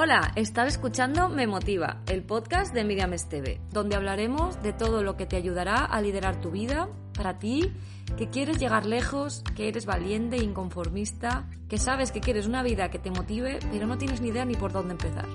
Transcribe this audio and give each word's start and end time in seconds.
Hola, 0.00 0.30
estás 0.36 0.68
escuchando 0.68 1.28
Me 1.28 1.48
Motiva, 1.48 2.02
el 2.06 2.22
podcast 2.22 2.72
de 2.72 2.84
Miriam 2.84 3.14
Esteve, 3.14 3.60
donde 3.72 3.96
hablaremos 3.96 4.62
de 4.62 4.72
todo 4.72 5.02
lo 5.02 5.16
que 5.16 5.26
te 5.26 5.34
ayudará 5.34 5.84
a 5.84 6.00
liderar 6.00 6.40
tu 6.40 6.52
vida 6.52 6.88
para 7.16 7.40
ti, 7.40 7.72
que 8.16 8.28
quieres 8.28 8.60
llegar 8.60 8.86
lejos, 8.86 9.42
que 9.56 9.66
eres 9.66 9.86
valiente 9.86 10.36
e 10.36 10.44
inconformista, 10.44 11.48
que 11.68 11.78
sabes 11.78 12.12
que 12.12 12.20
quieres 12.20 12.46
una 12.46 12.62
vida 12.62 12.92
que 12.92 13.00
te 13.00 13.10
motive, 13.10 13.58
pero 13.72 13.88
no 13.88 13.98
tienes 13.98 14.20
ni 14.20 14.28
idea 14.28 14.44
ni 14.44 14.54
por 14.54 14.70
dónde 14.70 14.92
empezar. 14.92 15.26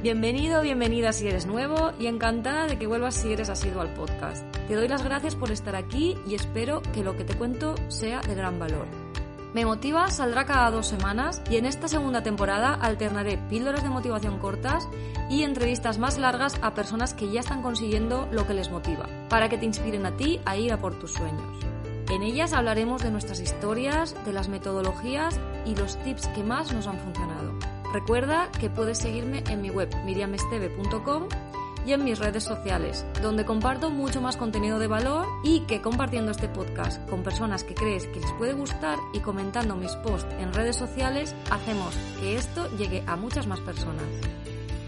Bienvenido, 0.00 0.62
bienvenida 0.62 1.12
si 1.12 1.26
eres 1.26 1.46
nuevo 1.46 1.90
y 1.98 2.06
encantada 2.06 2.68
de 2.68 2.78
que 2.78 2.86
vuelvas 2.86 3.16
si 3.16 3.32
eres 3.32 3.50
asiduo 3.50 3.82
al 3.82 3.94
podcast. 3.94 4.44
Te 4.68 4.76
doy 4.76 4.86
las 4.86 5.02
gracias 5.02 5.34
por 5.34 5.50
estar 5.50 5.74
aquí 5.74 6.16
y 6.24 6.36
espero 6.36 6.82
que 6.94 7.02
lo 7.02 7.16
que 7.16 7.24
te 7.24 7.34
cuento 7.34 7.74
sea 7.88 8.20
de 8.20 8.36
gran 8.36 8.60
valor. 8.60 9.07
Me 9.54 9.64
Motiva 9.64 10.10
saldrá 10.10 10.44
cada 10.44 10.70
dos 10.70 10.86
semanas 10.86 11.40
y 11.50 11.56
en 11.56 11.64
esta 11.64 11.88
segunda 11.88 12.22
temporada 12.22 12.74
alternaré 12.74 13.38
píldoras 13.48 13.82
de 13.82 13.88
motivación 13.88 14.38
cortas 14.38 14.86
y 15.30 15.42
entrevistas 15.42 15.98
más 15.98 16.18
largas 16.18 16.58
a 16.60 16.74
personas 16.74 17.14
que 17.14 17.30
ya 17.30 17.40
están 17.40 17.62
consiguiendo 17.62 18.28
lo 18.30 18.46
que 18.46 18.54
les 18.54 18.70
motiva, 18.70 19.08
para 19.30 19.48
que 19.48 19.56
te 19.56 19.64
inspiren 19.64 20.04
a 20.04 20.16
ti 20.16 20.40
a 20.44 20.56
ir 20.56 20.72
a 20.72 20.78
por 20.78 20.98
tus 20.98 21.14
sueños. 21.14 21.64
En 22.10 22.22
ellas 22.22 22.52
hablaremos 22.52 23.02
de 23.02 23.10
nuestras 23.10 23.40
historias, 23.40 24.14
de 24.24 24.32
las 24.32 24.48
metodologías 24.48 25.40
y 25.64 25.74
los 25.74 25.96
tips 26.02 26.28
que 26.28 26.42
más 26.42 26.72
nos 26.72 26.86
han 26.86 26.98
funcionado. 26.98 27.52
Recuerda 27.92 28.50
que 28.60 28.68
puedes 28.68 28.98
seguirme 28.98 29.44
en 29.48 29.62
mi 29.62 29.70
web 29.70 29.88
miriamesteve.com 30.04 31.28
y 31.88 31.94
en 31.94 32.04
mis 32.04 32.18
redes 32.18 32.44
sociales, 32.44 33.06
donde 33.22 33.46
comparto 33.46 33.88
mucho 33.88 34.20
más 34.20 34.36
contenido 34.36 34.78
de 34.78 34.88
valor 34.88 35.26
y 35.42 35.60
que 35.60 35.80
compartiendo 35.80 36.30
este 36.30 36.46
podcast 36.46 37.08
con 37.08 37.22
personas 37.22 37.64
que 37.64 37.74
crees 37.74 38.04
que 38.08 38.20
les 38.20 38.30
puede 38.32 38.52
gustar 38.52 38.98
y 39.14 39.20
comentando 39.20 39.74
mis 39.74 39.92
posts 39.96 40.30
en 40.38 40.52
redes 40.52 40.76
sociales, 40.76 41.34
hacemos 41.50 41.94
que 42.20 42.36
esto 42.36 42.68
llegue 42.76 43.02
a 43.06 43.16
muchas 43.16 43.46
más 43.46 43.60
personas. 43.60 44.04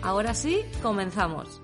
Ahora 0.03 0.35
sí, 0.35 0.61
comenzamos. 0.83 1.63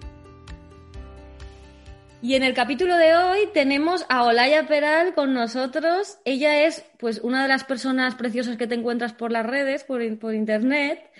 Y 2.23 2.34
en 2.34 2.43
el 2.43 2.55
capítulo 2.55 2.97
de 2.97 3.15
hoy 3.15 3.41
tenemos 3.53 4.06
a 4.09 4.25
Olaya 4.25 4.67
Peral 4.67 5.12
con 5.12 5.34
nosotros. 5.34 6.17
Ella 6.25 6.65
es 6.65 6.83
pues 6.98 7.21
una 7.23 7.43
de 7.43 7.48
las 7.48 7.65
personas 7.65 8.15
preciosas 8.15 8.56
que 8.56 8.67
te 8.67 8.75
encuentras 8.75 9.12
por 9.12 9.31
las 9.31 9.45
redes, 9.45 9.84
por, 9.84 10.00
por 10.19 10.34
internet. 10.34 11.11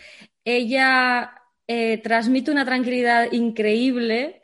Ella 0.43 1.43
eh, 1.69 1.99
transmite 1.99 2.51
una 2.51 2.65
tranquilidad 2.65 3.33
increíble, 3.33 4.43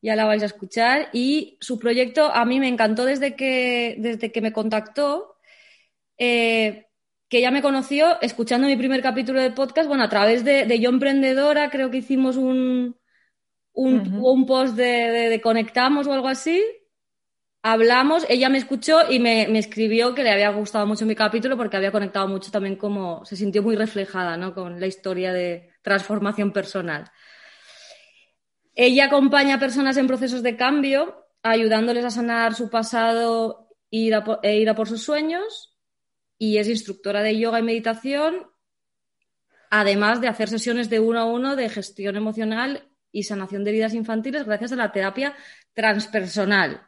ya 0.00 0.16
la 0.16 0.24
vais 0.24 0.42
a 0.42 0.46
escuchar, 0.46 1.08
y 1.12 1.58
su 1.60 1.78
proyecto 1.78 2.32
a 2.32 2.44
mí 2.44 2.60
me 2.60 2.68
encantó 2.68 3.04
desde 3.04 3.36
que, 3.36 3.96
desde 3.98 4.32
que 4.32 4.40
me 4.40 4.52
contactó, 4.52 5.36
eh, 6.18 6.86
que 7.28 7.40
ya 7.40 7.50
me 7.50 7.62
conoció 7.62 8.20
escuchando 8.20 8.66
mi 8.66 8.76
primer 8.76 9.02
capítulo 9.02 9.40
de 9.40 9.50
podcast, 9.50 9.88
bueno, 9.88 10.04
a 10.04 10.08
través 10.08 10.44
de, 10.44 10.78
Yo 10.80 10.90
Emprendedora, 10.90 11.70
creo 11.70 11.90
que 11.90 11.98
hicimos 11.98 12.36
un, 12.36 12.96
un, 13.72 14.46
post 14.46 14.74
de, 14.76 15.40
Conectamos 15.42 16.06
o 16.06 16.12
algo 16.12 16.28
así, 16.28 16.62
hablamos, 17.62 18.26
ella 18.28 18.48
me 18.48 18.58
escuchó 18.58 19.10
y 19.10 19.18
me, 19.18 19.46
me, 19.48 19.58
escribió 19.58 20.14
que 20.14 20.24
le 20.24 20.30
había 20.30 20.50
gustado 20.50 20.86
mucho 20.86 21.06
mi 21.06 21.14
capítulo 21.14 21.56
porque 21.56 21.76
había 21.76 21.92
conectado 21.92 22.28
mucho 22.28 22.50
también 22.50 22.76
como 22.76 23.24
se 23.24 23.36
sintió 23.36 23.62
muy 23.62 23.76
reflejada 23.76 24.36
¿no? 24.36 24.54
con 24.54 24.80
la 24.80 24.86
historia 24.86 25.32
de 25.32 25.71
transformación 25.82 26.52
personal. 26.52 27.10
Ella 28.74 29.06
acompaña 29.06 29.56
a 29.56 29.60
personas 29.60 29.96
en 29.96 30.06
procesos 30.06 30.42
de 30.42 30.56
cambio, 30.56 31.26
ayudándoles 31.42 32.04
a 32.04 32.10
sanar 32.10 32.54
su 32.54 32.70
pasado 32.70 33.68
e 33.90 33.98
ir 33.98 34.14
a, 34.14 34.24
e 34.42 34.56
ir 34.56 34.70
a 34.70 34.74
por 34.74 34.88
sus 34.88 35.02
sueños 35.02 35.76
y 36.38 36.58
es 36.58 36.68
instructora 36.68 37.22
de 37.22 37.38
yoga 37.38 37.58
y 37.58 37.62
meditación, 37.62 38.50
además 39.70 40.20
de 40.20 40.28
hacer 40.28 40.48
sesiones 40.48 40.88
de 40.88 41.00
uno 41.00 41.20
a 41.20 41.24
uno 41.24 41.56
de 41.56 41.68
gestión 41.68 42.16
emocional 42.16 42.88
y 43.12 43.24
sanación 43.24 43.62
de 43.64 43.70
heridas 43.70 43.94
infantiles 43.94 44.44
gracias 44.46 44.72
a 44.72 44.76
la 44.76 44.90
terapia 44.90 45.36
transpersonal. 45.74 46.82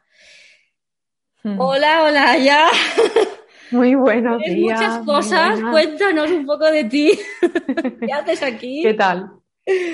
Hmm. 1.43 1.59
Hola, 1.59 2.03
hola, 2.03 2.37
ya. 2.37 2.69
Muy 3.71 3.95
buenos 3.95 4.41
días. 4.43 4.79
muchas 4.79 5.05
cosas. 5.05 5.59
Cuéntanos 5.71 6.29
un 6.31 6.45
poco 6.45 6.65
de 6.65 6.83
ti. 6.85 7.11
¿Qué 7.99 8.13
haces 8.13 8.43
aquí? 8.43 8.83
¿Qué 8.83 8.93
tal? 8.93 9.31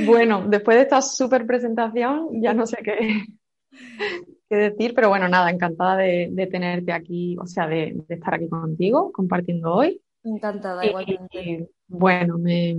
Bueno, 0.05 0.45
después 0.47 0.75
de 0.75 0.83
esta 0.83 1.01
súper 1.01 1.45
presentación, 1.45 2.41
ya 2.41 2.53
no 2.53 2.65
sé 2.65 2.77
qué, 2.83 3.23
qué, 4.49 4.55
decir, 4.55 4.93
pero 4.93 5.07
bueno, 5.07 5.29
nada, 5.29 5.49
encantada 5.49 5.95
de, 5.97 6.49
tenerte 6.51 6.91
aquí, 6.91 7.37
o 7.39 7.47
sea, 7.47 7.67
de, 7.67 8.03
estar 8.09 8.33
aquí 8.33 8.49
contigo, 8.49 9.11
compartiendo 9.13 9.73
hoy. 9.73 10.01
Encantada, 10.23 10.85
igualmente. 10.85 11.69
bueno, 11.87 12.37
me, 12.37 12.75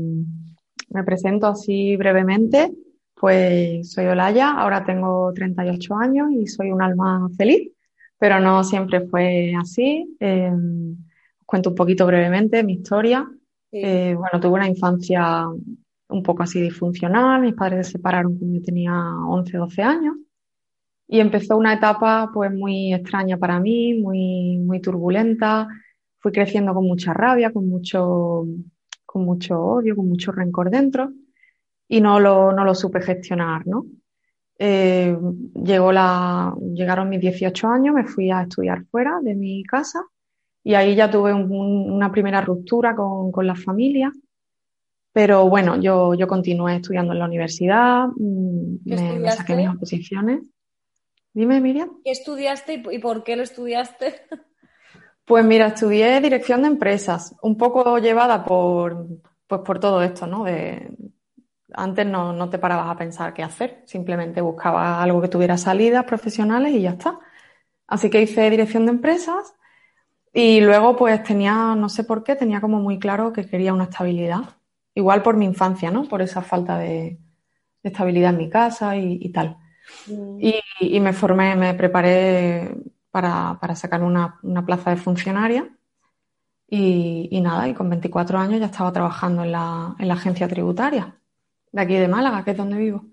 me 0.91 1.05
presento 1.05 1.47
así 1.47 1.97
brevemente. 1.97 2.71
Pues 3.15 3.93
soy 3.93 4.07
Olaya, 4.07 4.51
ahora 4.51 4.85
tengo 4.85 5.33
38 5.33 5.97
años 5.97 6.29
y 6.33 6.47
soy 6.47 6.73
un 6.73 6.83
alma 6.83 7.29
feliz 7.37 7.71
pero 8.23 8.39
no 8.39 8.63
siempre 8.63 9.01
fue 9.09 9.53
así. 9.61 10.17
Em, 10.21 10.93
os 11.41 11.45
cuento 11.45 11.71
un 11.71 11.75
poquito 11.75 12.07
brevemente 12.07 12.63
mi 12.63 12.75
historia. 12.75 13.29
Eh, 13.73 14.15
bueno, 14.15 14.39
tuve 14.39 14.55
una 14.55 14.69
infancia 14.69 15.45
un 16.09 16.23
poco 16.23 16.45
así 16.45 16.61
disfuncional, 16.61 17.43
mis 17.43 17.55
padres 17.55 17.87
se 17.89 17.95
separaron 17.95 18.39
cuando 18.39 18.59
yo 18.61 18.65
tenía 18.65 18.93
11, 19.27 19.57
12 19.57 19.83
años 19.83 20.15
y 21.09 21.19
empezó 21.19 21.57
una 21.57 21.75
etapa 21.75 22.31
pues 22.33 22.53
muy 22.53 22.95
extraña 22.95 23.39
para 23.39 23.59
mí, 23.59 23.95
muy, 23.95 24.57
muy 24.59 24.81
turbulenta. 24.81 25.67
Fui 26.21 26.31
creciendo 26.31 26.75
con 26.75 26.85
mucha 26.87 27.13
rabia, 27.13 27.53
con 27.53 27.69
mucho, 27.69 28.45
con 29.05 29.25
mucho 29.25 29.61
odio, 29.61 29.97
con 29.97 30.09
mucho 30.09 30.31
rencor 30.31 30.71
dentro 30.71 31.11
y 31.89 32.01
no 32.01 32.21
lo, 32.21 32.53
no 32.53 32.65
lo 32.65 32.75
supe 32.77 33.01
gestionar, 33.01 33.67
¿no? 33.67 33.85
Eh, 34.59 35.17
llegó 35.65 35.93
la, 35.93 36.55
llegaron 36.75 37.09
mis 37.09 37.21
18 37.21 37.69
años, 37.69 37.95
me 37.95 38.05
fui 38.05 38.31
a 38.31 38.43
estudiar 38.43 38.85
fuera 38.85 39.19
de 39.21 39.35
mi 39.35 39.65
casa 39.65 40.05
y 40.63 40.75
ahí 40.75 40.95
ya 40.95 41.11
tuve 41.11 41.33
una 41.35 42.13
primera 42.13 42.41
ruptura 42.41 42.95
con, 42.95 43.33
con, 43.33 43.47
la 43.47 43.57
familia. 43.57 44.13
Pero 45.13 45.49
bueno, 45.49 45.81
yo, 45.81 46.15
yo 46.15 46.27
continué 46.27 46.77
estudiando 46.77 47.13
en 47.13 47.19
la 47.19 47.27
universidad, 47.27 48.07
mm, 48.17 48.77
me, 48.85 49.31
saqué 49.31 49.57
mis 49.57 49.69
oposiciones. 49.69 50.41
Dime, 51.35 51.61
Miriam. 51.61 51.91
¿Qué 52.05 52.11
estudiaste 52.13 52.83
y 52.91 52.99
por 52.99 53.25
qué 53.25 53.37
lo 53.37 53.43
estudiaste? 53.43 54.15
Pues 55.25 55.45
mira, 55.45 55.69
estudié 55.69 56.21
dirección 56.21 56.63
de 56.63 56.69
empresas, 56.69 57.37
un 57.43 57.57
poco 57.57 57.99
llevada 57.99 58.45
por, 58.45 59.07
pues 59.47 59.61
por 59.61 59.79
todo 59.79 60.03
esto, 60.03 60.27
¿no? 60.27 60.43
De, 60.43 60.91
antes 61.75 62.07
no, 62.07 62.33
no, 62.33 62.49
te 62.51 62.59
parabas 62.59 62.89
a 62.91 62.97
pensar 62.97 63.35
qué 63.35 63.43
hacer, 63.43 63.83
simplemente 63.87 64.41
buscabas 64.41 65.03
algo 65.03 65.21
que 65.21 65.29
tuviera 65.29 65.57
salidas 65.59 66.05
profesionales 66.05 66.73
y 66.75 66.83
ya 66.83 66.91
está. 66.91 67.19
Así 67.87 68.11
que 68.11 68.23
hice 68.23 68.49
dirección 68.51 68.87
de 68.87 68.93
empresas 68.93 69.55
y 70.33 70.61
luego 70.61 70.97
pues 70.97 71.23
tenía, 71.23 71.75
no 71.75 71.89
sé 71.89 72.05
por 72.05 72.25
qué, 72.25 72.37
tenía 72.37 72.61
como 72.61 72.81
muy 72.81 72.99
claro 72.99 73.33
que 73.33 73.47
quería 73.47 73.75
una 73.75 73.85
estabilidad. 73.85 74.57
Igual 74.95 75.23
por 75.23 75.37
mi 75.37 75.45
infancia, 75.47 75.91
¿no? 75.91 76.05
Por 76.05 76.23
esa 76.23 76.43
falta 76.43 76.79
de, 76.79 77.19
estabilidad 77.83 78.31
en 78.31 78.39
mi 78.39 78.49
casa 78.51 78.97
y, 78.97 79.31
tal. 79.33 79.59
Mm. 80.07 80.39
Y, 80.81 81.01
me 81.01 81.13
formé, 81.13 81.57
me 81.57 81.75
preparé 81.75 82.75
para, 83.11 83.59
para 83.61 83.75
sacar 83.77 84.03
una, 84.03 84.39
una, 84.43 84.65
plaza 84.65 84.91
de 84.91 84.97
funcionaria. 84.97 85.69
Y, 86.69 87.29
y, 87.31 87.41
nada, 87.41 87.69
y 87.69 87.75
con 87.75 87.91
24 87.91 88.39
años 88.39 88.61
ya 88.61 88.67
estaba 88.67 88.93
trabajando 88.93 89.45
en 89.45 89.53
la, 89.53 89.95
en 89.99 90.09
la 90.09 90.15
agencia 90.15 90.49
tributaria 90.49 91.15
de 91.73 91.83
aquí 91.83 91.95
de 91.95 92.09
Málaga, 92.09 92.45
que 92.45 92.53
es 92.53 92.57
donde 92.57 92.77
vivo. 92.77 93.05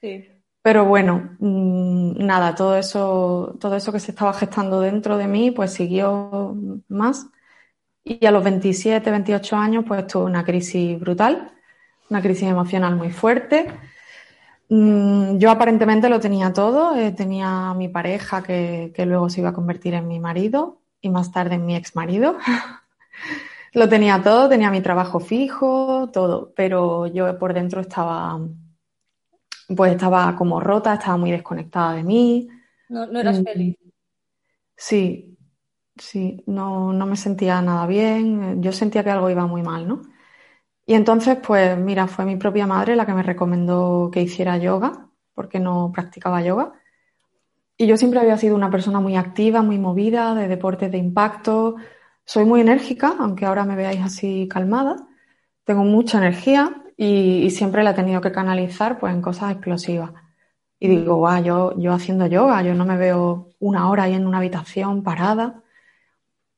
Sí. 0.00 0.28
Pero 0.62 0.84
bueno, 0.84 1.36
mm, 1.38 2.24
nada, 2.24 2.54
todo 2.54 2.76
eso, 2.76 3.56
todo 3.60 3.76
eso 3.76 3.92
que 3.92 4.00
se 4.00 4.10
estaba 4.10 4.34
gestando 4.34 4.80
dentro 4.80 5.16
de 5.16 5.26
mí, 5.26 5.50
pues 5.50 5.72
siguió 5.72 6.56
más. 6.88 7.28
Y 8.04 8.26
a 8.26 8.30
los 8.30 8.44
27, 8.44 9.10
28 9.10 9.56
años, 9.56 9.84
pues 9.86 10.06
tuve 10.06 10.24
una 10.24 10.44
crisis 10.44 10.98
brutal, 11.00 11.52
una 12.10 12.20
crisis 12.22 12.48
emocional 12.48 12.96
muy 12.96 13.10
fuerte. 13.10 13.68
Mm, 14.68 15.38
yo 15.38 15.50
aparentemente 15.50 16.08
lo 16.08 16.20
tenía 16.20 16.52
todo, 16.52 16.96
eh, 16.96 17.12
tenía 17.12 17.70
a 17.70 17.74
mi 17.74 17.88
pareja 17.88 18.42
que, 18.42 18.92
que 18.94 19.06
luego 19.06 19.30
se 19.30 19.40
iba 19.40 19.50
a 19.50 19.54
convertir 19.54 19.94
en 19.94 20.08
mi 20.08 20.20
marido 20.20 20.82
y 21.00 21.10
más 21.10 21.32
tarde 21.32 21.54
en 21.54 21.66
mi 21.66 21.76
ex 21.76 21.96
marido. 21.96 22.36
Lo 23.72 23.88
tenía 23.88 24.22
todo, 24.22 24.48
tenía 24.48 24.70
mi 24.70 24.82
trabajo 24.82 25.20
fijo, 25.20 26.10
todo, 26.12 26.52
pero 26.54 27.06
yo 27.06 27.38
por 27.38 27.54
dentro 27.54 27.80
estaba, 27.80 28.38
pues 29.76 29.92
estaba 29.92 30.34
como 30.36 30.60
rota, 30.60 30.94
estaba 30.94 31.16
muy 31.16 31.30
desconectada 31.30 31.94
de 31.94 32.02
mí. 32.04 32.48
No, 32.88 33.06
no 33.06 33.20
eras 33.20 33.40
Mm, 33.40 33.44
feliz. 33.44 33.76
Sí, 34.76 35.36
sí, 35.96 36.42
no, 36.46 36.92
no 36.92 37.06
me 37.06 37.16
sentía 37.16 37.62
nada 37.62 37.86
bien, 37.86 38.62
yo 38.62 38.72
sentía 38.72 39.04
que 39.04 39.10
algo 39.10 39.30
iba 39.30 39.46
muy 39.46 39.62
mal, 39.62 39.88
¿no? 39.88 40.02
Y 40.86 40.94
entonces, 40.94 41.38
pues 41.46 41.78
mira, 41.78 42.08
fue 42.08 42.24
mi 42.26 42.36
propia 42.36 42.66
madre 42.66 42.96
la 42.96 43.06
que 43.06 43.14
me 43.14 43.22
recomendó 43.24 44.10
que 44.12 44.22
hiciera 44.22 44.58
yoga, 44.58 45.10
porque 45.34 45.60
no 45.60 45.92
practicaba 45.94 46.42
yoga. 46.42 46.74
Y 47.76 47.86
yo 47.86 47.96
siempre 47.96 48.20
había 48.20 48.36
sido 48.38 48.56
una 48.56 48.70
persona 48.70 49.00
muy 49.00 49.16
activa, 49.16 49.62
muy 49.62 49.78
movida, 49.78 50.34
de 50.34 50.48
deportes 50.48 50.90
de 50.90 50.98
impacto. 50.98 51.76
Soy 52.28 52.44
muy 52.44 52.60
enérgica, 52.60 53.14
aunque 53.18 53.46
ahora 53.46 53.64
me 53.64 53.74
veáis 53.74 54.00
así 54.02 54.46
calmada. 54.48 54.96
Tengo 55.64 55.82
mucha 55.84 56.18
energía 56.18 56.84
y, 56.94 57.48
siempre 57.50 57.82
la 57.82 57.92
he 57.92 57.94
tenido 57.94 58.20
que 58.20 58.32
canalizar 58.32 58.98
pues, 58.98 59.14
en 59.14 59.22
cosas 59.22 59.52
explosivas. 59.52 60.12
Y 60.78 60.88
digo, 60.88 61.16
guau, 61.16 61.42
yo, 61.42 61.78
yo 61.78 61.94
haciendo 61.94 62.26
yoga, 62.26 62.62
yo 62.62 62.74
no 62.74 62.84
me 62.84 62.98
veo 62.98 63.48
una 63.60 63.88
hora 63.88 64.02
ahí 64.04 64.12
en 64.14 64.26
una 64.26 64.38
habitación 64.38 65.02
parada. 65.02 65.62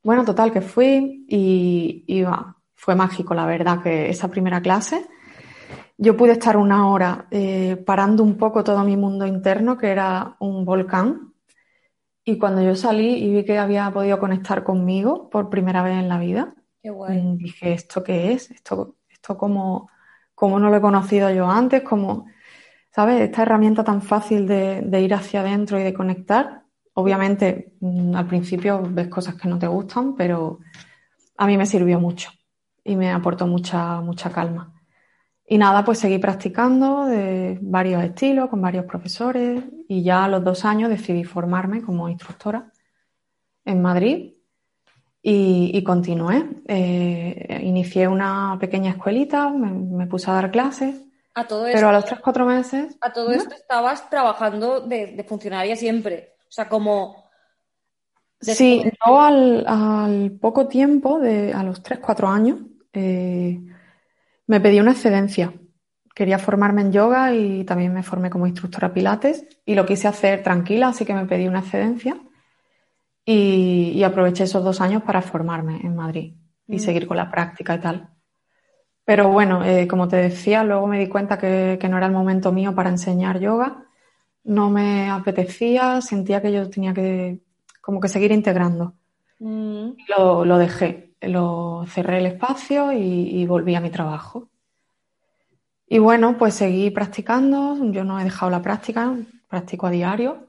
Bueno, 0.02 0.24
total, 0.24 0.52
que 0.52 0.60
fui 0.60 1.24
y, 1.28 2.04
y 2.08 2.24
fue 2.74 2.96
mágico, 2.96 3.32
la 3.34 3.46
verdad, 3.46 3.80
que 3.80 4.10
esa 4.10 4.28
primera 4.28 4.60
clase 4.60 5.06
yo 6.02 6.16
pude 6.16 6.32
estar 6.32 6.56
una 6.56 6.88
hora 6.88 7.26
eh, 7.30 7.76
parando 7.86 8.24
un 8.24 8.36
poco 8.38 8.64
todo 8.64 8.82
mi 8.84 8.96
mundo 8.96 9.26
interno, 9.26 9.76
que 9.78 9.88
era 9.90 10.34
un 10.40 10.64
volcán. 10.64 11.29
Y 12.30 12.38
cuando 12.38 12.62
yo 12.62 12.76
salí 12.76 13.14
y 13.24 13.32
vi 13.34 13.44
que 13.44 13.58
había 13.58 13.90
podido 13.90 14.18
conectar 14.20 14.62
conmigo 14.64 15.30
por 15.30 15.50
primera 15.50 15.82
vez 15.82 15.94
en 15.98 16.08
la 16.08 16.18
vida, 16.18 16.54
Qué 16.82 16.90
guay. 16.90 17.24
mm, 17.24 17.36
dije, 17.38 17.72
¿esto 17.72 18.02
qué 18.04 18.32
es? 18.32 18.50
¿Esto, 18.50 18.96
esto 19.08 19.36
cómo, 19.38 19.90
cómo 20.34 20.58
no 20.60 20.70
lo 20.70 20.76
he 20.76 20.80
conocido 20.80 21.30
yo 21.30 21.48
antes? 21.50 21.82
¿Cómo, 21.82 22.26
¿sabes? 22.94 23.20
Esta 23.22 23.42
herramienta 23.42 23.84
tan 23.84 24.02
fácil 24.02 24.46
de, 24.48 24.82
de 24.82 25.00
ir 25.02 25.14
hacia 25.14 25.40
adentro 25.42 25.80
y 25.80 25.84
de 25.84 25.94
conectar. 25.94 26.64
Obviamente, 26.94 27.74
mm, 27.80 28.14
al 28.16 28.26
principio 28.28 28.82
ves 28.90 29.08
cosas 29.08 29.36
que 29.36 29.48
no 29.48 29.58
te 29.58 29.66
gustan, 29.68 30.16
pero 30.16 30.60
a 31.38 31.46
mí 31.48 31.56
me 31.58 31.66
sirvió 31.66 32.00
mucho 32.00 32.30
y 32.84 32.96
me 32.96 33.12
aportó 33.12 33.46
mucha, 33.48 34.00
mucha 34.02 34.30
calma. 34.32 34.79
Y 35.52 35.58
nada, 35.58 35.84
pues 35.84 35.98
seguí 35.98 36.18
practicando 36.18 37.06
de 37.06 37.58
varios 37.60 38.04
estilos, 38.04 38.48
con 38.48 38.62
varios 38.62 38.84
profesores, 38.84 39.64
y 39.88 40.04
ya 40.04 40.24
a 40.24 40.28
los 40.28 40.44
dos 40.44 40.64
años 40.64 40.88
decidí 40.88 41.24
formarme 41.24 41.82
como 41.82 42.08
instructora 42.08 42.70
en 43.64 43.82
Madrid 43.82 44.34
y, 45.20 45.72
y 45.74 45.82
continué. 45.82 46.48
Eh, 46.68 47.62
inicié 47.64 48.06
una 48.06 48.58
pequeña 48.60 48.92
escuelita, 48.92 49.50
me, 49.50 49.72
me 49.72 50.06
puse 50.06 50.30
a 50.30 50.34
dar 50.34 50.52
clases, 50.52 51.04
A 51.34 51.44
todo 51.48 51.66
esto, 51.66 51.76
pero 51.76 51.88
a 51.88 51.92
los 51.94 52.04
tres, 52.04 52.20
cuatro 52.20 52.46
meses, 52.46 52.96
a 53.00 53.12
todo 53.12 53.32
esto 53.32 53.52
estabas 53.56 54.08
trabajando 54.08 54.80
de, 54.86 55.08
de 55.16 55.24
funcionaria 55.24 55.74
siempre. 55.74 56.36
O 56.48 56.52
sea, 56.52 56.68
como 56.68 57.28
sí, 58.40 58.84
yo 59.04 59.20
al, 59.20 59.64
al 59.66 60.30
poco 60.40 60.68
tiempo, 60.68 61.18
de, 61.18 61.52
a 61.52 61.64
los 61.64 61.82
tres, 61.82 61.98
cuatro 61.98 62.28
años, 62.28 62.60
eh, 62.92 63.60
me 64.50 64.60
pedí 64.60 64.78
una 64.80 64.92
excedencia. 64.96 65.46
Quería 66.14 66.38
formarme 66.46 66.82
en 66.82 66.92
yoga 66.92 67.22
y 67.34 67.64
también 67.64 67.94
me 67.94 68.02
formé 68.02 68.28
como 68.30 68.46
instructora 68.46 68.92
pilates 68.96 69.36
y 69.64 69.74
lo 69.74 69.86
quise 69.86 70.08
hacer 70.08 70.42
tranquila, 70.42 70.88
así 70.88 71.04
que 71.06 71.14
me 71.14 71.26
pedí 71.30 71.46
una 71.48 71.60
excedencia 71.60 72.14
y, 73.24 73.92
y 73.94 74.02
aproveché 74.04 74.44
esos 74.44 74.64
dos 74.64 74.80
años 74.80 75.02
para 75.02 75.22
formarme 75.22 75.80
en 75.82 75.94
Madrid 75.96 76.34
y 76.68 76.76
Mm. 76.76 76.78
seguir 76.78 77.06
con 77.08 77.16
la 77.16 77.30
práctica 77.30 77.74
y 77.74 77.80
tal. 77.80 78.10
Pero 79.04 79.28
bueno, 79.30 79.64
eh, 79.64 79.88
como 79.88 80.08
te 80.08 80.16
decía, 80.16 80.62
luego 80.64 80.86
me 80.86 80.98
di 81.00 81.08
cuenta 81.08 81.38
que, 81.38 81.78
que 81.80 81.88
no 81.88 81.96
era 81.96 82.06
el 82.06 82.12
momento 82.12 82.52
mío 82.52 82.74
para 82.74 82.90
enseñar 82.90 83.40
yoga. 83.40 83.84
No 84.44 84.70
me 84.70 85.10
apetecía, 85.10 86.00
sentía 86.00 86.40
que 86.42 86.52
yo 86.52 86.70
tenía 86.70 86.94
que 86.94 87.40
como 87.80 88.00
que 88.00 88.08
seguir 88.08 88.32
integrando. 88.32 88.94
Mm, 89.40 89.90
Lo, 90.08 90.44
lo 90.44 90.58
dejé, 90.58 91.09
lo 91.20 91.84
cerré 91.86 92.18
el 92.18 92.26
espacio 92.26 92.92
y, 92.92 93.40
y 93.40 93.46
volví 93.46 93.74
a 93.74 93.80
mi 93.80 93.90
trabajo. 93.90 94.48
Y 95.92 95.98
bueno, 95.98 96.38
pues 96.38 96.54
seguí 96.54 96.90
practicando, 96.90 97.76
yo 97.90 98.04
no 98.04 98.20
he 98.20 98.24
dejado 98.24 98.50
la 98.50 98.62
práctica, 98.62 99.16
practico 99.48 99.88
a 99.88 99.90
diario. 99.90 100.46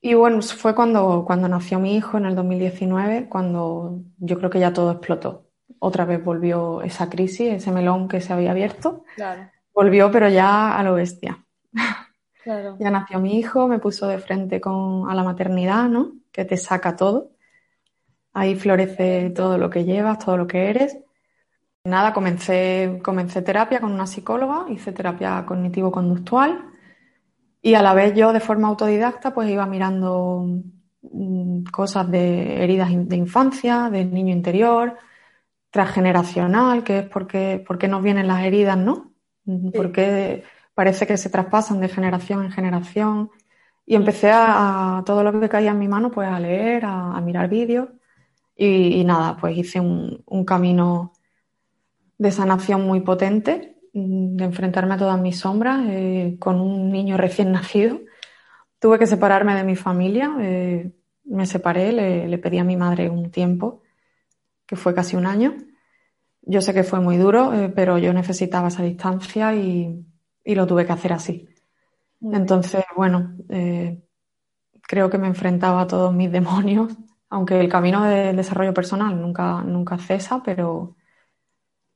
Y 0.00 0.14
bueno, 0.14 0.40
fue 0.40 0.74
cuando, 0.74 1.24
cuando 1.26 1.46
nació 1.46 1.78
mi 1.78 1.94
hijo 1.94 2.16
en 2.16 2.24
el 2.24 2.34
2019, 2.34 3.28
cuando 3.28 4.00
yo 4.16 4.38
creo 4.38 4.48
que 4.48 4.58
ya 4.58 4.72
todo 4.72 4.92
explotó. 4.92 5.44
Otra 5.78 6.06
vez 6.06 6.24
volvió 6.24 6.80
esa 6.80 7.10
crisis, 7.10 7.52
ese 7.52 7.70
melón 7.70 8.08
que 8.08 8.22
se 8.22 8.32
había 8.32 8.52
abierto, 8.52 9.04
claro, 9.14 9.50
volvió 9.74 10.10
pero 10.10 10.28
ya 10.30 10.76
a 10.76 10.82
lo 10.82 10.94
bestia. 10.94 11.44
claro. 12.42 12.76
Ya 12.80 12.90
nació 12.90 13.20
mi 13.20 13.38
hijo, 13.38 13.68
me 13.68 13.78
puso 13.78 14.08
de 14.08 14.18
frente 14.18 14.58
con, 14.58 15.10
a 15.10 15.14
la 15.14 15.22
maternidad, 15.22 15.88
¿no? 15.88 16.12
Que 16.32 16.46
te 16.46 16.56
saca 16.56 16.96
todo. 16.96 17.32
Ahí 18.32 18.54
florece 18.54 19.30
todo 19.30 19.58
lo 19.58 19.70
que 19.70 19.84
llevas, 19.84 20.18
todo 20.18 20.36
lo 20.36 20.46
que 20.46 20.70
eres. 20.70 20.98
Nada, 21.84 22.12
comencé, 22.12 23.00
comencé 23.02 23.42
terapia 23.42 23.80
con 23.80 23.92
una 23.92 24.06
psicóloga, 24.06 24.66
hice 24.68 24.92
terapia 24.92 25.44
cognitivo-conductual 25.46 26.70
y 27.62 27.74
a 27.74 27.82
la 27.82 27.94
vez 27.94 28.14
yo 28.14 28.32
de 28.32 28.40
forma 28.40 28.68
autodidacta 28.68 29.34
pues 29.34 29.50
iba 29.50 29.66
mirando 29.66 30.44
mm, 31.02 31.64
cosas 31.64 32.10
de 32.10 32.62
heridas 32.62 32.90
de 32.92 33.16
infancia, 33.16 33.90
del 33.90 34.12
niño 34.12 34.32
interior, 34.32 34.96
transgeneracional, 35.70 36.84
que 36.84 37.00
es 37.00 37.06
porque, 37.08 37.62
por 37.66 37.78
qué 37.78 37.88
nos 37.88 38.02
vienen 38.02 38.28
las 38.28 38.42
heridas, 38.44 38.76
¿no? 38.76 39.12
Porque 39.74 40.44
parece 40.74 41.06
que 41.06 41.16
se 41.16 41.30
traspasan 41.30 41.80
de 41.80 41.88
generación 41.88 42.44
en 42.44 42.52
generación. 42.52 43.30
Y 43.86 43.96
empecé 43.96 44.30
a, 44.30 44.98
a 44.98 45.04
todo 45.04 45.24
lo 45.24 45.40
que 45.40 45.48
caía 45.48 45.72
en 45.72 45.78
mi 45.78 45.88
mano, 45.88 46.10
pues 46.10 46.28
a 46.28 46.38
leer, 46.38 46.84
a, 46.84 47.16
a 47.16 47.20
mirar 47.20 47.48
vídeos. 47.48 47.88
Y, 48.60 49.00
y 49.00 49.04
nada, 49.04 49.36
pues 49.38 49.56
hice 49.56 49.80
un, 49.80 50.22
un 50.26 50.44
camino 50.44 51.12
de 52.18 52.30
sanación 52.32 52.86
muy 52.86 53.00
potente, 53.00 53.76
mm, 53.94 54.36
de 54.36 54.44
enfrentarme 54.44 54.94
a 54.94 54.98
todas 54.98 55.20
mis 55.20 55.38
sombras, 55.38 55.80
eh, 55.88 56.36
con 56.38 56.60
un 56.60 56.90
niño 56.90 57.16
recién 57.16 57.52
nacido. 57.52 58.00
Tuve 58.80 58.98
que 58.98 59.06
separarme 59.08 59.54
de 59.56 59.64
mi 59.64 59.76
familia, 59.76 60.36
eh, 60.40 60.92
me 61.24 61.46
separé, 61.46 61.92
le, 61.92 62.28
le 62.28 62.38
pedí 62.38 62.58
a 62.58 62.64
mi 62.64 62.76
madre 62.76 63.10
un 63.10 63.30
tiempo, 63.30 63.82
que 64.66 64.76
fue 64.76 64.94
casi 64.94 65.16
un 65.16 65.26
año. 65.26 65.56
Yo 66.42 66.62
sé 66.62 66.74
que 66.74 66.84
fue 66.84 67.00
muy 67.00 67.16
duro, 67.18 67.54
eh, 67.54 67.70
pero 67.70 67.98
yo 67.98 68.12
necesitaba 68.14 68.68
esa 68.68 68.82
distancia 68.84 69.54
y, 69.54 70.04
y 70.44 70.54
lo 70.54 70.66
tuve 70.66 70.86
que 70.86 70.92
hacer 70.92 71.12
así. 71.14 71.48
Entonces, 72.22 72.84
bueno, 72.96 73.36
creo 74.82 75.10
que 75.10 75.18
me 75.18 75.28
enfrentaba 75.28 75.82
a 75.82 75.86
todos 75.86 76.14
mis 76.14 76.30
demonios, 76.38 76.96
aunque 77.30 77.60
el 77.60 77.68
camino 77.68 78.04
del 78.04 78.36
desarrollo 78.36 78.74
personal 78.74 79.20
nunca, 79.20 79.62
nunca 79.62 79.98
cesa, 79.98 80.42
pero, 80.44 80.96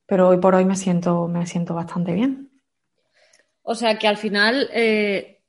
pero 0.07 0.29
hoy 0.29 0.39
por 0.39 0.55
hoy 0.55 0.65
me 0.65 0.75
siento, 0.75 1.27
me 1.27 1.45
siento 1.45 1.75
bastante 1.75 2.13
bien. 2.13 2.49
O 3.63 3.75
sea 3.75 3.97
que 3.97 4.07
al 4.07 4.17
final 4.17 4.69
eh, 4.73 5.41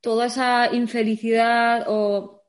toda 0.00 0.26
esa 0.26 0.74
infelicidad 0.74 1.86
o 1.88 2.44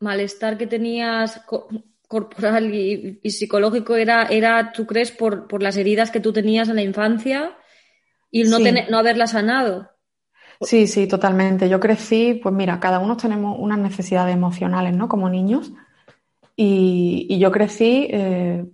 malestar 0.00 0.58
que 0.58 0.66
tenías 0.66 1.40
co- 1.46 1.68
corporal 2.08 2.74
y, 2.74 3.20
y 3.22 3.30
psicológico 3.30 3.96
era, 3.96 4.24
era, 4.26 4.72
¿tú 4.72 4.86
crees, 4.86 5.12
por, 5.12 5.48
por 5.48 5.62
las 5.62 5.76
heridas 5.76 6.10
que 6.10 6.20
tú 6.20 6.32
tenías 6.32 6.68
en 6.68 6.76
la 6.76 6.82
infancia 6.82 7.56
y 8.30 8.44
no, 8.44 8.58
Sí. 8.58 8.62
tener- 8.62 8.90
no 8.90 8.98
haberlas 8.98 9.32
sanado? 9.32 9.90
Sí, 10.60 10.86
sí, 10.86 11.06
totalmente. 11.06 11.68
Yo 11.68 11.80
crecí, 11.80 12.34
pues 12.42 12.54
mira, 12.54 12.80
cada 12.80 12.98
uno 12.98 13.16
tenemos 13.16 13.56
unas 13.58 13.78
necesidades 13.78 14.34
emocionales, 14.34 14.94
¿no? 14.96 15.08
Como 15.08 15.28
niños. 15.28 15.72
Y, 16.56 17.26
y 17.28 17.38
yo 17.38 17.52
crecí, 17.52 18.08
eh, 18.10 18.64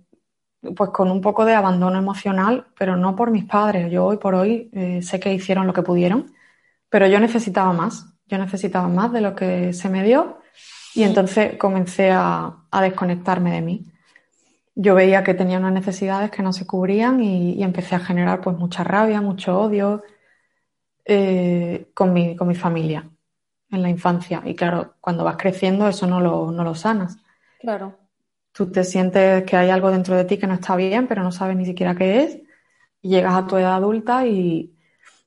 pues 0.75 0.89
con 0.91 1.11
un 1.11 1.21
poco 1.21 1.43
de 1.45 1.53
abandono 1.53 1.99
emocional, 1.99 2.67
pero 2.77 2.95
no 2.95 3.15
por 3.15 3.29
mis 3.31 3.45
padres. 3.45 3.91
Yo 3.91 4.05
hoy 4.05 4.17
por 4.17 4.35
hoy 4.35 4.69
eh, 4.73 5.01
sé 5.01 5.19
que 5.19 5.33
hicieron 5.33 5.67
lo 5.67 5.73
que 5.73 5.81
pudieron, 5.83 6.33
pero 6.89 7.07
yo 7.07 7.19
necesitaba 7.19 7.73
más. 7.73 8.07
Yo 8.27 8.37
necesitaba 8.37 8.87
más 8.87 9.11
de 9.11 9.21
lo 9.21 9.35
que 9.35 9.73
se 9.73 9.89
me 9.89 10.03
dio 10.03 10.37
y 10.95 11.03
entonces 11.03 11.57
comencé 11.57 12.11
a, 12.11 12.55
a 12.71 12.81
desconectarme 12.81 13.51
de 13.51 13.61
mí. 13.61 13.85
Yo 14.75 14.95
veía 14.95 15.23
que 15.23 15.33
tenía 15.33 15.59
unas 15.59 15.73
necesidades 15.73 16.31
que 16.31 16.41
no 16.41 16.53
se 16.53 16.65
cubrían 16.65 17.21
y, 17.21 17.53
y 17.53 17.63
empecé 17.63 17.95
a 17.95 17.99
generar 17.99 18.41
pues 18.41 18.57
mucha 18.57 18.83
rabia, 18.83 19.21
mucho 19.21 19.59
odio 19.59 20.01
eh, 21.05 21.89
con 21.93 22.13
mi, 22.13 22.35
con 22.35 22.47
mi 22.47 22.55
familia 22.55 23.09
en 23.69 23.81
la 23.81 23.89
infancia. 23.89 24.41
Y 24.45 24.55
claro, 24.55 24.95
cuando 25.01 25.23
vas 25.23 25.37
creciendo 25.37 25.87
eso 25.87 26.07
no 26.07 26.21
lo, 26.21 26.51
no 26.51 26.63
lo 26.63 26.75
sanas. 26.75 27.17
Claro. 27.63 27.97
Tú 28.51 28.71
te 28.71 28.83
sientes 28.83 29.43
que 29.45 29.57
hay 29.57 29.71
algo 29.71 29.89
dentro 29.89 30.15
de 30.15 30.25
ti 30.25 30.37
que 30.37 30.45
no 30.45 30.53
está 30.53 30.75
bien, 30.75 31.07
pero 31.07 31.23
no 31.23 31.31
sabes 31.31 31.57
ni 31.57 31.65
siquiera 31.65 31.95
qué 31.95 32.23
es. 32.23 32.39
Y 33.01 33.09
llegas 33.09 33.33
a 33.33 33.47
tu 33.47 33.57
edad 33.57 33.73
adulta 33.73 34.27
y 34.27 34.77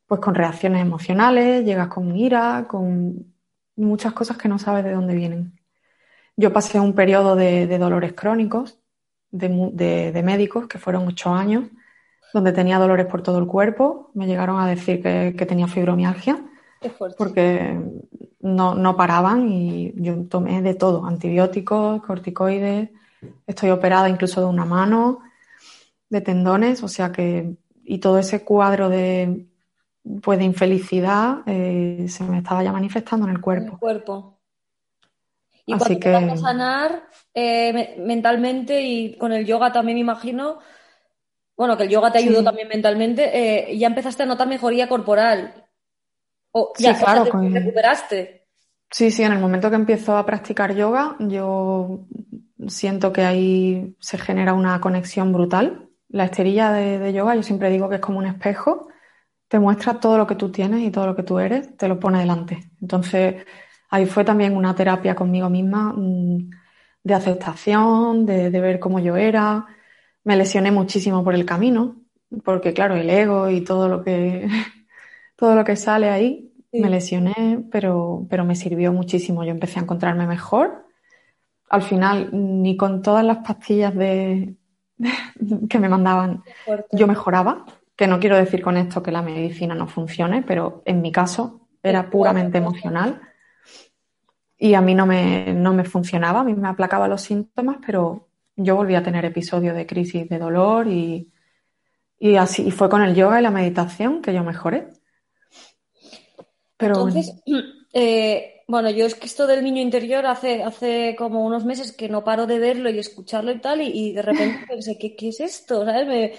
pues 0.07 0.21
con 0.21 0.37
reacciones 0.37 0.81
emocionales, 0.81 1.65
llegas 1.65 1.89
con 1.89 2.15
ira, 2.15 2.67
con 2.69 3.35
muchas 3.75 4.13
cosas 4.13 4.37
que 4.37 4.49
no 4.49 4.61
sabes 4.61 4.85
de 4.85 4.93
dónde 4.93 5.17
vienen. 5.17 5.59
Yo 6.37 6.53
pasé 6.53 6.79
un 6.79 6.95
periodo 6.95 7.35
de, 7.35 7.67
de 7.67 7.79
dolores 7.79 8.13
crónicos 8.13 8.79
de, 9.31 10.23
médicos, 10.25 10.67
que 10.67 10.79
fueron 10.79 11.07
ocho 11.07 11.31
años, 11.31 11.65
donde 12.33 12.53
tenía 12.53 12.79
dolores 12.79 13.07
por 13.07 13.23
todo 13.23 13.39
el 13.39 13.47
cuerpo. 13.47 14.11
Me 14.15 14.27
llegaron 14.27 14.61
a 14.61 14.67
decir 14.67 15.03
que, 15.03 15.47
tenía 15.47 15.67
fibromialgia, 15.67 16.45
porque 17.17 17.79
no, 18.47 18.75
no 18.75 18.97
paraban 18.97 19.51
y 19.51 19.93
yo 19.97 20.25
tomé 20.29 20.63
de 20.63 20.75
todo, 20.75 21.05
antibióticos, 21.05 22.03
corticoides, 22.03 22.91
estoy 23.47 23.71
operada 23.71 24.09
incluso 24.09 24.41
de 24.41 24.47
una 24.47 24.65
mano, 24.65 25.21
de 26.09 26.21
tendones, 26.21 26.83
o 26.83 26.89
sea 26.89 27.11
que, 27.11 27.57
y 27.85 27.99
todo 27.99 28.19
ese 28.19 28.45
cuadro 28.45 28.89
de, 28.89 29.47
pues 30.23 30.39
de 30.39 30.45
infelicidad 30.45 31.39
eh, 31.47 32.07
se 32.09 32.25
me 32.25 32.39
estaba 32.39 32.63
ya 32.63 32.73
manifestando 32.73 33.27
en 33.27 33.33
el 33.33 33.41
cuerpo. 33.41 33.67
En 33.67 33.73
el 33.73 33.79
cuerpo. 33.79 34.39
Y 35.67 35.73
Así 35.73 35.99
que... 35.99 36.15
a 36.15 36.37
sanar 36.37 37.09
eh, 37.35 37.97
mentalmente 37.99 38.81
y 38.81 39.17
con 39.17 39.33
el 39.33 39.45
yoga 39.45 39.73
también 39.73 39.97
me 39.97 40.03
imagino, 40.03 40.61
bueno, 41.57 41.77
que 41.77 41.85
el 41.85 41.89
yoga 41.89 42.13
te 42.13 42.19
ayudó 42.19 42.45
también 42.45 42.69
mentalmente, 42.69 43.71
eh, 43.73 43.77
ya 43.77 43.89
empezaste 43.89 44.23
a 44.23 44.27
notar 44.27 44.47
mejoría 44.47 44.89
corporal. 44.89 45.65
O 46.53 46.73
ya, 46.79 46.95
sí, 46.95 47.05
claro, 47.05 47.25
recuperaste. 47.25 48.36
Sí, 48.91 49.11
sí, 49.11 49.23
en 49.23 49.33
el 49.33 49.41
momento 49.41 49.69
que 49.69 49.77
empiezo 49.77 50.17
a 50.17 50.25
practicar 50.25 50.75
yoga, 50.75 51.17
yo 51.19 52.07
siento 52.69 53.13
que 53.13 53.23
ahí 53.25 53.97
se 54.01 54.19
genera 54.19 54.55
una 54.55 54.81
conexión 54.81 55.33
brutal. 55.33 55.91
La 56.09 56.25
esterilla 56.25 56.73
de, 56.73 57.13
yoga, 57.13 57.35
yo 57.35 57.43
siempre 57.43 57.71
digo 57.71 57.89
que 57.89 57.97
es 57.97 58.01
como 58.01 58.19
un 58.19 58.27
espejo, 58.27 58.89
te 59.49 59.59
muestra 59.59 60.01
todo 60.01 60.19
lo 60.19 60.27
que 60.27 60.37
tú 60.37 60.51
tienes 60.51 60.83
y 60.83 60.91
todo 60.91 61.07
lo 61.07 61.17
que 61.17 61.23
tú 61.25 61.39
eres, 61.39 61.77
te 61.77 61.89
lo 61.89 62.01
pone 62.01 62.21
delante. 62.21 62.71
Entonces, 62.81 63.45
ahí 63.91 64.07
fue 64.07 64.25
también 64.25 64.57
una 64.57 64.75
terapia 64.75 65.15
conmigo 65.15 65.51
misma 65.51 65.93
mm, 65.95 66.51
de 67.03 67.15
aceptación, 67.15 68.27
de, 68.27 68.51
ver 68.51 68.79
cómo 68.81 69.01
yo 69.01 69.17
era. 69.17 69.67
Me 70.25 70.37
lesioné 70.37 70.71
muchísimo 70.73 71.25
por 71.25 71.35
el 71.35 71.47
camino, 71.47 71.97
porque 72.45 72.73
claro, 72.75 72.97
el 72.97 73.11
ego 73.11 73.51
y 73.51 73.63
todo 73.63 73.89
lo 73.89 74.03
que, 74.05 74.49
todo 75.37 75.55
lo 75.55 75.65
que 75.65 75.77
sale 75.77 76.11
ahí, 76.11 76.53
me 76.81 76.91
lesioné, 76.91 77.65
pero, 77.71 78.27
pero 78.29 78.45
me 78.45 78.57
sirvió 78.57 78.93
muchísimo. 78.93 79.45
Yo 79.45 79.51
empecé 79.51 79.79
a 79.79 79.83
encontrarme 79.83 80.27
mejor. 80.27 80.87
Al 81.69 81.83
final 81.83 82.31
ni 82.33 82.77
con 82.77 83.03
todas 83.03 83.25
las 83.25 83.39
pastillas 83.39 83.95
de, 83.95 84.57
que 85.69 85.79
me 85.79 85.89
mandaban 85.89 86.43
yo 86.93 87.07
mejoraba, 87.07 87.67
que 87.95 88.07
no 88.07 88.19
quiero 88.21 88.37
decir 88.37 88.63
con 88.63 88.77
esto 88.77 89.03
que 89.03 89.13
la 89.13 89.23
medicina 89.23 89.75
no 89.75 89.87
funcione, 89.87 90.43
pero 90.43 90.83
en 90.85 91.03
mi 91.03 91.13
caso 91.13 91.69
era 91.83 92.11
puramente 92.11 92.59
emocional. 92.59 93.21
Y 94.59 94.75
a 94.75 94.81
mí 94.81 94.95
no 94.95 95.07
me, 95.07 95.53
no 95.53 95.75
me 95.75 95.85
funcionaba, 95.85 96.41
a 96.41 96.45
mí 96.45 96.55
me 96.55 96.69
aplacaba 96.69 97.09
los 97.09 97.23
síntomas, 97.23 97.79
pero 97.85 98.29
yo 98.57 98.75
volví 98.75 98.95
a 98.95 99.03
tener 99.03 99.25
episodios 99.25 99.77
de 99.77 99.87
crisis 99.87 100.29
de 100.29 100.39
dolor 100.39 100.89
y, 100.89 101.31
y 102.19 102.37
así 102.37 102.71
fue 102.71 102.89
con 102.89 103.03
el 103.03 103.15
yoga 103.15 103.39
y 103.39 103.43
la 103.43 103.51
meditación 103.51 104.23
que 104.23 104.33
yo 104.33 104.43
mejoré. 104.43 104.89
Pero 106.77 106.95
Entonces, 106.95 107.35
eh, 107.93 108.63
bueno, 108.69 108.91
yo 108.91 109.07
es 109.07 109.15
que 109.15 109.27
esto 109.27 109.47
del 109.47 109.63
niño 109.63 109.81
interior 109.81 110.27
hace, 110.27 110.63
hace 110.63 111.15
como 111.17 111.45
unos 111.45 111.65
meses 111.65 111.93
que 111.93 112.09
no 112.09 112.25
paro 112.25 112.47
de 112.47 112.59
verlo 112.59 112.91
y 112.91 112.99
escucharlo 112.99 113.53
y 113.53 113.61
tal, 113.61 113.81
y, 113.83 114.13
de 114.13 114.23
repente 114.23 114.67
pensé, 114.69 114.99
¿qué, 114.99 115.15
¿qué, 115.15 115.29
es 115.29 115.41
esto? 115.41 115.85
¿Sabes? 115.85 116.37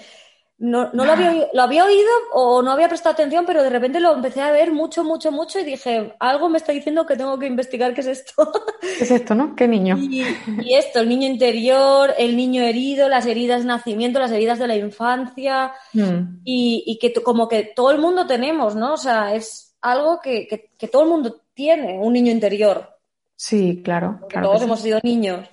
no, 0.60 0.90
no 0.92 1.04
lo, 1.04 1.12
había, 1.12 1.48
lo 1.52 1.62
había 1.62 1.84
oído 1.84 2.10
o 2.32 2.62
no 2.62 2.72
había 2.72 2.88
prestado 2.88 3.12
atención, 3.12 3.44
pero 3.46 3.62
de 3.62 3.70
repente 3.70 4.00
lo 4.00 4.12
empecé 4.12 4.40
a 4.40 4.50
ver 4.50 4.72
mucho, 4.72 5.04
mucho, 5.04 5.30
mucho 5.30 5.60
y 5.60 5.64
dije, 5.64 6.14
algo 6.18 6.48
me 6.48 6.58
está 6.58 6.72
diciendo 6.72 7.06
que 7.06 7.16
tengo 7.16 7.38
que 7.38 7.46
investigar 7.46 7.94
qué 7.94 8.00
es 8.00 8.08
esto. 8.08 8.50
¿Qué 8.80 9.04
es 9.04 9.10
esto, 9.10 9.36
no? 9.36 9.54
¿Qué 9.54 9.68
niño? 9.68 9.96
Y, 10.10 10.24
y, 10.62 10.74
esto, 10.74 11.00
el 11.00 11.08
niño 11.08 11.28
interior, 11.28 12.12
el 12.18 12.36
niño 12.36 12.62
herido, 12.62 13.08
las 13.08 13.26
heridas 13.26 13.60
de 13.60 13.68
nacimiento, 13.68 14.18
las 14.18 14.32
heridas 14.32 14.58
de 14.58 14.66
la 14.66 14.76
infancia, 14.76 15.72
mm. 15.92 16.40
y, 16.44 16.82
y, 16.86 16.98
que 16.98 17.12
como 17.22 17.46
que 17.46 17.72
todo 17.76 17.92
el 17.92 17.98
mundo 17.98 18.26
tenemos, 18.26 18.74
¿no? 18.74 18.94
O 18.94 18.96
sea, 18.96 19.34
es 19.34 19.67
algo 19.80 20.20
que, 20.20 20.46
que, 20.46 20.70
que 20.76 20.88
todo 20.88 21.02
el 21.02 21.08
mundo 21.08 21.42
tiene 21.54 21.98
un 21.98 22.12
niño 22.12 22.30
interior. 22.30 22.98
Sí, 23.36 23.82
claro. 23.84 24.20
todos 24.30 24.62
hemos 24.62 24.80
sido 24.80 24.98
niños. 25.02 25.48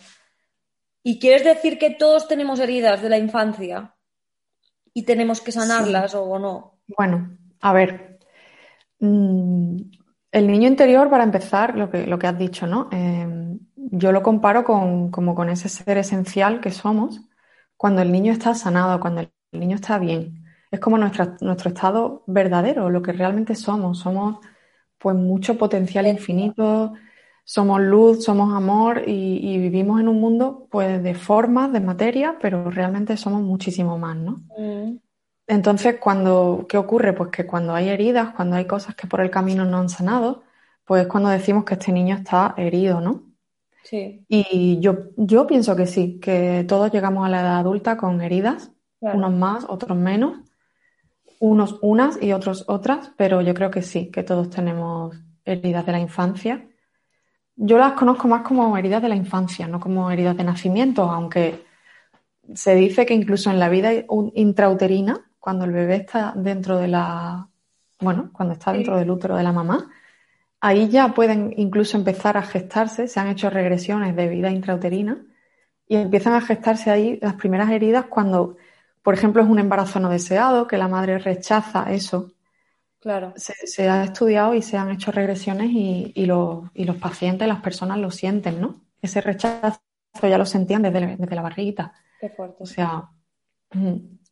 ¿Y 1.03 1.19
quieres 1.19 1.43
decir 1.43 1.77
que 1.77 1.91
todos 1.91 2.27
tenemos 2.27 2.59
heridas 2.59 3.01
de 3.01 3.09
la 3.09 3.19
infancia 3.19 3.95
y 4.91 5.03
tenemos 5.03 5.39
que 5.39 5.51
sanarlas 5.51 6.15
o 6.15 6.39
no? 6.39 6.79
Bueno, 6.97 7.37
a 7.61 7.73
ver. 7.73 8.19
Mm, 8.99 9.77
el 10.31 10.47
niño 10.47 10.67
interior, 10.67 11.09
para 11.11 11.23
empezar, 11.23 11.77
lo 11.77 11.91
que, 11.91 12.07
lo 12.07 12.17
que 12.17 12.27
has 12.27 12.37
dicho, 12.37 12.65
¿no? 12.65 12.89
Em, 12.91 13.59
yo 13.75 14.11
lo 14.11 14.23
comparo 14.23 14.63
con, 14.63 15.11
como 15.11 15.35
con 15.35 15.49
ese 15.49 15.69
ser 15.69 15.99
esencial 15.99 16.61
que 16.61 16.71
somos 16.71 17.21
cuando 17.77 18.01
el 18.01 18.11
niño 18.11 18.31
está 18.31 18.55
sanado, 18.55 18.99
cuando 18.99 19.21
el 19.21 19.29
niño 19.51 19.75
está 19.75 19.99
bien. 19.99 20.44
Es 20.75 20.81
como 20.81 20.97
nuestro 20.97 21.69
estado 21.69 22.23
verdadero, 22.27 22.89
lo 22.89 23.01
que 23.01 23.13
realmente 23.13 23.55
somos. 23.55 23.99
Somos 23.99 24.39
pues 24.97 25.15
mucho 25.15 25.57
potencial 25.57 26.05
infinito, 26.05 26.91
somos 27.45 27.79
luz, 27.79 28.25
somos 28.25 28.53
amor 28.53 29.03
y, 29.07 29.57
vivimos 29.57 30.01
en 30.01 30.09
un 30.09 30.19
mundo 30.19 30.67
pues 30.69 31.01
de 31.01 31.15
formas, 31.15 31.71
de 31.71 31.79
materia, 31.79 32.35
pero 32.41 32.69
realmente 32.69 33.15
somos 33.15 33.41
muchísimo 33.41 33.97
más, 33.97 34.17
¿no? 34.17 34.41
Mm. 34.57 34.97
Entonces, 35.47 35.95
cuando, 35.97 36.65
¿qué 36.67 36.77
ocurre? 36.77 37.13
Pues 37.13 37.29
que 37.29 37.45
cuando 37.45 37.73
hay 37.73 37.87
heridas, 37.87 38.33
cuando 38.35 38.57
hay 38.57 38.65
cosas 38.65 38.95
que 38.95 39.07
por 39.07 39.21
el 39.21 39.29
camino 39.29 39.63
no 39.63 39.77
han 39.77 39.87
sanado, 39.87 40.43
pues 40.83 41.03
es 41.03 41.07
cuando 41.07 41.29
decimos 41.29 41.63
que 41.63 41.75
este 41.75 41.93
niño 41.93 42.17
está 42.17 42.53
herido, 42.57 42.99
¿no? 42.99 43.23
Sí. 43.83 44.25
Y 44.27 44.79
yo, 44.81 45.11
yo 45.15 45.47
pienso 45.47 45.73
que 45.77 45.87
sí, 45.87 46.19
que 46.19 46.65
todos 46.67 46.91
llegamos 46.91 47.25
a 47.25 47.29
la 47.29 47.39
edad 47.39 47.59
adulta 47.59 47.95
con 47.95 48.19
heridas, 48.21 48.73
unos 48.99 49.31
más, 49.31 49.65
otros 49.69 49.97
menos, 49.97 50.44
unos 51.39 51.79
unas 51.81 52.21
y 52.21 52.33
otros 52.33 52.65
otras, 52.67 53.11
pero 53.17 53.41
yo 53.41 53.53
creo 53.53 53.71
que 53.71 53.81
sí, 53.81 54.11
que 54.11 54.23
todos 54.23 54.49
tenemos 54.49 55.15
heridas 55.43 55.85
de 55.85 55.91
la 55.91 55.99
infancia. 55.99 56.67
Yo 57.55 57.77
las 57.77 57.93
conozco 57.93 58.27
más 58.27 58.41
como 58.41 58.77
heridas 58.77 59.01
de 59.01 59.09
la 59.09 59.15
infancia, 59.15 59.67
no 59.67 59.79
como 59.79 60.11
heridas 60.11 60.35
de 60.35 60.43
nacimiento, 60.43 61.03
aunque 61.03 61.63
se 62.53 62.75
dice 62.75 63.05
que 63.05 63.13
incluso 63.13 63.49
en 63.49 63.59
la 63.59 63.69
vida 63.69 63.91
intrauterina, 64.33 65.31
cuando 65.39 65.65
el 65.65 65.71
bebé 65.71 65.97
está 65.97 66.33
dentro 66.35 66.77
de 66.77 66.87
la, 66.87 67.47
bueno, 67.99 68.29
cuando 68.33 68.53
está 68.53 68.73
dentro 68.73 68.97
del 68.97 69.09
útero 69.09 69.37
de 69.37 69.43
la 69.43 69.51
mamá, 69.51 69.89
ahí 70.59 70.89
ya 70.89 71.13
pueden 71.13 71.53
incluso 71.57 71.97
empezar 71.97 72.37
a 72.37 72.41
gestarse, 72.41 73.07
se 73.07 73.19
han 73.19 73.27
hecho 73.27 73.49
regresiones 73.49 74.15
de 74.15 74.27
vida 74.27 74.49
intrauterina 74.49 75.23
y 75.87 75.97
empiezan 75.97 76.33
a 76.33 76.41
gestarse 76.41 76.89
ahí 76.89 77.19
las 77.21 77.35
primeras 77.35 77.69
heridas 77.69 78.05
cuando 78.05 78.57
por 79.05 79.13
ejemplo, 79.13 79.43
es 79.43 79.47
un 79.47 79.59
embarazo 79.59 79.99
no 79.99 80.09
deseado, 80.09 80.65
que 80.65 80.79
la 80.79 80.87
madre 80.87 81.19
rechaza 81.19 81.93
eso. 81.93 82.31
Claro. 82.99 83.33
Se, 83.35 83.87
ha 83.87 84.03
estudiado 84.03 84.55
y 84.55 84.63
se 84.63 84.77
han 84.77 84.89
hecho 84.89 85.11
regresiones 85.11 85.69
y, 85.71 86.25
los, 86.25 86.71
pacientes, 86.99 87.47
las 87.47 87.61
personas 87.61 87.99
lo 87.99 88.09
sienten, 88.09 88.59
¿no? 88.59 88.81
Ese 88.99 89.21
rechazo 89.21 89.79
ya 90.23 90.39
lo 90.39 90.45
sentían 90.47 90.81
desde, 90.81 91.35
la 91.35 91.41
barriguita. 91.43 91.93
Qué 92.19 92.29
fuerte. 92.29 92.63
O 92.63 92.65
sea, 92.65 93.11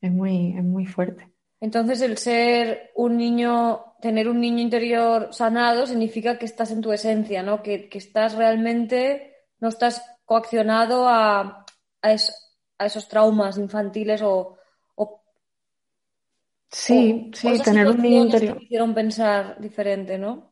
es 0.02 0.12
muy, 0.12 0.58
es 0.58 0.64
muy 0.64 0.88
fuerte. 0.88 1.30
Entonces, 1.62 2.02
el 2.02 2.18
ser 2.18 2.90
un 2.96 3.16
niño, 3.16 3.94
tener 4.02 4.28
un 4.28 4.42
niño 4.42 4.60
interior 4.60 5.28
sanado 5.34 5.86
significa 5.86 6.40
que 6.40 6.46
estás 6.48 6.72
en 6.72 6.82
tu 6.82 6.92
esencia, 6.92 7.44
¿no? 7.44 7.62
Que, 7.62 7.90
estás 7.92 8.34
realmente, 8.34 9.36
no 9.60 9.68
estás 9.68 10.04
coaccionado 10.26 11.08
a, 11.08 11.64
a 12.02 12.12
esos 12.86 13.08
traumas 13.08 13.60
infantiles 13.60 14.24
o, 14.24 14.58
Sí, 16.74 17.30
sí, 17.36 17.60
tener 17.64 17.88
un 17.88 18.02
niño 18.02 18.24
interior. 18.24 18.58
Que 18.58 18.64
hicieron 18.64 18.96
pensar 18.96 19.62
diferente, 19.62 20.18
¿no? 20.18 20.52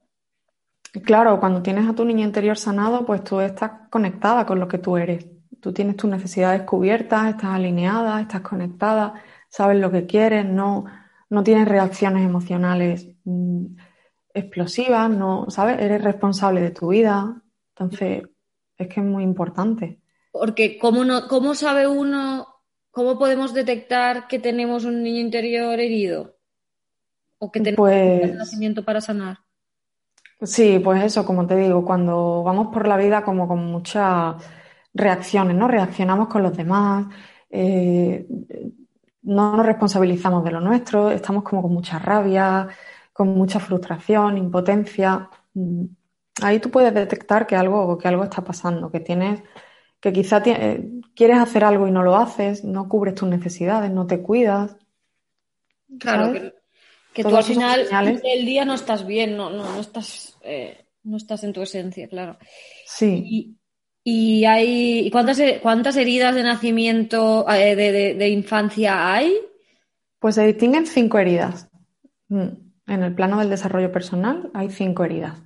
Claro, 1.04 1.40
cuando 1.40 1.64
tienes 1.64 1.90
a 1.90 1.96
tu 1.96 2.06
niño 2.06 2.24
interior 2.24 2.58
sanado, 2.58 3.06
pues 3.06 3.24
tú 3.24 3.40
estás 3.40 3.90
conectada 3.90 4.46
con 4.46 4.60
lo 4.60 4.68
que 4.68 4.78
tú 4.78 4.98
eres. 4.98 5.26
Tú 5.60 5.74
tienes 5.74 5.96
tus 5.96 6.12
necesidades 6.12 6.62
cubiertas, 6.62 7.30
estás 7.30 7.56
alineada, 7.56 8.22
estás 8.22 8.42
conectada, 8.42 9.16
sabes 9.50 9.80
lo 9.80 9.90
que 9.90 10.06
quieres, 10.06 10.46
no, 10.46 10.86
no 11.30 11.44
tienes 11.44 11.68
reacciones 11.68 12.24
emocionales 12.24 13.08
mm, 13.24 13.66
explosivas, 14.32 15.10
no, 15.10 15.48
¿sabes? 15.50 15.80
Eres 15.80 16.04
responsable 16.04 16.62
de 16.62 16.72
tu 16.72 16.90
vida. 16.90 17.42
Entonces, 17.70 18.24
es 18.78 18.88
que 18.88 19.00
es 19.00 19.06
muy 19.06 19.24
importante. 19.24 20.02
Porque 20.32 20.78
¿cómo, 20.78 21.04
no, 21.04 21.28
cómo 21.28 21.56
sabe 21.56 21.88
uno 21.88 22.51
¿Cómo 22.92 23.18
podemos 23.18 23.54
detectar 23.54 24.28
que 24.28 24.38
tenemos 24.40 24.84
un 24.84 25.02
niño 25.02 25.22
interior 25.22 25.80
herido? 25.80 26.36
¿O 27.40 27.52
que 27.52 27.62
tenemos 27.62 27.78
pues, 27.78 28.32
un 28.32 28.38
nacimiento 28.38 28.84
para 28.84 29.02
sanar? 29.02 29.40
Sí, 30.42 30.80
pues 30.84 31.04
eso, 31.04 31.26
como 31.26 31.48
te 31.48 31.56
digo, 31.56 31.86
cuando 31.86 32.44
vamos 32.44 32.68
por 32.74 32.88
la 32.88 32.98
vida 32.98 33.24
como 33.24 33.48
con 33.48 33.66
muchas 33.66 34.36
reacciones, 34.94 35.56
¿no? 35.56 35.68
Reaccionamos 35.68 36.28
con 36.28 36.44
los 36.44 36.56
demás, 36.56 37.08
eh, 37.50 38.28
no 39.24 39.56
nos 39.56 39.66
responsabilizamos 39.66 40.44
de 40.44 40.52
lo 40.52 40.60
nuestro, 40.60 41.12
estamos 41.12 41.44
como 41.44 41.62
con 41.62 41.74
mucha 41.74 42.00
rabia, 42.00 42.68
con 43.14 43.30
mucha 43.30 43.60
frustración, 43.60 44.38
impotencia. 44.38 45.30
Mm, 45.54 45.86
ahí 46.42 46.60
tú 46.60 46.72
puedes 46.72 46.94
detectar 46.94 47.48
que 47.48 47.56
algo, 47.56 47.98
que 47.98 48.08
algo 48.08 48.24
está 48.24 48.44
pasando, 48.44 48.92
que 48.92 49.00
tienes 49.00 49.42
que 50.02 50.12
quizá 50.12 50.42
eh, 50.46 50.84
quieres 51.16 51.38
hacer 51.38 51.64
algo 51.64 51.88
y 51.88 51.92
no 51.92 52.02
lo 52.02 52.18
haces, 52.18 52.64
no 52.64 52.90
cubres 52.90 53.16
tus 53.16 53.30
necesidades, 53.30 53.92
no 53.92 54.08
te 54.08 54.22
cuidas. 54.22 54.76
Claro, 56.00 56.34
que, 57.14 57.24
tú 57.24 57.36
al 57.36 57.44
final 57.44 57.88
del 57.88 58.46
día 58.46 58.66
no 58.66 58.74
estás 58.74 59.06
bien, 59.06 59.38
no, 59.38 59.52
no, 59.52 59.80
estás, 59.80 60.38
eh, 60.42 60.86
no 61.04 61.18
estás 61.18 61.44
en 61.44 61.54
tu 61.54 61.62
esencia, 61.62 62.08
claro. 62.08 62.38
Sí. 62.86 63.58
¿Y, 64.04 64.46
hay 64.46 65.12
cuántas, 65.12 65.40
cuántas 65.62 65.96
heridas 65.98 66.34
de 66.34 66.44
nacimiento, 66.44 67.48
eh, 67.48 67.76
de, 67.76 68.30
infancia 68.30 69.14
hay? 69.14 69.38
Pues 70.18 70.36
se 70.36 70.48
distinguen 70.48 70.88
cinco 70.88 71.20
heridas. 71.20 71.70
Mm, 72.30 72.48
en 72.88 73.04
el 73.04 73.14
plano 73.14 73.38
del 73.38 73.52
desarrollo 73.52 73.92
personal 73.92 74.50
hay 74.56 74.70
cinco 74.72 75.04
heridas. 75.04 75.38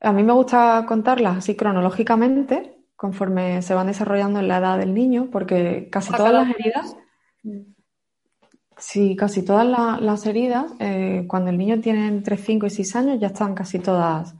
A 0.00 0.12
mí 0.12 0.22
me 0.22 0.32
gusta 0.32 0.84
contarlas 0.88 1.38
así 1.38 1.54
cronológicamente, 1.54 2.74
conforme 3.04 3.60
se 3.60 3.74
van 3.74 3.88
desarrollando 3.88 4.40
en 4.40 4.48
la 4.48 4.56
edad 4.56 4.78
del 4.78 4.94
niño, 4.94 5.28
porque 5.30 5.90
casi 5.92 6.10
todas 6.10 6.32
las 6.32 6.48
heridas, 6.48 6.96
sí, 8.78 9.14
casi 9.14 9.42
todas 9.42 10.00
las 10.00 10.24
heridas, 10.24 10.72
eh, 10.78 11.26
cuando 11.28 11.50
el 11.50 11.58
niño 11.58 11.82
tiene 11.82 12.08
entre 12.08 12.38
5 12.38 12.64
y 12.64 12.70
6 12.70 12.96
años, 12.96 13.20
ya 13.20 13.26
están 13.26 13.54
casi 13.54 13.78
todas 13.78 14.34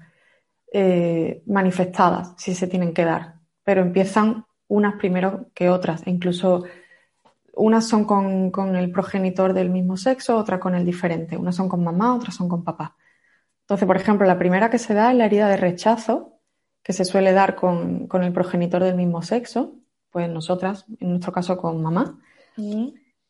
eh, 0.72 1.42
manifestadas, 1.44 2.32
si 2.38 2.54
se 2.54 2.66
tienen 2.66 2.94
que 2.94 3.04
dar, 3.04 3.34
pero 3.64 3.82
empiezan 3.82 4.46
unas 4.68 4.94
primero 4.94 5.50
que 5.52 5.68
otras, 5.68 6.06
e 6.06 6.10
incluso 6.10 6.64
unas 7.56 7.86
son 7.86 8.06
con, 8.06 8.50
con, 8.50 8.76
el 8.76 8.90
progenitor 8.90 9.52
del 9.52 9.68
mismo 9.68 9.98
sexo, 9.98 10.38
otras 10.38 10.58
con 10.58 10.74
el 10.74 10.86
diferente, 10.86 11.36
unas 11.36 11.54
son 11.54 11.68
con 11.68 11.84
mamá, 11.84 12.14
otras 12.14 12.34
son 12.34 12.48
con 12.48 12.64
papá. 12.64 12.96
Entonces, 13.60 13.86
por 13.86 13.98
ejemplo, 13.98 14.26
la 14.26 14.38
primera 14.38 14.70
que 14.70 14.78
se 14.78 14.94
da 14.94 15.12
es 15.12 15.18
la 15.18 15.26
herida 15.26 15.48
de 15.48 15.58
rechazo, 15.58 16.33
que 16.84 16.92
se 16.92 17.06
suele 17.06 17.32
dar 17.32 17.56
con, 17.56 18.08
el 18.12 18.32
progenitor 18.32 18.84
del 18.84 18.94
mismo 18.94 19.22
sexo, 19.22 19.74
pues 20.10 20.28
nosotras, 20.28 20.84
en 21.00 21.10
nuestro 21.10 21.32
caso 21.32 21.56
con 21.56 21.82
mamá. 21.82 22.20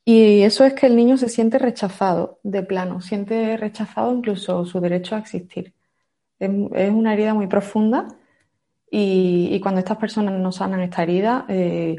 Y 0.05 0.43
eso 0.43 0.65
es 0.65 0.75
que 0.75 0.87
el 0.87 0.97
niño 0.97 1.17
se 1.17 1.29
siente 1.29 1.59
rechazado 1.59 2.41
de 2.43 2.63
plano, 2.65 3.01
siente 3.01 3.57
rechazado 3.57 4.13
incluso 4.13 4.67
su 4.67 4.81
derecho 4.81 5.15
a 5.15 5.21
existir. 5.21 5.73
Es, 6.39 6.51
una 6.51 7.15
herida 7.15 7.33
muy 7.33 7.47
profunda 7.47 8.09
y, 8.91 9.59
cuando 9.61 9.79
estas 9.79 9.99
personas 9.99 10.35
no 10.35 10.51
sanan 10.51 10.81
esta 10.81 11.05
herida, 11.05 11.47
eh, 11.49 11.97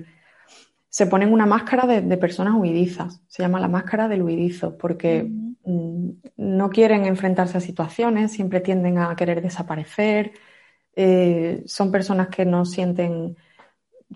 se 0.90 1.08
ponen 1.08 1.32
una 1.32 1.46
máscara 1.46 1.88
de, 1.88 2.18
personas 2.18 2.54
huidizas. 2.56 3.22
Se 3.28 3.44
llama 3.44 3.62
la 3.62 3.70
máscara 3.70 4.10
del 4.10 4.24
huidizo, 4.24 4.78
porque 4.78 5.24
mm, 5.24 6.10
no 6.36 6.70
quieren 6.70 7.06
enfrentarse 7.06 7.58
a 7.58 7.62
situaciones, 7.62 8.34
siempre 8.34 8.60
tienden 8.60 8.98
a 8.98 9.16
querer 9.16 9.42
desaparecer, 9.42 10.34
eh, 10.96 11.64
son 11.66 11.92
personas 11.92 12.30
que 12.30 12.46
no 12.46 12.66
sienten 12.66 13.36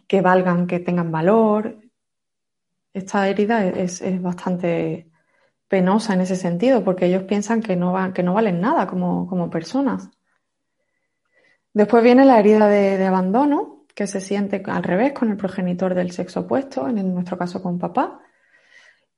que 0.08 0.22
valgan, 0.22 0.68
que 0.68 0.80
tengan 0.80 1.12
valor. 1.12 1.78
Esta 2.94 3.28
herida 3.28 3.66
es, 3.66 4.02
bastante 4.22 5.10
penosa 5.68 6.14
en 6.14 6.22
ese 6.22 6.36
sentido, 6.36 6.84
porque 6.84 7.06
ellos 7.06 7.24
piensan 7.24 7.62
que 7.62 7.76
no, 7.76 7.96
que 8.14 8.24
no 8.24 8.34
valen 8.34 8.62
nada 8.62 8.88
como, 8.88 9.50
personas. 9.50 10.10
Después 11.74 12.04
viene 12.04 12.26
la 12.26 12.40
herida 12.40 12.68
de, 12.68 13.06
abandono, 13.06 13.86
que 13.96 14.08
se 14.08 14.22
siente 14.22 14.64
al 14.66 14.84
revés 14.84 15.14
con 15.14 15.30
el 15.30 15.38
progenitor 15.38 15.94
del 15.94 16.12
sexo 16.12 16.42
opuesto, 16.42 16.88
en 16.88 17.14
nuestro 17.14 17.38
caso 17.38 17.62
con 17.62 17.78
papá. 17.78 18.22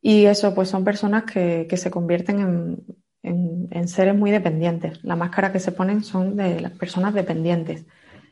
Y 0.02 0.26
eso, 0.26 0.54
pues 0.56 0.70
son 0.70 0.84
personas 0.84 1.24
que 1.26 1.78
se 1.78 1.92
convierten 1.92 2.40
en, 2.40 2.86
en, 3.24 3.88
seres 3.88 4.16
muy 4.16 4.32
dependientes. 4.32 5.04
La 5.04 5.16
máscara 5.16 5.52
que 5.52 5.60
se 5.60 5.72
ponen 5.72 6.04
son 6.04 6.36
de 6.36 6.60
las 6.60 6.72
personas 6.72 7.14
dependientes 7.14 7.86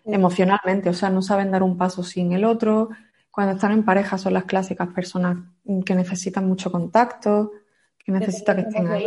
emocionalmente, 0.05 0.89
o 0.89 0.93
sea, 0.93 1.09
no 1.09 1.21
saben 1.21 1.51
dar 1.51 1.61
un 1.61 1.77
paso 1.77 2.03
sin 2.03 2.31
el 2.33 2.45
otro. 2.45 2.89
Cuando 3.31 3.53
están 3.53 3.71
en 3.73 3.83
pareja 3.83 4.17
son 4.17 4.33
las 4.33 4.45
clásicas 4.45 4.87
personas 4.89 5.37
que 5.85 5.93
necesitan 5.93 6.47
mucho 6.47 6.71
contacto, 6.71 7.51
que 8.03 8.11
necesitan 8.11 8.55
que 8.55 8.61
estén 8.63 8.87
ahí. 8.87 9.05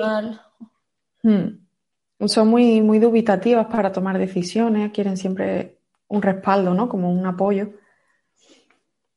Hmm. 1.23 2.27
Son 2.27 2.49
muy, 2.49 2.81
muy 2.83 3.01
dubitativas 3.01 3.67
para 3.67 3.91
tomar 3.91 4.17
decisiones, 4.19 4.93
quieren 4.93 5.17
siempre 5.17 5.79
un 6.07 6.23
respaldo, 6.23 6.73
¿no? 6.75 6.89
Como 6.89 7.11
un 7.11 7.27
apoyo. 7.27 7.73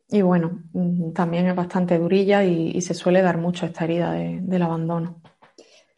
Y 0.09 0.21
bueno, 0.21 0.63
mm, 0.73 1.11
también 1.11 1.47
es 1.47 1.55
bastante 1.55 1.97
durilla 1.99 2.43
y, 2.43 2.79
se 2.81 2.93
suele 2.93 3.21
dar 3.21 3.37
mucho 3.37 3.65
esta 3.65 3.83
herida 3.83 4.13
del 4.13 4.61
abandono. 4.61 5.21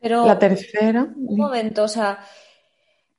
Pero, 0.08 0.26
la 0.26 0.40
tercera. 0.40 1.06
Un 1.18 1.38
momento, 1.38 1.84
o 1.84 1.88
sea, 1.90 2.20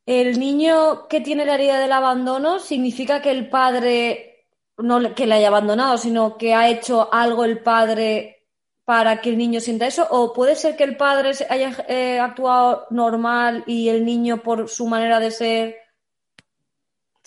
el 0.06 0.38
niño 0.40 1.06
que 1.06 1.20
tiene 1.20 1.44
la 1.44 1.56
herida 1.56 1.78
del 1.78 1.92
abandono 1.92 2.60
significa 2.60 3.20
que 3.20 3.30
el 3.30 3.50
padre, 3.50 4.46
no 4.78 5.14
que 5.14 5.26
le 5.26 5.34
haya 5.34 5.48
abandonado, 5.48 5.98
sino 5.98 6.38
que 6.38 6.54
ha 6.54 6.70
hecho 6.70 7.12
algo 7.12 7.44
el 7.44 7.62
padre 7.62 8.46
para 8.86 9.20
que 9.20 9.28
el 9.28 9.36
niño 9.36 9.60
sienta 9.60 9.86
eso, 9.86 10.06
o 10.08 10.32
puede 10.32 10.54
ser 10.56 10.76
que 10.76 10.84
el 10.84 10.96
padre 10.96 11.32
haya 11.50 11.76
eh, 11.88 12.18
actuado 12.20 12.86
normal 12.88 13.64
y 13.66 13.90
el 13.90 14.02
niño 14.06 14.42
por 14.42 14.70
su 14.70 14.86
manera 14.86 15.20
de 15.20 15.30
ser 15.30 15.76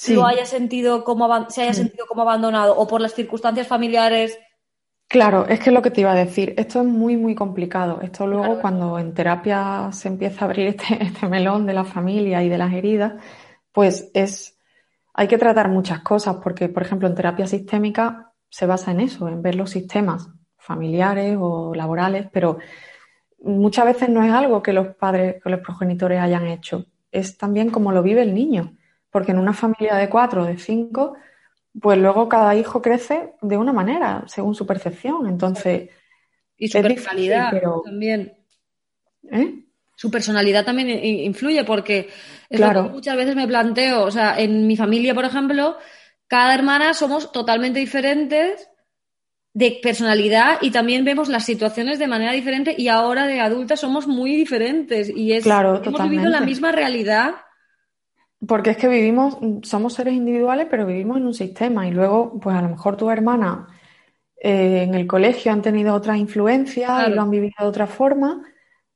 lo 0.07 0.25
haya 0.25 0.47
sentido 0.47 1.03
como 1.03 1.51
se 1.51 1.61
haya 1.61 1.75
sentido 1.75 2.07
como 2.07 2.23
abandonado 2.23 2.75
o 2.75 2.87
por 2.87 2.99
las 2.99 3.13
circunstancias 3.13 3.67
familiares 3.67 4.39
Claro, 5.11 5.45
es 5.45 5.59
que 5.59 5.71
es 5.71 5.73
lo 5.73 5.81
que 5.81 5.91
te 5.91 5.99
iba 5.99 6.13
a 6.13 6.15
decir. 6.15 6.53
Esto 6.57 6.79
es 6.79 6.85
muy, 6.87 7.17
muy 7.17 7.35
complicado. 7.35 7.99
Esto 8.01 8.25
luego, 8.27 8.61
cuando 8.61 8.97
en 8.97 9.13
terapia 9.13 9.89
se 9.91 10.07
empieza 10.07 10.45
a 10.45 10.47
abrir 10.47 10.67
este, 10.67 10.85
este, 11.03 11.27
melón 11.27 11.65
de 11.65 11.73
la 11.73 11.83
familia 11.83 12.41
y 12.41 12.47
de 12.47 12.57
las 12.57 12.71
heridas, 12.71 13.21
pues 13.73 14.09
es, 14.13 14.57
hay 15.13 15.27
que 15.27 15.37
tratar 15.37 15.67
muchas 15.67 15.99
cosas, 15.99 16.37
porque, 16.41 16.69
por 16.69 16.83
ejemplo, 16.83 17.09
en 17.09 17.15
terapia 17.15 17.45
sistémica 17.45 18.31
se 18.49 18.65
basa 18.65 18.91
en 18.91 19.01
eso, 19.01 19.27
en 19.27 19.41
ver 19.41 19.55
los 19.55 19.71
sistemas 19.71 20.29
familiares 20.57 21.35
o 21.37 21.75
laborales, 21.75 22.29
pero 22.31 22.59
muchas 23.43 23.85
veces 23.85 24.07
no 24.07 24.23
es 24.23 24.31
algo 24.31 24.63
que 24.63 24.71
los 24.71 24.95
padres 24.95 25.41
o 25.43 25.49
los 25.49 25.59
progenitores 25.59 26.21
hayan 26.21 26.47
hecho. 26.47 26.85
Es 27.11 27.37
también 27.37 27.69
como 27.69 27.91
lo 27.91 28.01
vive 28.01 28.21
el 28.21 28.33
niño, 28.33 28.77
porque 29.09 29.33
en 29.33 29.39
una 29.39 29.51
familia 29.51 29.95
de 29.95 30.07
cuatro 30.07 30.43
o 30.43 30.45
de 30.45 30.57
cinco, 30.57 31.17
pues 31.79 31.97
luego 31.97 32.27
cada 32.27 32.55
hijo 32.55 32.81
crece 32.81 33.33
de 33.41 33.57
una 33.57 33.73
manera, 33.73 34.23
según 34.27 34.55
su 34.55 34.65
percepción. 34.65 35.27
Entonces. 35.27 35.89
Y 36.57 36.67
su 36.67 36.81
personalidad 36.81 37.51
también. 37.83 38.37
¿Eh? 39.31 39.63
Su 39.95 40.09
personalidad 40.09 40.65
también 40.65 40.89
influye, 40.89 41.63
porque 41.63 42.09
es 42.49 42.57
claro. 42.57 42.85
que 42.85 42.89
muchas 42.89 43.15
veces 43.15 43.35
me 43.35 43.47
planteo. 43.47 44.03
O 44.03 44.11
sea, 44.11 44.39
en 44.39 44.67
mi 44.67 44.75
familia, 44.75 45.13
por 45.13 45.25
ejemplo, 45.25 45.77
cada 46.27 46.55
hermana 46.55 46.93
somos 46.93 47.31
totalmente 47.31 47.79
diferentes 47.79 48.69
de 49.53 49.79
personalidad 49.83 50.59
y 50.61 50.71
también 50.71 51.03
vemos 51.03 51.27
las 51.27 51.45
situaciones 51.45 51.99
de 51.99 52.07
manera 52.07 52.31
diferente 52.31 52.73
y 52.77 52.87
ahora 52.87 53.27
de 53.27 53.41
adultas 53.41 53.81
somos 53.81 54.07
muy 54.07 54.35
diferentes 54.35 55.11
y 55.13 55.33
es 55.33 55.43
claro, 55.43 55.81
hemos 55.83 56.03
vivido 56.03 56.29
la 56.29 56.39
misma 56.39 56.71
realidad 56.71 57.35
porque 58.47 58.71
es 58.71 58.77
que 58.77 58.87
vivimos, 58.87 59.37
somos 59.63 59.93
seres 59.93 60.13
individuales, 60.15 60.67
pero 60.69 60.85
vivimos 60.85 61.17
en 61.17 61.25
un 61.27 61.33
sistema 61.33 61.87
y 61.87 61.91
luego, 61.91 62.39
pues 62.39 62.55
a 62.55 62.61
lo 62.61 62.69
mejor 62.69 62.97
tu 62.97 63.09
hermana 63.09 63.67
eh, 64.35 64.83
en 64.83 64.95
el 64.95 65.05
colegio 65.05 65.51
han 65.51 65.61
tenido 65.61 65.93
otras 65.93 66.17
influencias 66.17 67.07
y 67.07 67.11
lo 67.11 67.21
han 67.21 67.29
vivido 67.29 67.53
de 67.59 67.65
otra 67.65 67.85
forma 67.85 68.43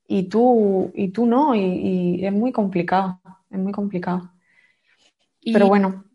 y 0.08 0.24
tú, 0.24 0.92
y 0.96 1.10
tú 1.10 1.26
no, 1.26 1.54
y, 1.56 2.26
es 2.26 2.34
muy 2.34 2.52
complicado, 2.52 3.20
es 3.52 3.60
muy 3.60 3.72
complicado. 3.72 4.32
Pero 5.44 5.68
bueno. 5.68 6.06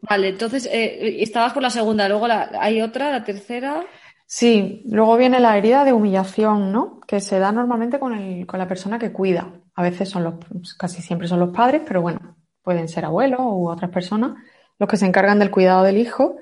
Vale, 0.00 0.30
entonces 0.30 0.66
eh, 0.66 1.22
estabas 1.22 1.52
por 1.52 1.62
la 1.62 1.70
segunda, 1.70 2.08
luego 2.08 2.26
hay 2.28 2.82
otra, 2.82 3.12
la 3.12 3.22
tercera. 3.22 3.84
Sí, 4.26 4.82
luego 4.86 5.16
viene 5.16 5.38
la 5.38 5.56
herida 5.56 5.84
de 5.84 5.92
humillación, 5.92 6.72
¿no? 6.72 7.00
Que 7.06 7.20
se 7.20 7.38
da 7.38 7.52
normalmente 7.52 8.00
con, 8.00 8.14
el, 8.14 8.46
con 8.46 8.58
la 8.58 8.66
persona 8.66 8.98
que 8.98 9.12
cuida. 9.12 9.61
A 9.74 9.82
veces 9.82 10.08
son 10.08 10.24
los, 10.24 10.34
casi 10.74 11.02
siempre 11.02 11.28
son 11.28 11.40
los 11.40 11.50
padres, 11.50 11.82
pero 11.86 12.02
bueno, 12.02 12.36
pueden 12.62 12.88
ser 12.88 13.04
abuelos 13.04 13.40
u 13.40 13.68
otras 13.68 13.90
personas 13.90 14.34
los 14.78 14.88
que 14.88 14.96
se 14.96 15.06
encargan 15.06 15.38
del 15.38 15.50
cuidado 15.50 15.84
del 15.84 15.96
hijo. 15.96 16.36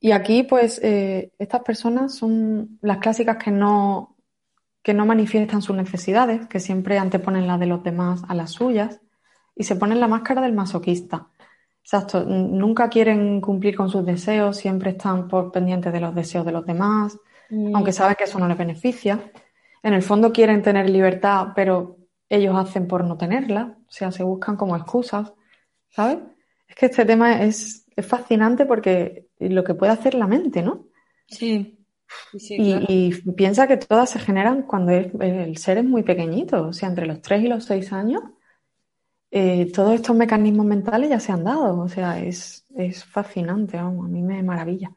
Y 0.00 0.10
aquí, 0.10 0.42
pues, 0.42 0.80
eh, 0.82 1.32
estas 1.38 1.62
personas 1.62 2.14
son 2.14 2.78
las 2.80 2.98
clásicas 2.98 3.36
que 3.36 3.52
no, 3.52 4.16
que 4.82 4.94
no 4.94 5.06
manifiestan 5.06 5.62
sus 5.62 5.76
necesidades, 5.76 6.48
que 6.48 6.58
siempre 6.58 6.98
anteponen 6.98 7.46
las 7.46 7.60
de 7.60 7.66
los 7.66 7.84
demás 7.84 8.22
a 8.28 8.34
las 8.34 8.50
suyas 8.50 9.00
y 9.54 9.62
se 9.64 9.76
ponen 9.76 10.00
la 10.00 10.08
máscara 10.08 10.42
del 10.42 10.54
masoquista. 10.54 11.28
Exacto, 11.84 12.24
nunca 12.24 12.88
quieren 12.88 13.40
cumplir 13.40 13.76
con 13.76 13.90
sus 13.90 14.04
deseos, 14.04 14.56
siempre 14.56 14.90
están 14.90 15.28
por 15.28 15.52
pendientes 15.52 15.92
de 15.92 16.00
los 16.00 16.14
deseos 16.14 16.44
de 16.44 16.52
los 16.52 16.66
demás, 16.66 17.18
mm. 17.50 17.74
aunque 17.74 17.92
saben 17.92 18.16
que 18.16 18.24
eso 18.24 18.38
no 18.38 18.48
les 18.48 18.58
beneficia. 18.58 19.20
En 19.82 19.94
el 19.94 20.02
fondo 20.02 20.32
quieren 20.32 20.62
tener 20.62 20.88
libertad, 20.88 21.48
pero 21.54 21.96
ellos 22.36 22.56
hacen 22.56 22.86
por 22.86 23.04
no 23.04 23.16
tenerla, 23.16 23.76
o 23.88 23.90
sea, 23.90 24.10
se 24.12 24.22
buscan 24.22 24.56
como 24.56 24.76
excusas, 24.76 25.32
¿sabes? 25.90 26.18
Es 26.68 26.74
que 26.76 26.86
este 26.86 27.04
tema 27.04 27.42
es, 27.42 27.78
fascinante 28.08 28.64
porque 28.64 29.26
lo 29.38 29.62
que 29.62 29.74
puede 29.74 29.92
hacer 29.92 30.14
la 30.14 30.26
mente, 30.26 30.62
¿no? 30.62 30.86
Sí. 31.28 31.78
y, 32.48 33.14
piensa 33.32 33.68
que 33.68 33.76
todas 33.76 34.08
se 34.08 34.18
generan 34.18 34.62
cuando 34.62 34.92
el 34.92 35.56
ser 35.58 35.78
es 35.78 35.84
muy 35.84 36.02
pequeñito, 36.02 36.68
o 36.68 36.72
sea, 36.72 36.88
entre 36.88 37.06
los 37.06 37.20
3 37.20 37.44
y 37.44 37.48
los 37.48 37.64
6 37.66 37.92
años 37.92 38.22
eh, 39.34 39.72
todos 39.72 39.94
estos 39.94 40.14
mecanismos 40.14 40.66
mentales 40.66 41.08
ya 41.08 41.18
se 41.18 41.32
han 41.32 41.42
dado. 41.42 41.80
O 41.80 41.88
sea, 41.88 42.20
es, 42.22 42.66
es 42.76 43.04
fascinante, 43.04 43.78
vamos, 43.78 44.04
a 44.04 44.08
mí 44.08 44.22
me 44.22 44.42
maravilla. 44.42 44.94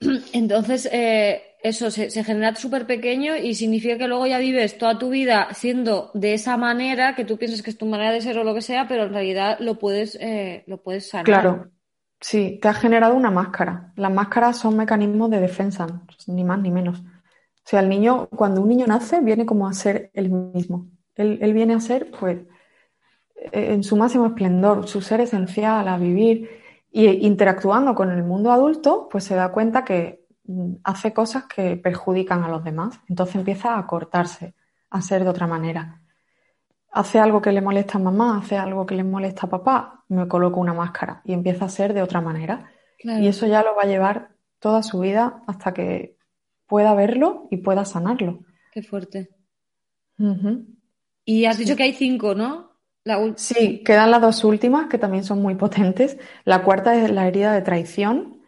Entonces, 0.32 0.88
eh, 0.92 1.51
eso 1.62 1.90
se, 1.90 2.10
genera 2.24 2.54
súper 2.56 2.86
pequeño 2.86 3.36
y 3.36 3.54
significa 3.54 3.96
que 3.96 4.08
luego 4.08 4.26
ya 4.26 4.38
vives 4.38 4.76
toda 4.78 4.98
tu 4.98 5.10
vida 5.10 5.48
siendo 5.54 6.10
de 6.12 6.34
esa 6.34 6.56
manera 6.56 7.14
que 7.14 7.24
tú 7.24 7.38
piensas 7.38 7.62
que 7.62 7.70
es 7.70 7.78
tu 7.78 7.86
manera 7.86 8.10
de 8.10 8.20
ser 8.20 8.36
o 8.38 8.44
lo 8.44 8.54
que 8.54 8.62
sea, 8.62 8.88
pero 8.88 9.04
en 9.04 9.12
realidad 9.12 9.58
lo 9.60 9.78
puedes, 9.78 10.16
eh, 10.20 10.64
lo 10.66 10.82
puedes. 10.82 11.10
Claro, 11.22 11.70
sí, 12.20 12.58
te 12.60 12.68
has 12.68 12.78
generado 12.78 13.14
una 13.14 13.30
máscara. 13.30 13.92
Las 13.96 14.12
máscaras 14.12 14.58
son 14.58 14.76
mecanismos 14.76 15.30
de 15.30 15.40
defensa, 15.40 15.86
ni 16.26 16.42
más 16.42 16.60
ni 16.60 16.70
menos. 16.70 16.98
O 17.00 17.64
sea, 17.64 17.78
el 17.78 17.88
niño, 17.88 18.28
cuando 18.28 18.60
un 18.60 18.68
niño 18.68 18.86
nace, 18.88 19.20
viene 19.20 19.46
como 19.46 19.68
a 19.68 19.72
ser 19.72 20.10
el 20.14 20.30
mismo. 20.30 20.88
Él, 21.14 21.38
él 21.42 21.54
viene 21.54 21.74
a 21.74 21.80
ser, 21.80 22.10
pues, 22.10 22.38
en 23.36 23.84
su 23.84 23.96
máximo 23.96 24.26
esplendor, 24.26 24.88
su 24.88 25.00
ser 25.00 25.20
esencial, 25.20 25.86
a 25.86 25.96
vivir. 25.96 26.50
Y 26.90 27.06
interactuando 27.26 27.94
con 27.94 28.10
el 28.10 28.22
mundo 28.22 28.52
adulto, 28.52 29.08
pues 29.10 29.24
se 29.24 29.34
da 29.34 29.50
cuenta 29.50 29.84
que 29.84 30.21
hace 30.84 31.12
cosas 31.12 31.44
que 31.44 31.76
perjudican 31.76 32.44
a 32.44 32.48
los 32.48 32.64
demás. 32.64 33.00
Entonces 33.08 33.36
empieza 33.36 33.78
a 33.78 33.86
cortarse, 33.86 34.54
a 34.90 35.00
ser 35.02 35.24
de 35.24 35.30
otra 35.30 35.46
manera. 35.46 36.00
Hace 36.90 37.18
algo 37.18 37.40
que 37.40 37.52
le 37.52 37.62
molesta 37.62 37.98
a 37.98 38.00
mamá, 38.00 38.38
hace 38.38 38.56
algo 38.56 38.84
que 38.84 38.94
le 38.94 39.04
molesta 39.04 39.46
a 39.46 39.50
papá, 39.50 40.04
me 40.08 40.28
coloco 40.28 40.60
una 40.60 40.74
máscara 40.74 41.22
y 41.24 41.32
empieza 41.32 41.64
a 41.64 41.70
ser 41.70 41.94
de 41.94 42.02
otra 42.02 42.20
manera. 42.20 42.70
Y 42.98 43.26
eso 43.26 43.46
ya 43.46 43.62
lo 43.62 43.74
va 43.74 43.82
a 43.82 43.86
llevar 43.86 44.30
toda 44.58 44.82
su 44.82 45.00
vida 45.00 45.42
hasta 45.46 45.74
que 45.74 46.16
pueda 46.66 46.94
verlo 46.94 47.48
y 47.50 47.58
pueda 47.58 47.84
sanarlo. 47.84 48.40
Qué 48.72 48.82
fuerte. 48.82 49.30
Y 51.24 51.46
has 51.46 51.58
dicho 51.58 51.76
que 51.76 51.82
hay 51.82 51.92
cinco, 51.92 52.34
¿no? 52.34 52.72
sí, 53.36 53.82
quedan 53.84 54.10
las 54.10 54.20
dos 54.20 54.44
últimas 54.44 54.88
que 54.88 54.98
también 54.98 55.24
son 55.24 55.42
muy 55.42 55.54
potentes. 55.56 56.18
La 56.44 56.62
cuarta 56.62 56.94
es 56.96 57.10
la 57.10 57.26
herida 57.26 57.52
de 57.52 57.62
traición. 57.62 58.41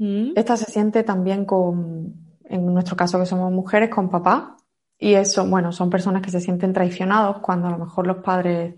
Mm. 0.00 0.32
Esta 0.34 0.56
se 0.56 0.70
siente 0.70 1.04
también 1.04 1.44
con, 1.44 2.14
en 2.44 2.66
nuestro 2.66 2.96
caso 2.96 3.18
que 3.20 3.26
somos 3.26 3.52
mujeres, 3.52 3.88
con 3.88 4.10
papá. 4.10 4.56
Y 4.98 5.14
eso, 5.14 5.46
bueno, 5.46 5.72
son 5.72 5.88
personas 5.88 6.22
que 6.22 6.30
se 6.30 6.40
sienten 6.40 6.72
traicionados 6.72 7.38
cuando 7.38 7.68
a 7.68 7.70
lo 7.70 7.78
mejor 7.78 8.06
los 8.06 8.18
padres 8.18 8.74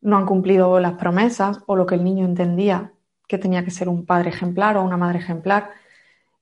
no 0.00 0.16
han 0.16 0.26
cumplido 0.26 0.78
las 0.78 0.94
promesas 0.94 1.58
o 1.66 1.74
lo 1.74 1.84
que 1.84 1.96
el 1.96 2.04
niño 2.04 2.24
entendía 2.24 2.92
que 3.26 3.36
tenía 3.36 3.64
que 3.64 3.70
ser 3.70 3.88
un 3.90 4.06
padre 4.06 4.30
ejemplar 4.30 4.76
o 4.76 4.82
una 4.84 4.96
madre 4.96 5.18
ejemplar. 5.18 5.70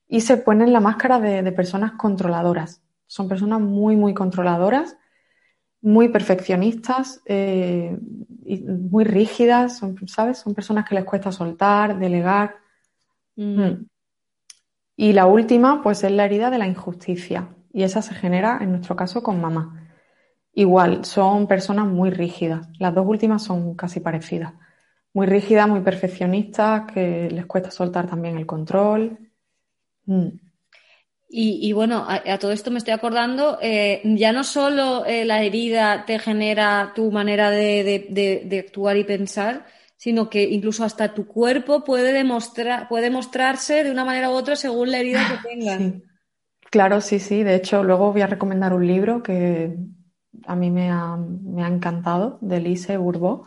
Y 0.07 0.21
se 0.21 0.37
ponen 0.37 0.71
la 0.71 0.79
máscara 0.79 1.19
de 1.19 1.51
personas 1.51 1.93
controladoras. 1.93 2.81
Son 3.07 3.27
personas 3.27 3.59
muy, 3.59 3.97
muy 3.97 4.13
controladoras 4.13 4.95
muy 5.81 6.09
perfeccionistas 6.09 7.21
eh, 7.25 7.97
y 8.45 8.59
muy 8.61 9.03
rígidas, 9.03 9.77
son, 9.77 9.95
¿sabes? 10.07 10.39
Son 10.39 10.53
personas 10.53 10.87
que 10.87 10.95
les 10.95 11.05
cuesta 11.05 11.31
soltar, 11.31 11.97
delegar. 11.97 12.55
Mm. 13.35 13.85
Y 14.97 15.13
la 15.13 15.27
última, 15.27 15.81
pues 15.81 16.03
es 16.03 16.11
la 16.11 16.25
herida 16.25 16.49
de 16.49 16.57
la 16.57 16.67
injusticia. 16.67 17.55
Y 17.71 17.83
esa 17.83 18.01
se 18.01 18.15
genera, 18.15 18.57
en 18.59 18.71
nuestro 18.71 18.95
caso, 18.95 19.23
con 19.23 19.39
mamá. 19.39 19.93
Igual, 20.53 21.05
son 21.05 21.47
personas 21.47 21.85
muy 21.85 22.09
rígidas. 22.09 22.67
Las 22.79 22.95
dos 22.95 23.05
últimas 23.07 23.43
son 23.43 23.75
casi 23.75 23.99
parecidas. 23.99 24.53
Muy 25.13 25.27
rígidas, 25.27 25.69
muy 25.69 25.81
perfeccionistas, 25.81 26.91
que 26.91 27.29
les 27.31 27.45
cuesta 27.45 27.71
soltar 27.71 28.07
también 28.07 28.37
el 28.37 28.47
control. 28.47 29.19
Mm. 30.05 30.29
Y, 31.29 31.73
bueno, 31.73 32.05
a, 32.07 32.37
todo 32.39 32.51
esto 32.53 32.71
me 32.71 32.77
estoy 32.77 32.93
acordando, 32.93 33.59
eh, 33.61 34.01
ya 34.15 34.31
no 34.31 34.45
solo 34.45 35.05
eh, 35.05 35.25
la 35.25 35.43
herida 35.43 36.05
te 36.05 36.19
genera 36.19 36.93
tu 36.95 37.11
manera 37.11 37.51
de, 37.51 38.63
actuar 38.65 38.95
y 38.95 39.03
pensar, 39.03 39.65
sino 39.97 40.29
que 40.29 40.43
incluso 40.43 40.83
hasta 40.83 41.13
tu 41.13 41.27
cuerpo 41.27 41.83
puede, 41.83 42.13
demostrar, 42.13 42.87
puede 42.87 43.09
mostrarse 43.09 43.83
de 43.83 43.91
una 43.91 44.05
manera 44.05 44.29
u 44.29 44.33
otra 44.33 44.55
según 44.55 44.91
la 44.91 44.99
herida 44.99 45.19
que 45.27 45.49
tengas. 45.49 46.01
Claro, 46.71 47.01
sí, 47.01 47.19
sí. 47.19 47.43
De 47.43 47.55
hecho, 47.55 47.83
luego 47.83 48.11
voy 48.11 48.21
a 48.21 48.27
recomendar 48.27 48.73
un 48.73 48.87
libro 48.87 49.23
que 49.23 49.75
a 50.45 50.55
mí 50.55 50.71
me 50.71 50.89
ha, 50.89 51.17
me 51.17 51.63
ha 51.63 51.67
encantado, 51.67 52.37
de 52.41 52.59
Lise 52.61 52.97
Bourbeau. 52.97 53.43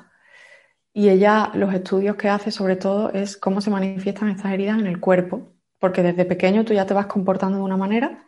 Y 0.92 1.08
ella, 1.08 1.50
los 1.54 1.72
estudios 1.72 2.16
que 2.16 2.28
hace 2.28 2.50
sobre 2.50 2.76
todo 2.76 3.12
es 3.12 3.36
cómo 3.36 3.60
se 3.60 3.70
manifiestan 3.70 4.28
estas 4.28 4.52
heridas 4.52 4.78
en 4.78 4.86
el 4.86 5.00
cuerpo 5.00 5.54
porque 5.80 6.02
desde 6.02 6.26
pequeño 6.26 6.64
tú 6.64 6.74
ya 6.74 6.86
te 6.86 6.94
vas 6.94 7.06
comportando 7.06 7.56
de 7.56 7.64
una 7.64 7.76
manera 7.76 8.26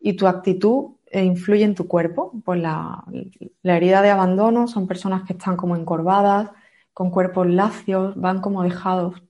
y 0.00 0.14
tu 0.14 0.26
actitud 0.26 0.96
eh, 1.06 1.22
influye 1.22 1.62
en 1.62 1.74
tu 1.74 1.86
cuerpo. 1.86 2.32
Pues 2.44 2.60
la, 2.60 3.04
herida 3.62 4.02
de 4.02 4.10
abandono 4.10 4.66
son 4.66 4.88
personas 4.88 5.22
que 5.24 5.34
están 5.34 5.56
como 5.56 5.76
encorvadas, 5.76 6.50
con 6.96 7.10
cuerpos 7.10 7.46
lacios, 7.46 8.16
van 8.16 8.40
como 8.40 8.62
dejados. 8.62 9.22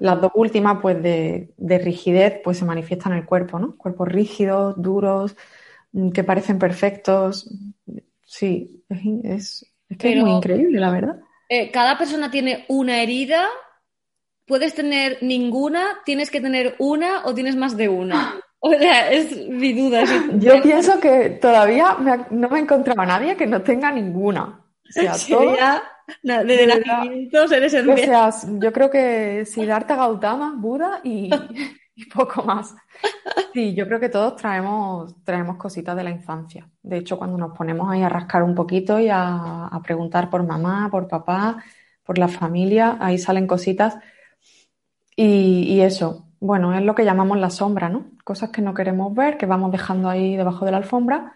Las 0.00 0.20
dos 0.20 0.32
últimas, 0.34 0.80
pues 0.82 1.02
de, 1.02 1.80
rigidez, 1.82 2.40
pues 2.44 2.58
se 2.58 2.66
manifiestan 2.66 3.12
en 3.12 3.18
el 3.20 3.24
cuerpo, 3.24 3.58
¿no? 3.58 3.74
Cuerpos 3.76 4.08
rígidos, 4.08 4.74
duros, 4.76 5.34
mm, 5.92 6.10
que 6.10 6.24
parecen 6.24 6.58
perfectos. 6.58 7.48
Sí, 8.26 8.84
es, 9.24 9.64
que 9.98 10.12
es 10.12 10.22
muy 10.22 10.32
increíble, 10.32 10.78
la 10.78 10.90
verdad. 10.90 11.20
Eh, 11.48 11.70
cada 11.70 11.96
persona 11.96 12.30
tiene 12.30 12.66
una 12.68 13.02
herida 13.02 13.48
puedes 14.50 14.74
tener 14.74 15.18
ninguna, 15.20 16.00
tienes 16.04 16.28
que 16.28 16.40
tener 16.40 16.74
una 16.80 17.24
o 17.24 17.32
tienes 17.32 17.56
más 17.56 17.76
de 17.78 17.88
una. 17.88 18.34
O 18.62 18.74
sea, 18.74 19.10
es 19.10 19.48
mi 19.48 19.72
duda. 19.72 20.04
Yo 20.34 20.60
pienso 20.60 21.00
que 21.00 21.30
todavía 21.30 21.96
no 22.30 22.48
me 22.50 22.58
he 22.58 22.60
encontrado 22.60 23.00
a 23.00 23.06
nadie 23.06 23.34
que 23.34 23.46
no 23.46 23.62
tenga 23.62 23.90
ninguna. 23.90 24.60
O 24.86 24.92
sea, 24.92 25.14
desde 26.22 26.66
nacimiento 26.66 27.52
eres 27.52 27.74
el 27.74 27.88
O 27.88 27.96
sea, 27.96 28.30
yo 28.58 28.72
creo 28.72 28.90
que 28.90 29.44
Siddhartha 29.44 29.96
Gautama, 29.96 30.54
Buda 30.56 31.00
y, 31.04 31.30
poco 32.14 32.42
más. 32.42 32.74
Sí, 33.52 33.74
yo 33.74 33.86
creo 33.86 34.00
que 34.00 34.08
todos 34.08 34.36
traemos, 34.36 35.22
traemos 35.24 35.56
cositas 35.56 35.94
de 35.96 36.04
la 36.04 36.10
infancia. 36.10 36.68
De 36.82 36.98
hecho, 36.98 37.18
cuando 37.18 37.36
nos 37.36 37.56
ponemos 37.56 37.90
ahí 37.90 38.02
a 38.02 38.08
rascar 38.08 38.42
un 38.42 38.54
poquito 38.54 38.98
y 38.98 39.08
a, 39.08 39.66
a 39.66 39.82
preguntar 39.82 40.30
por 40.30 40.42
mamá, 40.44 40.88
por 40.90 41.08
papá, 41.08 41.62
por 42.04 42.18
la 42.18 42.28
familia, 42.28 42.96
ahí 43.00 43.18
salen 43.18 43.46
cositas 43.46 43.98
y, 45.22 45.80
eso, 45.82 46.28
bueno, 46.40 46.72
es 46.74 46.82
lo 46.82 46.94
que 46.94 47.04
llamamos 47.04 47.38
la 47.38 47.50
sombra, 47.50 47.90
¿no? 47.90 48.06
Cosas 48.24 48.48
que 48.48 48.62
no 48.62 48.72
queremos 48.72 49.14
ver, 49.14 49.36
que 49.36 49.44
vamos 49.44 49.70
dejando 49.70 50.08
ahí 50.08 50.34
debajo 50.34 50.64
de 50.64 50.70
la 50.70 50.78
alfombra 50.78 51.34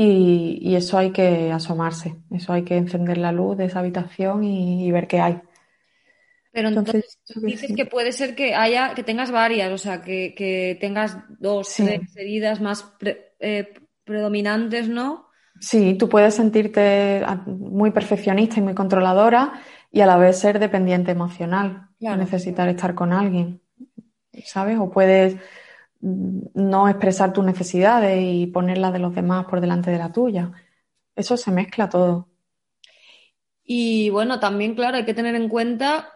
y, 0.00 0.76
eso 0.76 0.96
hay 0.96 1.10
que 1.10 1.50
asomarse, 1.50 2.14
eso 2.30 2.52
hay 2.52 2.62
que 2.62 2.76
encender 2.76 3.18
la 3.18 3.32
luz 3.32 3.56
de 3.56 3.64
esa 3.64 3.80
habitación 3.80 4.44
y, 4.44 4.90
ver 4.92 5.08
qué 5.08 5.20
hay. 5.20 5.40
Pero 6.52 6.68
entonces, 6.68 7.18
dices 7.42 7.72
que 7.74 7.84
puede 7.84 8.12
ser 8.12 8.36
que 8.36 8.54
haya, 8.54 8.94
que 8.94 9.02
tengas 9.02 9.32
varias, 9.32 9.72
o 9.72 9.78
sea, 9.78 10.02
que, 10.02 10.78
tengas 10.80 11.16
dos, 11.40 11.74
tres 11.74 12.16
heridas 12.16 12.60
más 12.60 12.92
eh, 13.40 13.74
predominantes, 14.04 14.88
¿no? 14.88 15.26
Sí, 15.60 15.94
tú 15.94 16.08
puedes 16.08 16.34
sentirte 16.34 17.24
muy 17.46 17.90
perfeccionista 17.90 18.60
y 18.60 18.62
muy 18.62 18.74
controladora 18.74 19.60
y 19.90 20.00
a 20.00 20.06
la 20.06 20.16
vez 20.16 20.38
ser 20.38 20.60
dependiente 20.60 21.10
emocional 21.10 21.88
necesitar 21.98 22.68
estar 22.68 22.94
con 22.94 23.12
alguien, 23.12 23.60
¿sabes? 24.44 24.78
O 24.78 24.90
puedes 24.90 25.36
no 26.00 26.88
expresar 26.88 27.32
tus 27.32 27.44
necesidades 27.44 28.20
y 28.22 28.46
ponerlas 28.46 28.92
de 28.92 28.98
los 29.00 29.14
demás 29.14 29.46
por 29.46 29.60
delante 29.60 29.90
de 29.90 29.98
la 29.98 30.12
tuya. 30.12 30.52
Eso 31.14 31.36
se 31.36 31.50
mezcla 31.50 31.88
todo. 31.88 32.28
Y 33.64 34.08
bueno, 34.10 34.40
también, 34.40 34.74
claro, 34.74 34.96
hay 34.96 35.04
que 35.04 35.14
tener 35.14 35.34
en 35.34 35.48
cuenta 35.48 36.12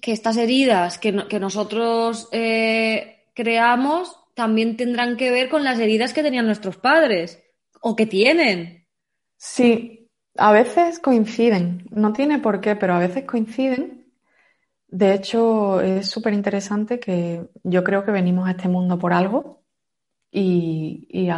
que 0.00 0.12
estas 0.12 0.36
heridas 0.36 0.98
que, 0.98 1.12
nosotros 1.12 2.28
eh, 2.32 3.24
creamos 3.34 4.16
también 4.34 4.76
tendrán 4.76 5.16
que 5.16 5.30
ver 5.30 5.48
con 5.48 5.64
las 5.64 5.78
heridas 5.78 6.12
que 6.12 6.22
tenían 6.22 6.46
nuestros 6.46 6.76
padres 6.76 7.42
o 7.80 7.96
que 7.96 8.06
tienen. 8.06 8.86
Sí, 9.36 10.10
a 10.36 10.52
veces 10.52 10.98
coinciden. 10.98 11.86
No 11.90 12.12
tiene 12.12 12.38
por 12.38 12.60
qué, 12.60 12.76
pero 12.76 12.94
a 12.94 12.98
veces 12.98 13.24
coinciden 13.24 13.97
de 14.88 15.14
hecho, 15.14 15.80
es 15.82 16.08
súper 16.08 16.32
interesante 16.32 16.98
que 16.98 17.46
yo 17.62 17.84
creo 17.84 18.04
que 18.04 18.10
venimos 18.10 18.48
a 18.48 18.52
este 18.52 18.68
mundo 18.68 18.98
por 18.98 19.12
algo 19.12 19.62
y, 20.30 21.28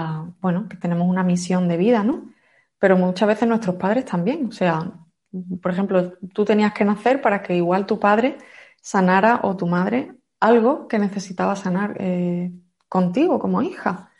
bueno, 0.40 0.68
que 0.68 0.76
tenemos 0.76 1.08
una 1.08 1.24
misión 1.24 1.68
de 1.68 1.76
vida, 1.76 2.04
¿no? 2.04 2.32
Pero 2.78 2.96
muchas 2.96 3.28
veces 3.28 3.48
nuestros 3.48 3.76
padres 3.76 4.04
también. 4.04 4.46
O 4.46 4.52
sea, 4.52 4.92
por 5.62 5.72
ejemplo, 5.72 6.12
tú 6.34 6.44
tenías 6.44 6.72
que 6.74 6.84
nacer 6.84 7.20
para 7.20 7.42
que 7.42 7.56
igual 7.56 7.86
tu 7.86 7.98
padre 8.00 8.38
sanara 8.80 9.40
o 9.44 9.56
tu 9.56 9.66
madre 9.66 10.14
algo 10.40 10.88
que 10.88 10.98
necesitaba 10.98 11.56
sanar 11.56 11.96
eh, 12.00 12.52
contigo 12.88 13.38
como 13.40 13.62
hija. 13.62 14.12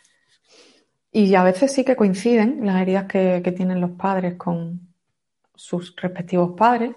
Y 1.12 1.34
a 1.34 1.44
veces 1.44 1.72
sí 1.72 1.84
que 1.84 1.96
coinciden 1.96 2.66
las 2.66 2.82
heridas 2.82 3.06
que, 3.06 3.42
que 3.44 3.52
tienen 3.52 3.80
los 3.80 3.92
padres 3.92 4.36
con 4.36 4.94
sus 5.54 5.94
respectivos 5.96 6.52
padres. 6.56 6.94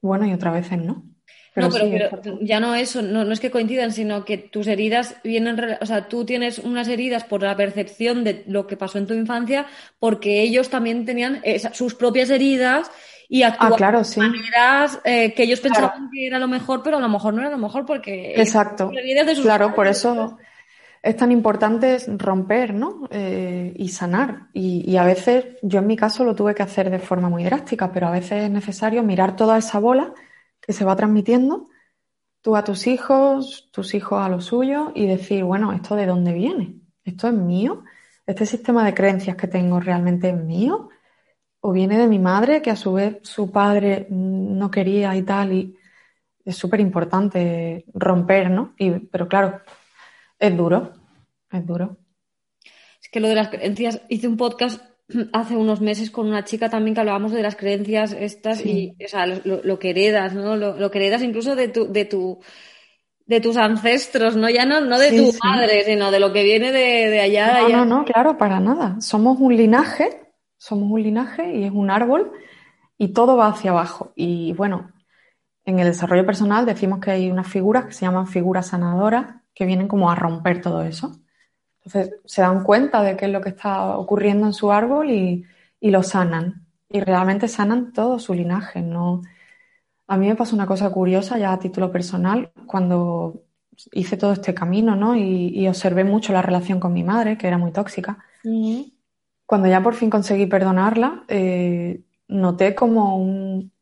Bueno, 0.00 0.26
y 0.26 0.32
otras 0.32 0.54
veces 0.54 0.78
no 0.78 1.11
no, 1.54 1.68
pero, 1.70 2.38
ya 2.40 2.60
no 2.60 2.74
eso, 2.74 3.02
no, 3.02 3.30
es 3.30 3.40
que 3.40 3.50
coincidan, 3.50 3.92
sino 3.92 4.24
que 4.24 4.38
tus 4.38 4.66
heridas 4.66 5.16
vienen, 5.22 5.76
o 5.80 5.86
sea, 5.86 6.08
tú 6.08 6.24
tienes 6.24 6.58
unas 6.58 6.88
heridas 6.88 7.24
por 7.24 7.42
la 7.42 7.56
percepción 7.56 8.24
de 8.24 8.42
lo 8.46 8.66
que 8.66 8.78
pasó 8.78 8.96
en 8.98 9.06
tu 9.06 9.12
infancia, 9.14 9.66
porque 9.98 10.40
ellos 10.40 10.70
también 10.70 11.04
tenían 11.04 11.42
sus 11.72 11.94
propias 11.94 12.30
heridas 12.30 12.90
y 13.28 13.42
Ah, 13.42 13.56
claro, 13.76 13.98
de 13.98 14.04
sí. 14.04 14.20
maneras 14.20 15.00
eh, 15.04 15.32
que 15.34 15.42
ellos 15.42 15.60
pensaban 15.60 15.90
Claro. 15.90 16.10
que 16.12 16.26
era 16.26 16.38
lo 16.38 16.48
mejor, 16.48 16.82
pero 16.82 16.96
a 16.96 17.00
lo 17.00 17.08
mejor 17.08 17.34
no 17.34 17.40
era 17.40 17.50
lo 17.50 17.58
mejor 17.58 17.84
porque 17.84 18.34
Exacto. 18.36 18.90
de 18.90 19.34
sus 19.34 19.44
Claro, 19.44 19.74
por 19.74 19.86
eso 19.86 20.38
es 21.02 21.16
tan 21.16 21.32
importante 21.32 21.98
romper, 22.16 22.72
¿no? 22.74 23.08
Eh, 23.10 23.72
y 23.76 23.88
sanar. 23.88 24.48
Y, 24.52 24.90
y 24.90 24.96
a 24.96 25.04
veces, 25.04 25.46
yo 25.62 25.80
en 25.80 25.86
mi 25.86 25.96
caso 25.96 26.24
lo 26.24 26.34
tuve 26.34 26.54
que 26.54 26.62
hacer 26.62 26.90
de 26.90 26.98
forma 26.98 27.28
muy 27.28 27.42
drástica, 27.44 27.90
pero 27.92 28.06
a 28.06 28.10
veces 28.12 28.44
es 28.44 28.50
necesario 28.50 29.02
mirar 29.02 29.34
toda 29.36 29.58
esa 29.58 29.78
bola 29.78 30.14
que 30.62 30.72
se 30.72 30.84
va 30.84 30.96
transmitiendo, 30.96 31.68
tú 32.40 32.56
a 32.56 32.64
tus 32.64 32.86
hijos, 32.86 33.68
tus 33.72 33.94
hijos 33.94 34.22
a 34.22 34.28
los 34.28 34.46
suyos, 34.46 34.92
y 34.94 35.06
decir, 35.06 35.44
bueno, 35.44 35.72
¿esto 35.72 35.96
de 35.96 36.06
dónde 36.06 36.32
viene? 36.32 36.76
¿Esto 37.04 37.28
es 37.28 37.34
mío? 37.34 37.84
¿Este 38.24 38.46
sistema 38.46 38.84
de 38.84 38.94
creencias 38.94 39.36
que 39.36 39.48
tengo 39.48 39.80
realmente 39.80 40.30
es 40.30 40.36
mío? 40.36 40.88
¿O 41.60 41.72
viene 41.72 41.98
de 41.98 42.06
mi 42.06 42.18
madre, 42.18 42.62
que 42.62 42.70
a 42.70 42.76
su 42.76 42.94
vez 42.94 43.18
su 43.22 43.50
padre 43.50 44.06
no 44.10 44.70
quería 44.70 45.14
y 45.16 45.22
tal? 45.22 45.52
Y 45.52 45.76
es 46.44 46.56
súper 46.56 46.80
importante 46.80 47.84
romper, 47.92 48.50
¿no? 48.50 48.74
Y, 48.78 48.90
pero 48.90 49.28
claro, 49.28 49.60
es 50.38 50.56
duro, 50.56 50.92
es 51.50 51.66
duro. 51.66 51.96
Es 53.00 53.08
que 53.10 53.20
lo 53.20 53.28
de 53.28 53.34
las 53.34 53.48
creencias, 53.48 54.00
hice 54.08 54.28
un 54.28 54.36
podcast 54.36 54.80
hace 55.32 55.56
unos 55.56 55.80
meses 55.80 56.10
con 56.10 56.28
una 56.28 56.44
chica 56.44 56.70
también 56.70 56.94
que 56.94 57.00
hablábamos 57.00 57.32
de 57.32 57.42
las 57.42 57.56
creencias 57.56 58.12
estas 58.12 58.60
Sí. 58.60 58.66
y, 58.66 58.96
o 59.04 59.08
sea, 59.08 59.26
lo, 59.26 59.62
lo 59.64 59.78
que 59.78 59.90
heredas, 59.90 60.34
¿no? 60.34 60.56
Lo, 60.56 60.76
lo 60.78 60.90
que 60.90 60.98
heredas 60.98 61.22
incluso 61.22 61.56
de 61.56 61.68
tu, 61.68 61.92
de 61.92 62.04
tu, 62.04 62.40
de 63.26 63.40
tus 63.40 63.56
ancestros, 63.58 64.36
¿no? 64.36 64.50
Ya 64.50 64.66
no, 64.66 64.80
no 64.82 64.98
de 64.98 65.12
Sí, 65.12 65.14
tu 65.14 65.32
sí. 65.32 65.40
madre, 65.44 65.84
sino 65.84 66.10
de 66.12 66.20
lo 66.20 66.32
que 66.32 66.44
viene 66.44 66.72
de, 66.72 67.10
de 67.10 67.20
allá, 67.20 67.56
No, 67.56 67.68
allá. 67.68 67.82
no, 67.84 67.84
no, 67.84 68.04
claro, 68.04 68.38
para 68.38 68.60
nada. 68.60 69.00
Somos 69.00 69.38
un 69.40 69.56
linaje, 69.56 70.32
somos 70.58 70.90
un 70.90 71.02
linaje 71.02 71.52
y 71.56 71.64
es 71.64 71.72
un 71.72 71.90
árbol 71.90 72.32
y 72.98 73.10
todo 73.14 73.36
va 73.36 73.48
hacia 73.48 73.72
abajo. 73.72 74.12
Y 74.16 74.52
bueno, 74.54 74.92
en 75.66 75.80
el 75.80 75.88
desarrollo 75.88 76.26
personal 76.26 76.66
decimos 76.66 77.00
que 77.00 77.12
hay 77.12 77.30
unas 77.30 77.48
figuras 77.48 77.86
que 77.86 77.94
se 77.94 78.06
llaman 78.06 78.28
figuras 78.28 78.68
sanadoras 78.68 79.36
que 79.54 79.66
vienen 79.66 79.88
como 79.88 80.10
a 80.10 80.16
romper 80.16 80.62
todo 80.62 80.82
eso. 80.84 81.21
Entonces 81.84 82.14
se 82.24 82.42
dan 82.42 82.62
cuenta 82.64 83.02
de 83.02 83.16
qué 83.16 83.26
es 83.26 83.32
lo 83.32 83.40
que 83.40 83.50
está 83.50 83.96
ocurriendo 83.98 84.46
en 84.46 84.52
su 84.52 84.72
árbol 84.72 85.10
y, 85.10 85.44
y 85.80 85.90
lo 85.90 86.02
sanan. 86.02 86.66
Y 86.88 87.00
realmente 87.00 87.48
sanan 87.48 87.92
todo 87.92 88.18
su 88.18 88.34
linaje. 88.34 88.82
No... 88.82 89.22
A 90.08 90.16
mí 90.18 90.28
me 90.28 90.36
pasó 90.36 90.54
una 90.56 90.66
cosa 90.66 90.90
curiosa 90.90 91.38
ya 91.38 91.52
a 91.52 91.58
título 91.58 91.90
personal 91.92 92.52
cuando 92.66 93.44
hice 93.92 94.16
todo 94.16 94.32
este 94.32 94.54
camino, 94.54 94.96
¿no? 94.96 95.16
Y, 95.16 95.48
y 95.54 95.68
observé 95.68 96.04
mucho 96.04 96.32
la 96.32 96.42
relación 96.42 96.80
con 96.80 96.92
mi 96.92 97.04
madre, 97.04 97.38
que 97.38 97.48
era 97.48 97.58
muy 97.58 97.72
tóxica. 97.72 98.18
Cuando 99.46 99.68
ya 99.68 99.82
por 99.82 99.94
fin 99.94 100.10
conseguí 100.10 100.46
perdonarla, 100.46 101.24
eh, 101.28 102.02
noté 102.28 102.74
como 102.74 103.16
un- 103.18 103.72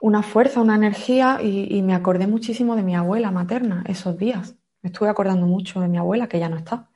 una 0.00 0.22
fuerza, 0.22 0.60
una 0.62 0.74
energía 0.76 1.38
y, 1.42 1.66
y 1.76 1.82
me 1.82 1.94
acordé 1.94 2.26
muchísimo 2.26 2.76
de 2.76 2.82
mi 2.82 2.94
abuela 2.96 3.30
materna 3.30 3.84
esos 3.86 4.16
días. 4.18 4.56
Me 4.82 4.88
estuve 4.90 5.08
acordando 5.10 5.46
mucho 5.46 5.80
de 5.80 5.88
mi 5.88 5.98
abuela, 5.98 6.28
que 6.28 6.38
ya 6.38 6.48
no 6.48 6.56
está. 6.56 6.88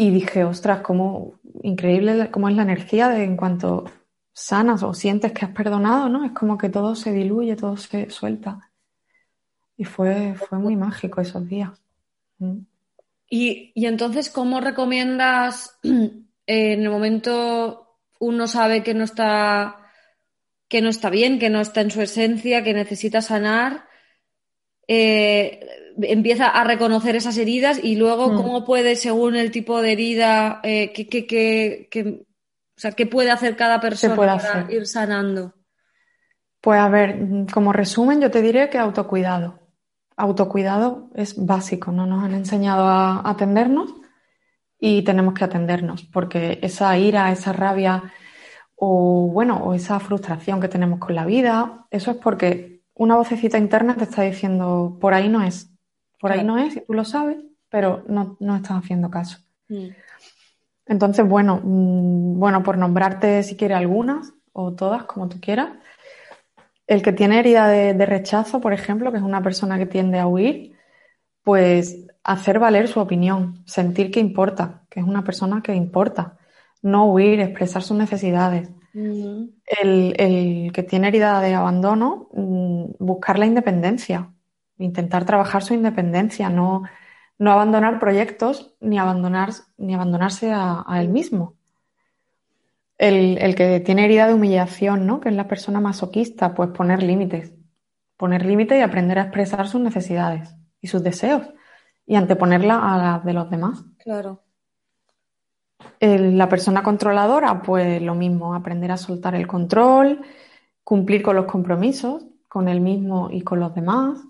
Y 0.00 0.08
dije, 0.08 0.44
ostras, 0.44 0.80
cómo 0.80 1.34
increíble 1.62 2.30
cómo 2.30 2.48
es 2.48 2.56
la 2.56 2.62
energía 2.62 3.10
de 3.10 3.22
en 3.22 3.36
cuanto 3.36 3.84
sanas 4.32 4.82
o 4.82 4.94
sientes 4.94 5.32
que 5.32 5.44
has 5.44 5.50
perdonado, 5.50 6.08
¿no? 6.08 6.24
Es 6.24 6.32
como 6.32 6.56
que 6.56 6.70
todo 6.70 6.94
se 6.94 7.12
diluye, 7.12 7.54
todo 7.54 7.76
se 7.76 8.08
suelta. 8.08 8.70
Y 9.76 9.84
fue, 9.84 10.34
fue 10.36 10.56
muy 10.56 10.74
mágico 10.74 11.20
esos 11.20 11.46
días. 11.46 11.72
Mm. 12.38 12.60
Y, 13.28 13.72
y 13.74 13.84
entonces, 13.84 14.30
¿cómo 14.30 14.62
recomiendas 14.62 15.78
en 15.82 16.24
el 16.46 16.88
momento 16.88 17.98
uno 18.20 18.46
sabe 18.46 18.82
que 18.82 18.94
no 18.94 19.04
está, 19.04 19.86
que 20.66 20.80
no 20.80 20.88
está 20.88 21.10
bien, 21.10 21.38
que 21.38 21.50
no 21.50 21.60
está 21.60 21.82
en 21.82 21.90
su 21.90 22.00
esencia, 22.00 22.64
que 22.64 22.72
necesita 22.72 23.20
sanar? 23.20 23.84
eh, 24.92 25.89
empieza 26.02 26.48
a 26.48 26.64
reconocer 26.64 27.16
esas 27.16 27.36
heridas 27.38 27.80
y 27.82 27.96
luego 27.96 28.32
Mm. 28.32 28.36
cómo 28.36 28.64
puede, 28.64 28.96
según 28.96 29.36
el 29.36 29.50
tipo 29.50 29.80
de 29.82 29.92
herida, 29.92 30.60
eh, 30.62 30.92
qué- 30.92 32.24
o 32.76 32.80
sea, 32.80 32.92
qué 32.92 33.06
puede 33.06 33.30
hacer 33.30 33.56
cada 33.56 33.80
persona 33.80 34.16
puede 34.16 34.30
para 34.30 34.60
hacer? 34.60 34.74
ir 34.74 34.86
sanando. 34.86 35.54
Pues 36.60 36.78
a 36.80 36.88
ver, 36.88 37.18
como 37.52 37.72
resumen, 37.72 38.20
yo 38.20 38.30
te 38.30 38.42
diré 38.42 38.68
que 38.70 38.78
autocuidado. 38.78 39.58
Autocuidado 40.16 41.10
es 41.14 41.34
básico, 41.44 41.92
no 41.92 42.06
nos 42.06 42.22
han 42.24 42.34
enseñado 42.34 42.86
a 42.86 43.22
atendernos 43.28 43.94
y 44.78 45.02
tenemos 45.02 45.34
que 45.34 45.44
atendernos, 45.44 46.04
porque 46.04 46.58
esa 46.62 46.96
ira, 46.98 47.32
esa 47.32 47.52
rabia 47.52 48.02
o 48.76 49.28
bueno, 49.32 49.62
o 49.64 49.74
esa 49.74 50.00
frustración 50.00 50.60
que 50.60 50.68
tenemos 50.68 50.98
con 50.98 51.14
la 51.14 51.26
vida, 51.26 51.86
eso 51.90 52.10
es 52.12 52.16
porque 52.18 52.82
una 52.94 53.16
vocecita 53.16 53.56
interna 53.58 53.94
te 53.96 54.04
está 54.04 54.22
diciendo, 54.22 54.98
por 55.00 55.12
ahí 55.14 55.28
no 55.28 55.42
es, 55.42 55.69
por 56.20 56.32
ahí 56.32 56.40
Claro. 56.40 56.54
no 56.56 56.58
es, 56.58 56.76
y 56.76 56.80
tú 56.82 56.92
lo 56.94 57.04
sabes, 57.04 57.38
pero 57.68 58.04
no, 58.08 58.36
no 58.40 58.56
estás 58.56 58.72
haciendo 58.78 59.10
caso. 59.10 59.38
Mm. 59.68 59.88
Entonces, 60.86 61.26
bueno, 61.26 61.60
mm, 61.62 62.38
bueno, 62.38 62.62
por 62.62 62.78
nombrarte 62.78 63.42
si 63.42 63.56
quieres 63.56 63.78
algunas 63.78 64.32
o 64.52 64.72
todas, 64.74 65.04
como 65.04 65.28
tú 65.28 65.40
quieras. 65.40 65.70
El 66.86 67.02
que 67.02 67.12
tiene 67.12 67.38
herida 67.38 67.68
de, 67.68 67.94
de 67.94 68.06
rechazo, 68.06 68.60
por 68.60 68.72
ejemplo, 68.72 69.12
que 69.12 69.18
es 69.18 69.22
una 69.24 69.42
persona 69.42 69.78
que 69.78 69.86
tiende 69.86 70.18
a 70.18 70.26
huir, 70.26 70.76
pues 71.44 72.06
hacer 72.24 72.58
valer 72.58 72.88
su 72.88 73.00
opinión, 73.00 73.62
sentir 73.66 74.10
que 74.10 74.20
importa, 74.20 74.84
que 74.90 75.00
es 75.00 75.06
una 75.06 75.24
persona 75.24 75.62
que 75.62 75.74
importa, 75.74 76.38
no 76.82 77.06
huir, 77.06 77.40
expresar 77.40 77.82
sus 77.82 77.96
necesidades. 77.96 78.70
Mm. 78.92 79.44
El, 79.66 80.14
el 80.18 80.72
que 80.72 80.82
tiene 80.82 81.08
herida 81.08 81.40
de 81.40 81.54
abandono, 81.54 82.28
buscar 82.98 83.38
la 83.38 83.46
independencia, 83.46 84.32
intentar 84.80 85.24
trabajar 85.24 85.62
su 85.62 85.74
independencia, 85.74 86.48
no, 86.48 86.82
no 87.38 87.52
abandonar 87.52 88.00
proyectos 88.00 88.74
ni, 88.80 88.98
abandonar, 88.98 89.50
ni 89.78 89.94
abandonarse 89.94 90.52
a, 90.52 90.84
a 90.86 91.00
él 91.00 91.08
mismo. 91.08 91.54
El, 92.98 93.38
el 93.38 93.54
que 93.54 93.80
tiene 93.80 94.04
herida 94.04 94.26
de 94.26 94.34
humillación, 94.34 95.06
¿no? 95.06 95.20
Que 95.20 95.30
es 95.30 95.34
la 95.34 95.48
persona 95.48 95.80
masoquista, 95.80 96.54
pues 96.54 96.70
poner 96.70 97.02
límites. 97.02 97.54
Poner 98.16 98.44
límites 98.44 98.78
y 98.78 98.82
aprender 98.82 99.18
a 99.18 99.22
expresar 99.22 99.68
sus 99.68 99.80
necesidades 99.80 100.54
y 100.82 100.88
sus 100.88 101.02
deseos 101.02 101.48
y 102.06 102.16
anteponerla 102.16 102.78
a 102.78 102.98
las 102.98 103.24
de 103.24 103.32
los 103.32 103.48
demás. 103.48 103.84
Claro. 103.98 104.42
El- 105.98 106.36
la 106.36 106.48
persona 106.48 106.82
controladora, 106.82 107.62
pues 107.62 108.02
lo 108.02 108.14
mismo, 108.14 108.54
aprender 108.54 108.92
a 108.92 108.96
soltar 108.96 109.34
el 109.34 109.46
control, 109.46 110.20
cumplir 110.84 111.22
con 111.22 111.36
los 111.36 111.46
compromisos, 111.46 112.26
con 112.48 112.68
él 112.68 112.80
mismo 112.80 113.30
y 113.30 113.42
con 113.42 113.60
los 113.60 113.74
demás. 113.74 114.20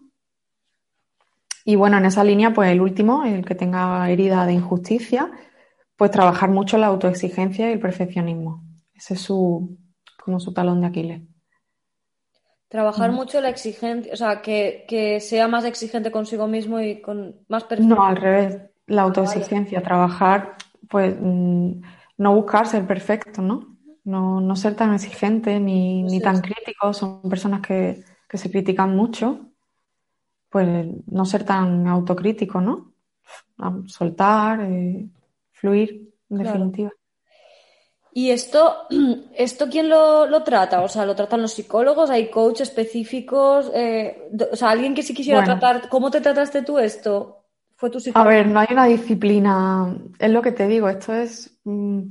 Y 1.65 1.77
bueno, 1.77 1.99
en 1.99 2.07
esa 2.07 2.25
línea, 2.25 2.53
pues 2.53 2.71
el 2.71 2.81
último, 2.81 3.25
el 3.25 3.45
que 3.45 3.55
tenga 3.55 4.09
herida 4.11 4.47
de 4.47 4.55
injusticia, 4.55 5.31
pues 5.97 6.11
trabajar 6.11 6.51
mucho 6.51 6.79
la 6.79 6.89
autoexigencia 6.89 7.69
y 7.69 7.73
el 7.75 7.81
perfeccionismo. 7.81 8.65
Ese 8.95 9.15
es 9.15 9.21
su, 9.21 9.79
como 10.25 10.41
su 10.41 10.53
talón 10.53 10.81
de 10.81 10.87
Aquiles. 10.89 11.23
Trabajar 12.69 13.11
Mm. 13.11 13.15
mucho 13.17 13.41
la 13.41 13.49
exigencia, 13.49 14.13
o 14.13 14.17
sea, 14.17 14.43
que, 14.43 14.85
que 14.89 15.19
sea 15.21 15.49
más 15.49 15.65
exigente 15.65 16.13
consigo 16.13 16.47
mismo 16.47 16.81
y 16.81 17.03
con 17.03 17.45
más 17.49 17.67
No, 17.79 18.05
al 18.05 18.17
revés, 18.17 18.59
la 18.87 19.03
autoexigencia, 19.03 19.83
trabajar, 19.83 20.57
pues 20.89 21.17
mm, 21.21 21.81
no 22.19 22.35
buscar 22.35 22.69
ser 22.69 22.87
perfecto, 22.87 23.43
¿no? 23.43 23.77
No, 24.05 24.41
no 24.41 24.57
ser 24.57 24.77
tan 24.77 24.95
exigente 24.95 25.59
ni, 25.59 26.03
ni 26.05 26.19
Eso 26.19 26.25
tan 26.25 26.41
crítico, 26.41 26.93
son 26.93 27.23
personas 27.29 27.61
que, 27.61 28.05
que 28.29 28.39
se 28.39 28.51
critican 28.51 28.95
mucho, 28.95 29.50
pues 30.51 30.87
no 31.07 31.25
ser 31.25 31.45
tan 31.45 31.87
autocrítico, 31.89 32.61
¿no? 32.61 32.93
A- 33.59 33.83
Soltar, 33.87 34.61
eh, 34.63 35.09
fluir, 35.53 36.13
en 36.31 36.39
Claro. 36.39 36.45
definitiva. 36.45 36.93
¿Y 38.13 38.31
esto, 38.31 38.87
esto 39.37 39.69
quién 39.71 39.89
lo, 39.89 40.27
lo 40.27 40.43
trata? 40.43 40.83
O 40.83 40.89
sea, 40.89 41.07
¿lo 41.07 41.15
tratan 41.15 41.43
los 41.43 41.53
psicólogos? 41.53 42.11
¿Hay 42.11 42.31
coaches 42.31 42.69
específicos? 42.69 43.71
Eh, 43.75 44.29
o 44.53 44.57
sea, 44.57 44.71
alguien 44.71 44.95
que 44.95 45.03
sí 45.03 45.15
quisiera 45.15 45.41
Bueno. 45.41 45.55
tratar, 45.61 45.89
¿cómo 45.89 46.11
te 46.11 46.21
trataste 46.21 46.63
tú 46.63 46.79
esto? 46.79 47.45
¿Fue 47.77 47.91
tu 47.91 48.01
A 48.13 48.25
psicólogo? 48.25 48.31
ver, 48.31 48.49
no 48.49 48.59
hay 48.61 48.67
una 48.73 48.87
disciplina, 48.87 49.97
es 50.19 50.31
lo 50.31 50.43
que 50.43 50.53
te 50.53 50.67
digo, 50.67 50.89
esto 50.89 51.15
es, 51.15 51.59
mm, 51.65 52.03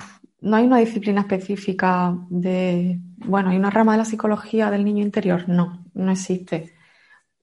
no 0.41 0.56
hay 0.56 0.65
una 0.65 0.78
disciplina 0.78 1.21
específica 1.21 2.15
de, 2.30 2.99
bueno, 3.17 3.49
hay 3.49 3.58
una 3.58 3.69
rama 3.69 3.93
de 3.93 3.97
la 3.99 4.06
psicología 4.06 4.71
del 4.71 4.86
niño 4.86 5.04
interior, 5.04 5.47
no, 5.49 5.86
no 5.93 6.12
existe. 6.12 6.73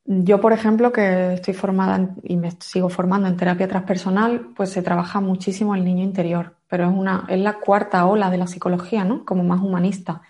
Yo, 0.09 0.41
por 0.41 0.53
ejemplo, 0.53 0.93
que 0.93 1.35
estoy 1.35 1.53
formada 1.55 1.97
en- 1.97 2.17
y 2.23 2.37
me 2.37 2.53
sigo 2.61 2.89
formando 2.89 3.29
en 3.29 3.37
terapia 3.37 3.67
transpersonal, 3.67 4.53
pues 4.55 4.71
se 4.71 4.83
trabaja 4.83 5.21
muchísimo 5.21 5.75
el 5.75 5.85
niño 5.85 6.05
interior, 6.05 6.57
pero 6.69 6.89
es 6.89 6.97
una, 6.97 7.25
es 7.29 7.41
la 7.41 7.55
cuarta 7.55 8.07
ola 8.07 8.31
de 8.31 8.39
la 8.39 8.47
psicología, 8.47 9.05
¿no? 9.05 9.25
Como 9.25 9.43
más 9.43 9.61
humanista. 9.61 10.23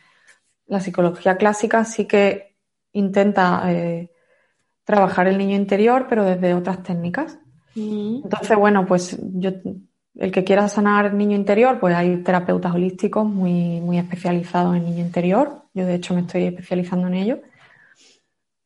La 0.66 0.80
psicología 0.80 1.36
clásica 1.36 1.84
sí 1.84 2.06
que 2.06 2.56
intenta 2.92 3.70
eh, 3.70 4.10
trabajar 4.84 5.28
el 5.28 5.36
niño 5.36 5.56
interior, 5.56 6.06
pero 6.08 6.24
desde 6.24 6.54
otras 6.54 6.82
técnicas. 6.82 7.38
Mm. 7.74 8.22
Entonces, 8.24 8.56
bueno, 8.56 8.86
pues 8.86 9.18
yo 9.34 9.50
el 10.14 10.32
que 10.32 10.44
quiera 10.44 10.68
sanar 10.68 11.12
niño 11.12 11.36
interior, 11.36 11.78
pues 11.78 11.94
hay 11.94 12.16
terapeutas 12.22 12.74
holísticos 12.74 13.26
muy, 13.26 13.80
muy 13.82 13.98
especializados 13.98 14.74
en 14.76 14.84
niño 14.84 15.04
interior. 15.04 15.64
Yo, 15.74 15.84
de 15.84 15.96
hecho, 15.96 16.14
me 16.14 16.22
estoy 16.22 16.44
especializando 16.44 17.08
en 17.08 17.14
ello. 17.14 17.40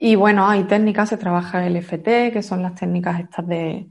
Y 0.00 0.16
bueno, 0.16 0.48
hay 0.48 0.64
técnicas, 0.64 1.10
se 1.10 1.16
trabaja 1.16 1.64
el 1.64 1.76
FT, 1.76 2.32
que 2.32 2.42
son 2.42 2.62
las 2.62 2.74
técnicas 2.74 3.20
estas 3.20 3.46
de, 3.46 3.88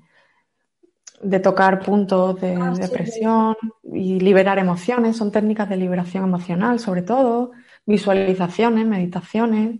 de 1.22 1.40
tocar 1.40 1.80
puntos 1.82 2.40
de 2.42 2.56
Ah, 2.56 2.74
sí, 2.76 2.82
depresión 2.82 3.56
y 3.84 4.20
liberar 4.20 4.60
emociones. 4.60 5.18
Son 5.18 5.32
técnicas 5.32 5.70
de 5.70 5.78
liberación 5.78 6.24
emocional, 6.24 6.80
sobre 6.80 7.02
todo, 7.02 7.52
visualizaciones, 7.86 8.86
meditaciones. 8.88 9.80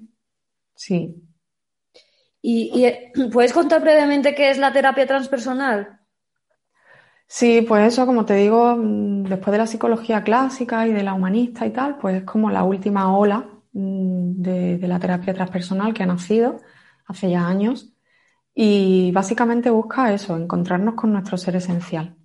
Sí. 0.76 1.16
¿Y, 2.42 2.72
y, 2.74 2.86
eh, 2.86 3.12
puedes 3.34 3.54
contar 3.54 3.82
brevemente 3.82 4.36
qué 4.36 4.50
es 4.52 4.58
la 4.58 4.74
terapia 4.74 5.08
transpersonal? 5.08 6.00
Sí, 7.28 7.62
pues 7.68 7.94
eso, 7.94 8.06
como 8.06 8.26
te 8.26 8.34
digo, 8.36 8.76
mm, 8.76 9.24
después 9.24 9.52
de 9.52 9.58
la 9.60 9.68
psicología 9.68 10.24
clásica 10.24 10.88
y 10.88 10.94
de 10.94 11.04
la 11.04 11.14
humanista 11.14 11.66
y 11.66 11.72
tal, 11.72 11.98
pues 11.98 12.18
es 12.18 12.24
como 12.24 12.50
la 12.50 12.64
última 12.64 13.16
ola 13.18 13.48
de, 13.72 14.78
de 14.78 14.88
la 14.88 15.00
terapia 15.00 15.34
transpersonal 15.34 15.94
que 15.94 16.04
ha 16.04 16.06
nacido 16.06 16.58
hace 17.06 17.30
ya 17.30 17.48
años 17.48 17.94
y 18.54 19.12
básicamente 19.12 19.70
busca 19.70 20.14
eso, 20.14 20.36
encontrarnos 20.38 20.96
con 20.96 21.14
nuestro 21.14 21.38
ser 21.38 21.56
esencial. 21.56 22.16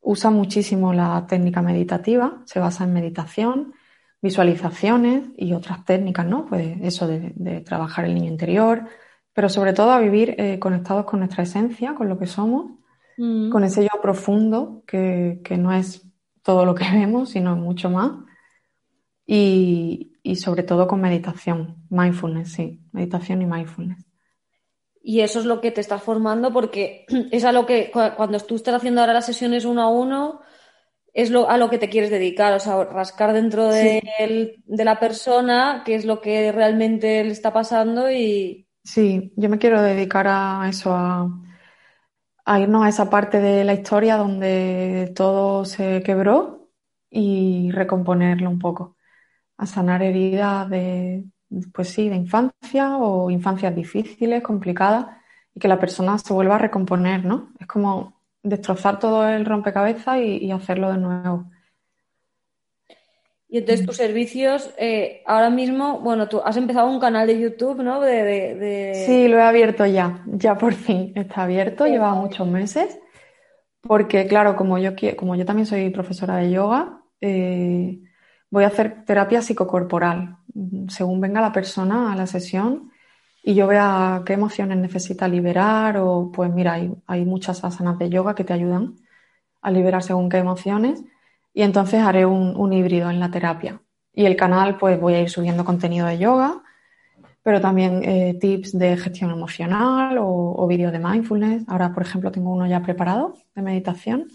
Usa 0.00 0.30
muchísimo 0.30 0.92
la 0.92 1.26
técnica 1.28 1.62
meditativa, 1.62 2.42
se 2.46 2.58
basa 2.58 2.84
en 2.84 2.92
meditación, 2.92 3.74
visualizaciones 4.20 5.30
y 5.36 5.52
otras 5.52 5.84
técnicas, 5.84 6.26
¿no? 6.26 6.46
Pues 6.46 6.76
eso 6.82 7.06
de, 7.06 7.32
de 7.36 7.60
trabajar 7.60 8.04
el 8.04 8.14
niño 8.14 8.28
interior, 8.28 8.84
pero 9.32 9.48
sobre 9.48 9.72
todo 9.72 9.92
a 9.92 10.00
vivir 10.00 10.34
eh, 10.38 10.58
conectados 10.58 11.04
con 11.04 11.20
nuestra 11.20 11.42
esencia, 11.42 11.94
con 11.94 12.08
lo 12.08 12.18
que 12.18 12.26
somos 12.26 12.72
Mm. 13.16 13.50
con 13.50 13.64
ese 13.64 13.82
yo 13.82 14.00
profundo 14.00 14.82
que, 14.86 15.40
que 15.44 15.56
no 15.56 15.72
es 15.72 16.02
todo 16.42 16.64
lo 16.64 16.74
que 16.74 16.84
vemos, 16.92 17.30
sino 17.30 17.56
mucho 17.56 17.90
más. 17.90 18.12
Y, 19.26 20.11
y 20.22 20.36
sobre 20.36 20.62
todo 20.64 20.86
con 20.88 21.00
meditación, 21.00 21.84
mindfulness, 21.90 22.52
sí, 22.52 22.80
meditación 22.92 23.42
y 23.42 23.46
mindfulness. 23.46 24.06
Y 25.04 25.20
eso 25.20 25.40
es 25.40 25.46
lo 25.46 25.60
que 25.60 25.72
te 25.72 25.80
estás 25.80 26.02
formando 26.02 26.52
porque 26.52 27.06
es 27.32 27.44
a 27.44 27.52
lo 27.52 27.66
que 27.66 27.90
cu- 27.90 28.14
cuando 28.16 28.38
tú 28.40 28.56
estás 28.56 28.74
haciendo 28.74 29.00
ahora 29.00 29.12
las 29.14 29.26
sesiones 29.26 29.64
uno 29.64 29.82
a 29.82 29.88
uno, 29.90 30.40
es 31.14 31.30
lo, 31.30 31.50
a 31.50 31.58
lo 31.58 31.70
que 31.70 31.78
te 31.78 31.90
quieres 31.90 32.10
dedicar, 32.10 32.54
o 32.54 32.60
sea, 32.60 32.84
rascar 32.84 33.32
dentro 33.34 33.68
de, 33.70 34.02
el- 34.20 34.62
de 34.66 34.84
la 34.86 35.00
persona 35.00 35.82
qué 35.86 35.96
es 35.96 36.04
lo 36.06 36.20
que 36.20 36.52
realmente 36.52 37.24
le 37.24 37.32
está 37.32 37.52
pasando 37.52 38.10
y 38.12 38.68
Sí, 38.84 39.32
yo 39.36 39.48
me 39.48 39.58
quiero 39.58 39.80
dedicar 39.82 40.26
a 40.28 40.68
eso, 40.68 40.92
a, 40.94 41.28
a 42.44 42.60
irnos 42.60 42.84
a 42.84 42.88
esa 42.88 43.10
parte 43.10 43.40
de 43.40 43.64
la 43.64 43.74
historia 43.74 44.16
donde 44.16 45.12
todo 45.16 45.64
se 45.64 46.02
quebró 46.02 46.70
y 47.10 47.70
recomponerlo 47.72 48.50
un 48.50 48.58
poco, 48.58 48.96
a 49.62 49.66
sanar 49.66 50.02
heridas 50.02 50.68
de, 50.70 51.24
pues 51.74 51.88
sí, 51.90 52.08
de 52.08 52.16
infancia 52.16 52.96
o 52.98 53.30
infancias 53.30 53.74
difíciles, 53.74 54.42
complicadas, 54.42 55.06
y 55.54 55.60
que 55.60 55.68
la 55.68 55.78
persona 55.80 56.18
se 56.18 56.32
vuelva 56.32 56.56
a 56.56 56.58
recomponer, 56.58 57.24
¿no? 57.24 57.52
Es 57.60 57.66
como 57.66 58.20
destrozar 58.42 58.98
todo 58.98 59.28
el 59.28 59.44
rompecabezas 59.46 60.18
y, 60.18 60.38
y 60.46 60.50
hacerlo 60.52 60.90
de 60.92 60.98
nuevo. 60.98 61.50
Y 63.48 63.58
entonces 63.58 63.84
tus 63.84 63.96
servicios, 63.96 64.70
eh, 64.78 65.22
ahora 65.26 65.50
mismo, 65.50 66.00
bueno, 66.00 66.28
tú 66.28 66.40
has 66.44 66.56
empezado 66.56 66.88
un 66.88 67.00
canal 67.00 67.26
de 67.26 67.38
YouTube, 67.38 67.82
¿no? 67.82 68.00
De, 68.00 68.22
de- 68.24 68.54
de- 68.54 69.16
Sí, 69.16 69.26
lo 69.28 69.38
he 69.38 69.42
abierto 69.42 69.86
ya, 69.86 70.22
ya 70.26 70.56
por 70.58 70.74
fin 70.74 71.12
está 71.16 71.44
abierto, 71.44 71.86
lleva 71.86 72.14
muchos 72.14 72.46
meses, 72.46 72.98
porque 73.82 74.26
claro, 74.28 74.56
como 74.56 74.78
yo, 74.78 74.92
como 75.16 75.36
yo 75.36 75.46
también 75.46 75.66
soy 75.66 75.90
profesora 75.90 76.36
de 76.38 76.50
yoga, 76.52 77.02
eh, 77.20 78.00
voy 78.52 78.64
a 78.64 78.68
hacer 78.68 79.04
terapia 79.06 79.42
psicocorporal, 79.42 80.36
mm, 80.54 80.88
según 80.88 81.20
venga 81.20 81.40
la 81.40 81.52
persona 81.52 82.12
a 82.12 82.16
la 82.16 82.26
sesión 82.26 82.92
y 83.42 83.54
yo 83.54 83.66
vea 83.66 84.22
qué 84.26 84.34
emociones 84.34 84.78
necesita 84.78 85.26
liberar 85.26 85.96
o 85.96 86.30
pues 86.32 86.52
mira, 86.52 86.74
hay, 86.74 86.92
hay 87.06 87.24
muchas 87.24 87.64
asanas 87.64 87.98
de 87.98 88.10
yoga 88.10 88.34
que 88.34 88.44
te 88.44 88.52
ayudan 88.52 88.96
a 89.62 89.70
liberar 89.70 90.02
según 90.02 90.28
qué 90.28 90.38
emociones 90.38 91.02
y 91.54 91.62
entonces 91.62 92.02
haré 92.02 92.26
un, 92.26 92.54
un 92.56 92.72
híbrido 92.72 93.10
en 93.10 93.20
la 93.20 93.30
terapia. 93.30 93.80
Y 94.12 94.26
el 94.26 94.36
canal 94.36 94.76
pues 94.78 95.00
voy 95.00 95.14
a 95.14 95.22
ir 95.22 95.30
subiendo 95.30 95.64
contenido 95.64 96.06
de 96.06 96.18
yoga 96.18 96.62
pero 97.42 97.60
también 97.60 98.02
eh, 98.04 98.38
tips 98.40 98.78
de 98.78 98.96
gestión 98.96 99.30
emocional 99.30 100.18
o, 100.18 100.26
o 100.26 100.66
vídeos 100.68 100.92
de 100.92 101.00
mindfulness. 101.00 101.64
Ahora, 101.68 101.92
por 101.92 102.04
ejemplo, 102.04 102.30
tengo 102.30 102.52
uno 102.52 102.66
ya 102.68 102.82
preparado 102.82 103.34
de 103.54 103.62
meditación 103.62 104.28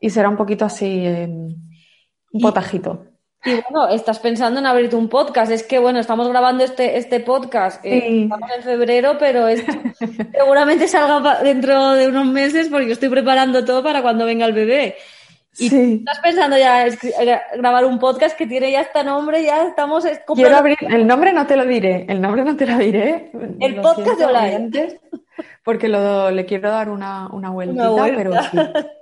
y 0.00 0.10
será 0.10 0.28
un 0.28 0.36
poquito 0.36 0.66
así, 0.66 1.06
eh, 1.06 1.26
un 1.26 2.40
potajito. 2.42 3.09
Y 3.44 3.52
bueno, 3.70 3.88
estás 3.88 4.18
pensando 4.18 4.60
en 4.60 4.66
abrirte 4.66 4.96
un 4.96 5.08
podcast. 5.08 5.50
Es 5.50 5.62
que, 5.62 5.78
bueno, 5.78 5.98
estamos 5.98 6.28
grabando 6.28 6.62
este, 6.62 6.98
este 6.98 7.20
podcast. 7.20 7.82
eh, 7.84 8.04
Sí. 8.06 8.22
estamos 8.24 8.50
en 8.54 8.62
febrero, 8.62 9.16
pero 9.18 9.48
esto 9.48 9.72
seguramente 10.32 10.86
salga 10.88 11.42
dentro 11.42 11.92
de 11.92 12.08
unos 12.08 12.26
meses 12.26 12.68
porque 12.68 12.92
estoy 12.92 13.08
preparando 13.08 13.64
todo 13.64 13.82
para 13.82 14.02
cuando 14.02 14.26
venga 14.26 14.44
el 14.46 14.52
bebé. 14.52 14.96
Y 15.58 15.68
Sí. 15.68 15.92
estás 16.00 16.20
pensando 16.20 16.56
ya 16.56 16.84
grabar 17.56 17.84
un 17.84 17.98
podcast 17.98 18.36
que 18.36 18.46
tiene 18.46 18.70
ya 18.72 18.82
este 18.82 19.02
nombre, 19.04 19.42
ya 19.42 19.64
estamos 19.66 20.04
es- 20.04 20.20
Quiero 20.34 20.56
abrir, 20.56 20.76
el 20.88 21.06
nombre 21.06 21.32
no 21.32 21.46
te 21.46 21.56
lo 21.56 21.64
diré, 21.64 22.06
el 22.08 22.20
nombre 22.20 22.44
no 22.44 22.56
te 22.56 22.66
lo 22.66 22.76
diré. 22.78 23.32
El 23.58 23.74
lo 23.76 23.82
podcast 23.82 24.18
de 24.18 24.26
Olaya. 24.26 24.56
oyentes, 24.56 24.96
Porque 25.64 25.88
lo- 25.88 26.30
le 26.30 26.44
quiero 26.46 26.70
dar 26.70 26.88
una, 26.88 27.26
una 27.32 27.50
vueltita, 27.50 27.88
vuelta. 27.88 28.16
pero 28.16 28.32
sí. 28.42 28.58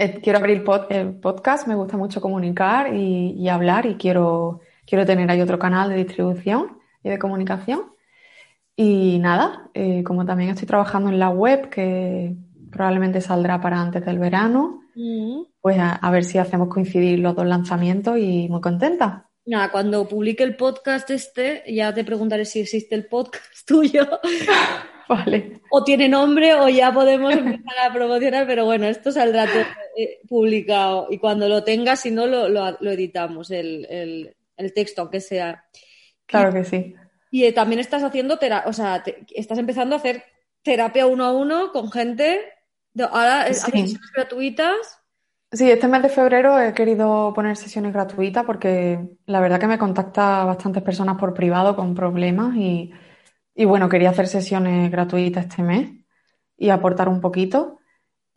Eh, 0.00 0.20
quiero 0.22 0.38
abrir 0.38 0.62
pod- 0.64 0.86
el 0.90 1.14
podcast, 1.16 1.66
me 1.66 1.74
gusta 1.74 1.96
mucho 1.96 2.20
comunicar 2.20 2.94
y, 2.94 3.32
y 3.36 3.48
hablar 3.48 3.84
y 3.86 3.96
quiero, 3.96 4.60
quiero 4.86 5.04
tener 5.04 5.28
ahí 5.30 5.40
otro 5.40 5.58
canal 5.58 5.90
de 5.90 5.96
distribución 5.96 6.78
y 7.02 7.08
de 7.10 7.18
comunicación. 7.18 7.80
Y 8.76 9.18
nada, 9.18 9.68
eh, 9.74 10.04
como 10.04 10.24
también 10.24 10.50
estoy 10.50 10.68
trabajando 10.68 11.10
en 11.10 11.18
la 11.18 11.30
web, 11.30 11.68
que 11.68 12.36
probablemente 12.70 13.20
saldrá 13.20 13.60
para 13.60 13.80
antes 13.80 14.04
del 14.04 14.18
verano, 14.18 14.82
Mm. 14.94 15.42
pues 15.60 15.78
a, 15.78 15.92
a 15.94 16.10
ver 16.10 16.24
si 16.24 16.38
hacemos 16.38 16.68
coincidir 16.68 17.20
los 17.20 17.34
dos 17.36 17.46
lanzamientos 17.46 18.18
y 18.18 18.48
muy 18.48 18.60
contenta. 18.60 19.28
Nada, 19.46 19.70
cuando 19.70 20.06
publique 20.08 20.42
el 20.42 20.56
podcast 20.56 21.08
este, 21.10 21.62
ya 21.72 21.94
te 21.94 22.02
preguntaré 22.04 22.44
si 22.44 22.60
existe 22.60 22.94
el 22.96 23.06
podcast 23.06 23.44
tuyo, 23.66 24.06
Vale. 25.08 25.60
o 25.70 25.82
tiene 25.84 26.08
nombre, 26.08 26.54
o 26.54 26.68
ya 26.68 26.92
podemos 26.92 27.32
empezar 27.32 27.74
a 27.88 27.92
promocionar, 27.92 28.46
pero 28.46 28.64
bueno, 28.64 28.86
esto 28.86 29.10
saldrá 29.12 29.46
todo 29.46 29.62
eh, 29.98 30.20
publicado. 30.28 31.08
Y 31.10 31.18
cuando 31.18 31.48
lo 31.48 31.64
tengas, 31.64 32.00
si 32.00 32.10
no, 32.10 32.26
lo, 32.26 32.48
lo- 32.48 32.76
lo 32.80 32.90
editamos, 32.90 33.50
el, 33.50 33.86
el- 33.90 34.36
el 34.56 34.72
texto, 34.74 35.02
aunque 35.02 35.20
sea. 35.20 35.64
Claro 36.26 36.52
que 36.52 36.64
sí. 36.64 36.94
Y 37.30 37.44
eh, 37.44 37.52
también 37.52 37.80
estás 37.80 38.02
haciendo, 38.02 38.38
o 38.66 38.72
sea, 38.72 39.02
te- 39.02 39.24
estás 39.34 39.58
empezando 39.58 39.94
a 39.94 39.98
hacer 39.98 40.22
terapia 40.62 41.06
uno 41.06 41.24
a 41.24 41.32
uno 41.32 41.72
con 41.72 41.90
gente. 41.90 42.40
ahora 43.10 43.48
eh, 43.48 43.54
Sí. 43.54 43.60
sesiones 43.70 43.98
gratuitas. 44.14 44.76
Sí, 45.50 45.70
este 45.70 45.88
mes 45.88 46.02
de 46.02 46.10
febrero 46.10 46.60
he 46.60 46.74
querido 46.74 47.32
poner 47.34 47.56
sesiones 47.56 47.92
gratuitas 47.94 48.44
porque 48.44 48.98
la 49.24 49.40
verdad 49.40 49.58
que 49.58 49.66
me 49.66 49.78
contacta 49.78 50.44
bastantes 50.44 50.82
personas 50.82 51.16
por 51.16 51.32
privado 51.32 51.74
con 51.74 51.94
problemas 51.94 52.54
y, 52.56 52.92
y 53.54 53.64
bueno, 53.64 53.88
quería 53.88 54.10
hacer 54.10 54.26
sesiones 54.28 54.90
gratuitas 54.90 55.46
este 55.46 55.62
mes 55.62 55.90
y 56.58 56.68
aportar 56.68 57.08
un 57.08 57.20
poquito 57.22 57.77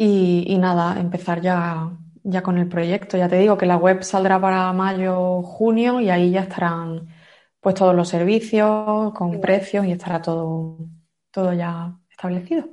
y, 0.04 0.46
y 0.48 0.58
nada, 0.58 1.00
empezar 1.00 1.42
ya, 1.42 1.92
ya 2.24 2.42
con 2.42 2.58
el 2.58 2.68
proyecto. 2.68 3.18
Ya 3.18 3.30
te 3.30 3.38
digo 3.38 3.56
que 3.56 3.68
la 3.68 3.78
web 3.78 4.02
saldrá 4.02 4.42
para 4.42 4.74
mayo, 4.74 5.44
junio 5.44 6.00
y 6.00 6.10
ahí 6.10 6.32
ya 6.32 6.42
estarán 6.42 7.08
pues 7.60 7.76
todos 7.76 7.96
los 7.96 8.10
servicios 8.10 9.14
con 9.14 9.40
precios 9.40 9.86
y 9.86 9.92
estará 9.92 10.20
todo, 10.20 10.80
todo 11.30 11.54
ya 11.54 11.96
establecido. 12.10 12.68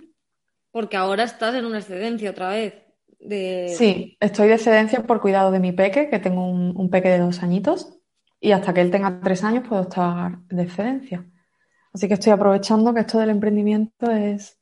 Porque 0.70 0.96
ahora 0.96 1.24
estás 1.24 1.54
en 1.54 1.66
una 1.66 1.80
excedencia 1.80 2.30
otra 2.30 2.48
vez. 2.48 2.74
De... 3.20 3.74
Sí, 3.76 4.16
estoy 4.20 4.48
de 4.48 4.54
excedencia 4.54 5.02
por 5.02 5.20
cuidado 5.20 5.50
de 5.50 5.60
mi 5.60 5.72
peque, 5.72 6.08
que 6.08 6.20
tengo 6.20 6.48
un, 6.48 6.72
un 6.74 6.88
peque 6.88 7.10
de 7.10 7.18
dos 7.18 7.42
añitos, 7.42 7.98
y 8.40 8.52
hasta 8.52 8.72
que 8.72 8.80
él 8.80 8.90
tenga 8.90 9.20
tres 9.20 9.44
años 9.44 9.68
puedo 9.68 9.82
estar 9.82 10.38
de 10.48 10.62
excedencia. 10.62 11.26
Así 11.92 12.08
que 12.08 12.14
estoy 12.14 12.32
aprovechando 12.32 12.94
que 12.94 13.00
esto 13.00 13.18
del 13.18 13.28
emprendimiento 13.28 14.10
es, 14.10 14.58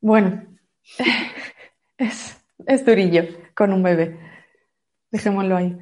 bueno, 0.00 0.53
es, 1.98 2.36
es 2.66 2.84
durillo 2.84 3.24
con 3.54 3.72
un 3.72 3.82
bebé. 3.82 4.18
Dejémoslo 5.10 5.56
ahí. 5.56 5.78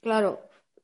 Claro, 0.00 0.40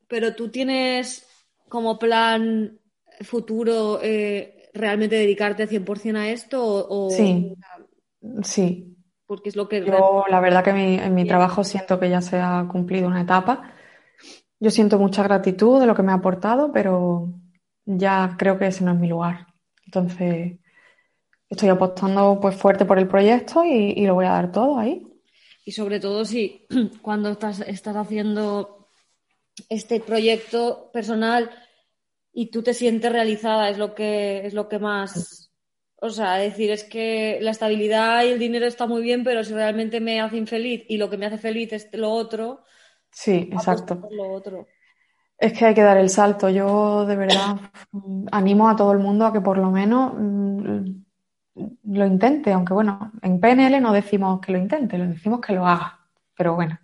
pero 0.09 0.35
tú 0.35 0.51
tienes 0.51 1.27
como 1.69 1.99
plan 1.99 2.79
futuro 3.23 4.01
eh, 4.03 4.71
realmente 4.75 5.17
dedicarte 5.17 5.67
100% 5.67 6.21
a 6.21 6.29
esto 6.29 6.63
o, 6.65 6.87
o- 6.89 7.17
Sí, 7.17 7.55
sí. 8.43 8.97
porque 9.27 9.49
es 9.51 9.57
lo 9.57 9.69
que 9.69 9.81
Yo, 9.87 10.25
la 10.29 10.41
verdad 10.41 10.65
que 10.65 10.73
mi- 10.73 10.99
en 10.99 11.15
mi 11.15 11.27
trabajo 11.27 11.65
siento 11.65 11.99
que 12.01 12.11
ya 12.11 12.21
se 12.23 12.41
ha 12.41 12.67
cumplido 12.71 13.07
una 13.09 13.23
etapa. 13.23 13.73
Yo 14.61 14.71
siento 14.71 14.99
mucha 14.99 15.23
gratitud 15.23 15.81
de 15.81 15.87
lo 15.87 15.95
que 15.95 16.03
me 16.03 16.13
ha 16.13 16.17
aportado, 16.17 16.73
pero 16.73 17.33
ya 17.87 18.37
creo 18.39 18.59
que 18.59 18.69
ese 18.69 18.85
no 18.85 18.93
es 18.93 18.99
mi 18.99 19.09
lugar. 19.09 19.47
Entonces, 19.87 20.59
estoy 21.55 21.71
apostando 21.71 22.39
pues 22.41 22.57
fuerte 22.57 22.85
por 22.85 22.99
el 22.99 23.09
proyecto 23.09 23.65
y, 23.65 24.05
lo 24.07 24.15
voy 24.15 24.27
a 24.27 24.33
dar 24.33 24.53
todo 24.53 24.79
ahí. 24.79 25.07
Y 25.65 25.73
sobre 25.73 25.99
todo 25.99 26.25
si 26.25 26.67
cuando 27.03 27.31
estás, 27.31 27.61
estás 27.61 27.97
haciendo 27.97 28.91
este 29.69 30.01
proyecto 30.01 30.91
personal 30.93 31.51
y 32.33 32.51
tú 32.51 32.63
te 32.63 32.75
sientes 32.75 33.13
realizada, 33.13 33.71
es 33.71 33.79
lo 33.79 33.95
que, 33.95 34.45
es 34.47 34.55
lo 34.55 34.69
que 34.69 34.79
más. 34.79 35.53
O 36.01 36.11
sea, 36.11 36.35
decir, 36.35 36.71
es 36.71 36.85
que 36.85 37.39
la 37.41 37.53
estabilidad 37.53 38.25
y 38.25 38.29
el 38.29 38.39
dinero 38.39 38.67
está 38.67 38.87
muy 38.87 39.03
bien, 39.03 39.25
pero 39.25 39.43
si 39.45 39.55
realmente 39.55 40.01
me 40.01 40.21
hace 40.21 40.37
infeliz 40.37 40.85
y 40.89 40.99
lo 40.99 41.09
que 41.09 41.17
me 41.17 41.27
hace 41.27 41.39
feliz 41.39 41.73
es 41.73 41.89
lo 41.93 42.11
otro. 42.11 42.65
Sí, 43.11 43.49
exacto. 43.53 44.09
Es 45.39 45.53
que 45.53 45.67
hay 45.67 45.75
que 45.75 45.83
dar 45.83 45.97
el 45.97 46.11
salto. 46.11 46.49
Yo 46.51 47.07
de 47.07 47.17
verdad 47.17 47.57
animo 48.33 48.69
a 48.69 48.77
todo 48.77 48.93
el 48.93 48.99
mundo 48.99 49.25
a 49.25 49.33
que 49.33 49.41
por 49.41 49.57
lo 49.57 49.71
menos 49.71 50.13
mm, 50.17 51.04
lo 51.55 52.07
intente, 52.07 52.53
aunque 52.53 52.73
bueno, 52.73 53.13
en 53.23 53.41
PNL 53.41 53.81
no 53.81 53.93
decimos 53.93 54.41
que 54.41 54.53
lo 54.53 54.59
intente, 54.59 54.99
lo 54.99 55.07
decimos 55.07 55.41
que 55.41 55.53
lo 55.53 55.67
haga. 55.67 56.01
Pero 56.37 56.55
bueno, 56.55 56.79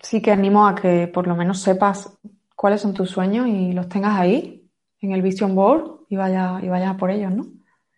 sí 0.00 0.22
que 0.22 0.32
animo 0.32 0.66
a 0.66 0.74
que 0.74 1.06
por 1.08 1.26
lo 1.26 1.36
menos 1.36 1.60
sepas 1.60 2.18
cuáles 2.56 2.80
son 2.80 2.94
tus 2.94 3.10
sueños 3.10 3.46
y 3.48 3.72
los 3.72 3.88
tengas 3.88 4.18
ahí, 4.18 4.68
en 5.00 5.12
el 5.12 5.22
Vision 5.22 5.54
Board, 5.54 6.06
y 6.08 6.16
vaya, 6.16 6.58
y 6.62 6.68
vaya 6.68 6.96
por 6.96 7.10
ellos, 7.10 7.32
¿no? 7.32 7.46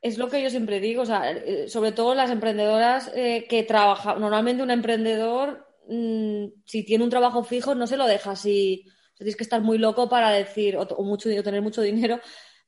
Es 0.02 0.18
lo 0.18 0.28
que 0.28 0.42
yo 0.42 0.50
siempre 0.50 0.80
digo, 0.80 1.02
o 1.02 1.06
sea, 1.06 1.30
eh, 1.30 1.68
sobre 1.68 1.92
todo 1.92 2.14
las 2.14 2.30
emprendedoras 2.30 3.10
eh, 3.14 3.46
que 3.48 3.62
trabajan, 3.62 4.20
normalmente 4.20 4.62
un 4.62 4.70
emprendedor, 4.70 5.66
mm, 5.88 6.46
si 6.64 6.84
tiene 6.84 7.04
un 7.04 7.10
trabajo 7.10 7.44
fijo, 7.44 7.74
no 7.74 7.86
se 7.86 7.96
lo 7.96 8.06
deja 8.06 8.32
así. 8.32 8.84
tienes 9.16 9.36
que 9.36 9.44
estar 9.44 9.60
muy 9.60 9.78
loco 9.78 10.08
para 10.08 10.30
decir, 10.30 10.76
o, 10.76 11.02
mucho, 11.04 11.28
o 11.28 11.42
tener 11.44 11.62
mucho 11.62 11.80
dinero, 11.82 12.18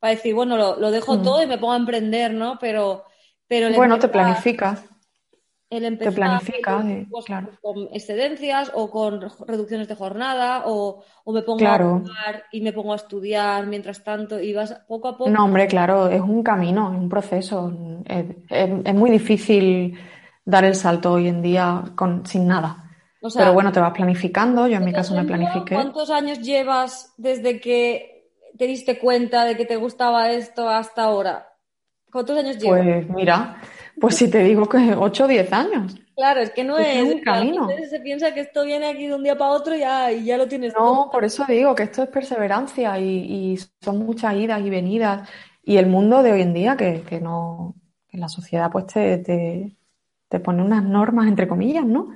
para 0.05 0.17
decir, 0.17 0.35
bueno, 0.35 0.59
lo, 0.59 0.91
dejo 0.91 1.15
mm. 1.15 1.23
todo 1.23 1.43
y 1.43 1.47
me 1.47 1.57
pongo 1.57 1.73
a 1.73 1.79
emprender, 1.79 2.35
¿no? 2.35 2.59
Pero, 2.61 3.05
pero 3.49 3.75
bueno, 3.75 3.99
te 3.99 4.09
planificas 4.09 4.85
el 5.71 5.99
te 5.99 6.13
planifica, 6.13 6.85
pues, 7.11 7.25
con 7.63 7.89
excedencias 7.91 8.71
o 8.75 8.91
con 8.91 9.23
reducciones 9.47 9.89
de 9.89 9.95
jornada 9.95 10.65
o, 10.67 11.03
me 11.33 11.41
pongo 11.41 11.67
a 11.67 11.79
jugar 11.79 12.45
y 12.53 12.61
me 12.61 12.75
pongo 12.75 12.93
a 12.93 12.97
estudiar 12.97 13.67
mientras 13.67 14.05
tanto 14.05 14.39
y 14.39 14.53
vas 14.53 14.75
poco 14.87 15.09
a 15.09 15.17
poco. 15.17 15.31
No, 15.31 15.47
hombre, 15.47 15.67
claro, 15.67 16.09
es 16.09 16.21
un 16.21 16.43
camino, 16.43 16.93
es 16.93 16.99
un 16.99 17.09
proceso. 17.09 17.73
Es, 18.07 18.95
muy 18.95 19.11
difícil 19.11 19.99
dar 20.45 20.67
el 20.67 20.75
salto 20.75 21.13
hoy 21.13 21.29
en 21.29 21.41
día 21.41 21.83
con, 21.95 22.27
sin 22.27 22.47
nada. 22.47 22.83
Pero 23.35 23.55
bueno, 23.55 23.73
te 23.73 23.81
vas 23.81 23.95
planificando, 23.95 24.69
yo 24.69 24.77
en 24.77 24.85
mi 24.85 24.93
caso 24.93 25.15
me 25.15 25.25
planifiqué. 25.25 25.75
¿Cuántos 25.75 26.11
años 26.11 26.41
llevas 26.41 27.15
desde 27.17 27.59
que 27.59 28.14
te 28.57 28.67
diste 28.67 28.99
cuenta 28.99 29.45
de 29.45 29.57
que 29.57 29.65
te 29.65 29.77
gustaba 29.77 30.31
esto 30.31 30.69
hasta 30.69 31.05
ahora? 31.05 31.49
¿Cuántos 32.11 32.39
años 32.39 32.59
llevas? 32.59 32.83
Pues 32.83 33.11
mira, 33.11 33.61
pues 34.01 34.17
si 34.17 34.31
te 34.31 34.45
digo 34.45 34.69
que 34.69 34.95
8 34.97 35.25
o 35.25 35.29
10 35.29 35.53
años. 35.53 35.97
Claro, 36.17 36.41
es 36.41 36.51
que 36.51 36.63
no 36.63 36.79
es, 36.79 37.03
un 37.03 37.21
camino. 37.23 37.69
Se 37.91 37.99
piensa 38.01 38.33
que 38.33 38.41
esto 38.41 38.65
viene 38.65 38.87
aquí 38.87 39.09
de 39.09 39.15
un 39.15 39.25
día 39.25 39.37
para 39.37 39.51
otro 39.51 39.75
ya, 39.75 40.13
y 40.13 40.25
ya 40.25 40.37
lo 40.37 40.47
tienes 40.47 40.73
No, 40.75 41.09
por 41.11 41.25
eso 41.25 41.45
digo 41.49 41.75
que 41.75 41.85
esto 41.85 42.05
es 42.05 42.09
perseverancia 42.09 42.99
y, 43.01 43.59
son 43.81 43.99
muchas 43.99 44.35
idas 44.37 44.61
y 44.63 44.71
venidas. 44.71 45.29
Y 45.65 45.77
el 45.77 45.87
mundo 45.87 46.23
de 46.23 46.33
hoy 46.33 46.43
en 46.43 46.55
día, 46.55 46.77
que, 46.77 47.03
que 47.03 47.21
no, 47.21 47.75
que 48.07 48.19
la 48.19 48.29
sociedad 48.29 48.71
pues 48.71 48.87
te, 48.87 49.19
te, 49.19 49.77
te, 50.29 50.41
pone 50.41 50.63
unas 50.63 50.85
normas, 50.85 51.27
entre 51.27 51.49
comillas, 51.49 51.85
¿no? 51.85 52.11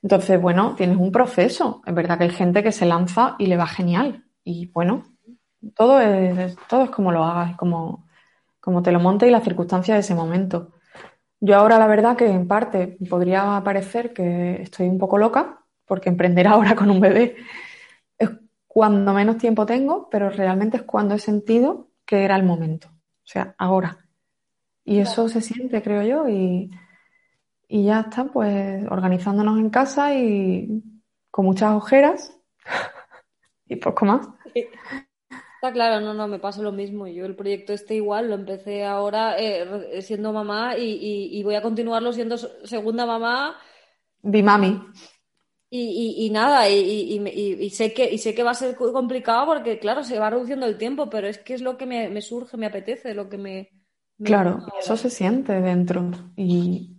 Entonces, 0.00 0.40
bueno, 0.40 0.76
tienes 0.76 0.96
un 0.96 1.10
proceso. 1.10 1.82
Es 1.86 1.94
verdad 1.94 2.18
que 2.18 2.24
hay 2.24 2.30
gente 2.30 2.62
que 2.62 2.70
se 2.70 2.86
lanza 2.86 3.34
y 3.38 3.46
le 3.46 3.56
va 3.56 3.66
genial. 3.66 4.26
Y 4.44 4.66
bueno, 4.66 5.04
todo 5.74 6.00
es, 6.00 6.56
todo 6.68 6.84
es 6.84 6.90
como 6.90 7.12
lo 7.12 7.24
hagas, 7.24 7.56
como, 7.56 8.06
como 8.60 8.82
te 8.82 8.92
lo 8.92 9.00
montes 9.00 9.28
y 9.28 9.32
las 9.32 9.44
circunstancias 9.44 9.96
de 9.96 10.00
ese 10.00 10.14
momento. 10.14 10.72
Yo 11.40 11.56
ahora 11.56 11.78
la 11.78 11.86
verdad 11.86 12.16
que 12.16 12.26
en 12.28 12.48
parte 12.48 12.98
podría 13.08 13.62
parecer 13.64 14.12
que 14.12 14.62
estoy 14.62 14.88
un 14.88 14.98
poco 14.98 15.18
loca, 15.18 15.60
porque 15.86 16.08
emprender 16.10 16.46
ahora 16.48 16.74
con 16.76 16.90
un 16.90 17.00
bebé 17.00 17.36
es 18.18 18.30
cuando 18.66 19.14
menos 19.14 19.38
tiempo 19.38 19.66
tengo, 19.66 20.08
pero 20.10 20.30
realmente 20.30 20.78
es 20.78 20.82
cuando 20.84 21.14
he 21.14 21.18
sentido 21.18 21.90
que 22.06 22.24
era 22.24 22.36
el 22.36 22.44
momento, 22.44 22.88
o 22.90 23.26
sea, 23.26 23.54
ahora. 23.58 23.98
Y 24.84 25.00
eso 25.00 25.28
se 25.28 25.40
siente, 25.42 25.82
creo 25.82 26.02
yo, 26.02 26.28
y, 26.28 26.70
y 27.68 27.84
ya 27.84 28.00
está, 28.00 28.24
pues 28.26 28.84
organizándonos 28.90 29.58
en 29.58 29.70
casa 29.70 30.14
y 30.14 30.82
con 31.30 31.46
muchas 31.46 31.72
ojeras 31.72 32.36
y 33.68 33.76
poco 33.76 34.06
más. 34.06 34.28
Está 35.60 35.72
claro, 35.72 36.00
no, 36.00 36.14
no, 36.14 36.28
me 36.28 36.38
pasa 36.38 36.62
lo 36.62 36.70
mismo. 36.70 37.08
Yo 37.08 37.26
el 37.26 37.34
proyecto 37.34 37.72
este 37.72 37.96
igual 37.96 38.28
lo 38.28 38.36
empecé 38.36 38.84
ahora 38.84 39.34
eh, 39.36 40.00
siendo 40.02 40.32
mamá 40.32 40.76
y, 40.78 41.42
voy 41.42 41.56
a 41.56 41.62
continuarlo 41.62 42.12
siendo 42.12 42.38
segunda 42.38 43.04
mamá. 43.04 43.56
Bimami. 44.22 44.80
Y, 45.68 46.14
y, 46.24 46.30
nada, 46.30 46.68
y, 46.70 47.70
sé 47.70 47.92
que, 47.92 48.08
y 48.08 48.18
sé 48.18 48.36
que 48.36 48.44
va 48.44 48.52
a 48.52 48.54
ser 48.54 48.76
complicado 48.76 49.46
porque, 49.46 49.80
claro, 49.80 50.04
se 50.04 50.20
va 50.20 50.30
reduciendo 50.30 50.64
el 50.64 50.78
tiempo, 50.78 51.10
pero 51.10 51.26
es 51.26 51.38
que 51.38 51.54
es 51.54 51.60
lo 51.60 51.76
que 51.76 51.86
me, 51.86 52.22
surge, 52.22 52.56
me 52.56 52.66
apetece, 52.66 53.12
lo 53.12 53.28
que 53.28 53.36
me... 53.36 53.68
claro, 54.22 54.64
eso 54.78 54.96
se 54.96 55.10
siente 55.10 55.60
dentro. 55.60 56.08
Y, 56.36 56.98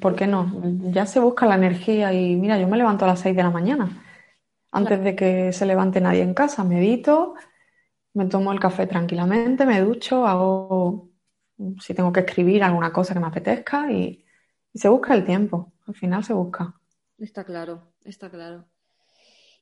por 0.00 0.16
qué 0.16 0.26
no? 0.26 0.58
Ya 0.90 1.04
se 1.04 1.20
busca 1.20 1.44
la 1.44 1.56
energía 1.56 2.14
y 2.14 2.34
mira, 2.34 2.58
yo 2.58 2.66
me 2.66 2.78
levanto 2.78 3.04
a 3.04 3.08
las 3.08 3.20
6 3.20 3.36
de 3.36 3.42
la 3.42 3.50
mañana, 3.50 4.02
antes 4.72 5.04
de 5.04 5.14
que 5.14 5.52
se 5.52 5.66
levante 5.66 6.00
nadie 6.00 6.22
en 6.22 6.32
casa, 6.32 6.64
medito 6.64 7.34
me 8.14 8.26
tomo 8.26 8.52
el 8.52 8.60
café 8.60 8.86
tranquilamente, 8.86 9.66
me 9.66 9.80
ducho, 9.80 10.26
hago, 10.26 11.10
si 11.80 11.94
tengo 11.94 12.12
que 12.12 12.20
escribir 12.20 12.62
alguna 12.62 12.92
cosa 12.92 13.14
que 13.14 13.20
me 13.20 13.26
apetezca 13.26 13.90
y, 13.90 14.24
se 14.72 14.88
busca 14.88 15.14
el 15.14 15.24
tiempo, 15.24 15.72
al 15.88 15.96
final 15.96 16.22
se 16.22 16.32
busca. 16.32 16.80
Está 17.18 17.42
claro, 17.42 17.92
está 18.04 18.30
claro. 18.30 18.66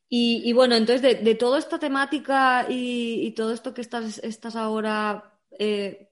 Y, 0.07 0.53
bueno, 0.53 0.75
entonces 0.75 1.23
de, 1.23 1.35
toda 1.35 1.57
esta 1.57 1.79
temática 1.79 2.67
y, 2.69 3.31
todo 3.31 3.51
esto 3.51 3.73
que 3.73 3.81
estás, 3.81 4.19
estás 4.19 4.55
ahora 4.55 5.39
eh, 5.57 6.11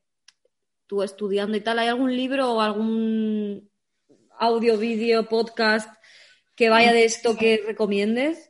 tú 0.88 1.04
estudiando 1.04 1.58
y 1.58 1.62
tal, 1.62 1.78
¿hay 1.78 1.90
algún 1.90 2.16
libro 2.16 2.54
o 2.54 2.62
algún 2.62 3.70
audio, 4.40 4.78
vídeo, 4.78 5.28
podcast 5.30 5.90
que 6.56 6.70
vaya 6.70 6.92
de 6.92 7.06
esto 7.06 7.38
que 7.38 7.64
recomiendes? 7.68 8.47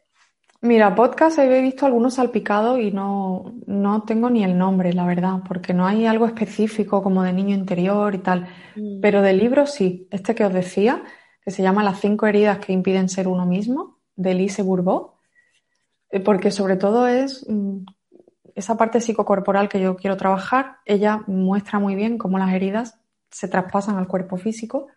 Mira, 0.62 0.96
podcast 0.96 1.38
he 1.38 1.62
visto 1.62 1.86
algunos 1.86 2.16
salpicados 2.16 2.80
y 2.80 2.92
no, 2.92 3.54
no 3.68 4.04
tengo 4.04 4.30
ni 4.30 4.44
el 4.44 4.58
nombre, 4.58 4.92
la 4.92 5.06
verdad, 5.06 5.44
porque 5.48 5.74
no 5.74 5.86
hay 5.86 6.08
algo 6.08 6.26
específico 6.26 7.04
como 7.04 7.22
de 7.22 7.32
niño 7.32 7.56
interior 7.56 8.16
y 8.16 8.20
tal. 8.20 8.48
Mm. 8.76 9.00
Pero 9.00 9.22
de 9.22 9.34
libros 9.34 9.72
sí. 9.72 10.08
Este 10.10 10.34
que 10.34 10.46
os 10.46 10.54
decía, 10.54 11.04
que 11.44 11.52
se 11.52 11.62
llama 11.62 11.84
Las 11.84 12.00
cinco 12.00 12.26
heridas 12.26 12.58
que 12.58 12.74
impiden 12.74 13.08
ser 13.08 13.28
uno 13.28 13.46
mismo, 13.46 14.00
de 14.16 14.32
Elise 14.32 14.64
Bourbeau, 14.64 15.14
eh, 16.10 16.20
porque 16.20 16.50
sobre 16.50 16.76
todo 16.76 17.08
es 17.08 17.46
mm, 17.48 17.86
esa 18.56 18.78
parte 18.78 19.00
psicocorporal 19.00 19.70
que 19.70 19.80
yo 19.80 19.96
quiero 19.96 20.18
trabajar. 20.18 20.78
Ella 20.86 21.24
muestra 21.28 21.78
muy 21.78 21.94
bien 21.94 22.18
cómo 22.18 22.40
las 22.40 22.52
heridas 22.52 23.00
se 23.30 23.48
traspasan 23.48 23.98
al 23.98 24.08
cuerpo 24.08 24.38
físico 24.38 24.88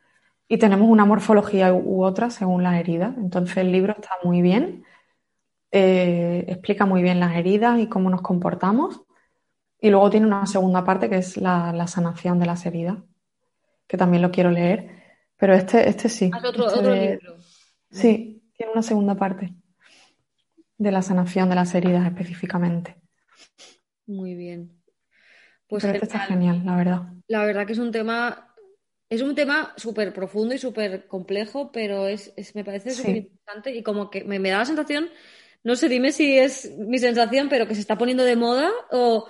y 0.49 0.57
tenemos 0.57 0.89
una 0.89 1.05
morfología 1.05 1.75
u 1.75 2.03
otra 2.03 2.31
según 2.31 2.63
las 2.63 2.81
heridas. 2.81 3.15
Entonces 3.19 3.59
el 3.59 3.71
libro 3.71 3.95
está 3.99 4.17
muy 4.25 4.41
bien 4.41 4.85
eh, 5.73 6.45
explica 6.49 6.85
muy 6.85 7.03
bien 7.03 7.21
las 7.21 7.37
heridas 7.37 7.79
y 7.79 7.89
cómo 7.89 8.11
nos 8.11 8.23
comportamos. 8.23 9.03
Y 9.81 9.91
luego 9.91 10.11
tiene 10.11 10.27
una 10.27 10.47
segunda 10.47 10.85
parte 10.85 11.09
que 11.09 11.19
es 11.19 11.37
la, 11.37 11.87
sanación 11.87 12.39
de 12.39 12.47
las 12.47 12.67
heridas, 12.67 12.99
que 13.87 13.97
también 13.97 14.23
lo 14.23 14.31
quiero 14.31 14.51
leer. 14.51 15.01
Pero 15.37 15.55
este, 15.55 15.89
este 15.89 16.09
sí. 16.09 16.31
Ah, 16.35 16.41
otro, 16.45 16.69
este 16.69 17.11
libro. 17.13 17.37
Sí, 17.91 18.43
tiene 18.57 18.73
una 18.73 18.83
segunda 18.83 19.15
parte 19.15 19.55
de 20.77 20.93
la 20.93 21.03
sanación 21.03 21.49
de 21.49 21.55
las 21.55 21.75
heridas 21.75 22.07
específicamente. 22.07 22.97
Muy 24.07 24.35
bien. 24.35 24.83
Pues 25.67 25.85
este 25.85 26.05
está 26.05 26.19
genial, 26.21 26.63
la 26.65 26.77
verdad. 26.77 27.03
La 27.29 27.45
verdad 27.45 27.67
que 27.67 27.75
es 27.75 27.79
un 27.79 27.93
tema, 27.93 28.55
es 29.09 29.23
un 29.23 29.35
tema 29.35 29.73
súper 29.77 30.13
profundo 30.13 30.55
y 30.55 30.59
súper 30.59 31.07
complejo, 31.07 31.71
pero 31.71 32.07
es, 32.07 32.35
me 32.55 32.65
parece 32.65 32.91
súper 32.91 33.17
interesante 33.17 33.75
y 33.75 33.83
como 33.83 34.11
que 34.11 34.25
me, 34.25 34.39
me 34.39 34.51
da 34.51 34.59
la 34.59 34.65
sensación 34.65 35.09
no 35.63 35.77
sé, 35.77 35.89
dime 35.89 36.13
si 36.13 36.39
es 36.39 36.71
mi 36.79 36.99
sensación, 36.99 37.49
pero 37.49 37.67
que 37.67 37.75
se 37.75 37.81
está 37.81 37.97
poniendo 37.99 38.25
de 38.25 38.37
moda 38.37 38.71
o 38.91 39.27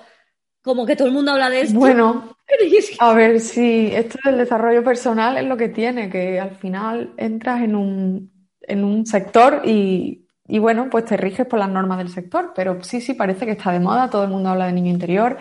como 0.62 0.86
que 0.86 0.96
todo 0.96 1.08
el 1.08 1.14
mundo 1.14 1.32
habla 1.32 1.50
de 1.50 1.62
esto. 1.62 1.78
Bueno, 1.78 2.36
a 2.98 3.14
ver 3.14 3.40
si 3.40 3.86
esto 3.94 4.18
del 4.24 4.38
desarrollo 4.38 4.84
personal 4.84 5.36
es 5.38 5.44
lo 5.44 5.56
que 5.56 5.68
tiene, 5.68 6.10
que 6.10 6.38
al 6.38 6.56
final 6.56 7.14
entras 7.16 7.62
en 7.62 7.74
un, 7.74 8.48
en 8.62 8.84
un 8.84 9.06
sector 9.06 9.62
y, 9.64 10.26
y, 10.46 10.58
bueno, 10.58 10.88
pues 10.90 11.06
te 11.06 11.16
riges 11.16 11.46
por 11.46 11.58
las 11.58 11.70
normas 11.70 11.98
del 11.98 12.10
sector, 12.10 12.52
pero 12.54 12.82
sí, 12.82 13.00
sí, 13.00 13.14
parece 13.14 13.46
que 13.46 13.52
está 13.52 13.72
de 13.72 13.80
moda, 13.80 14.10
todo 14.10 14.24
el 14.24 14.30
mundo 14.30 14.50
habla 14.50 14.66
de 14.66 14.72
niño 14.72 14.90
interior 14.90 15.38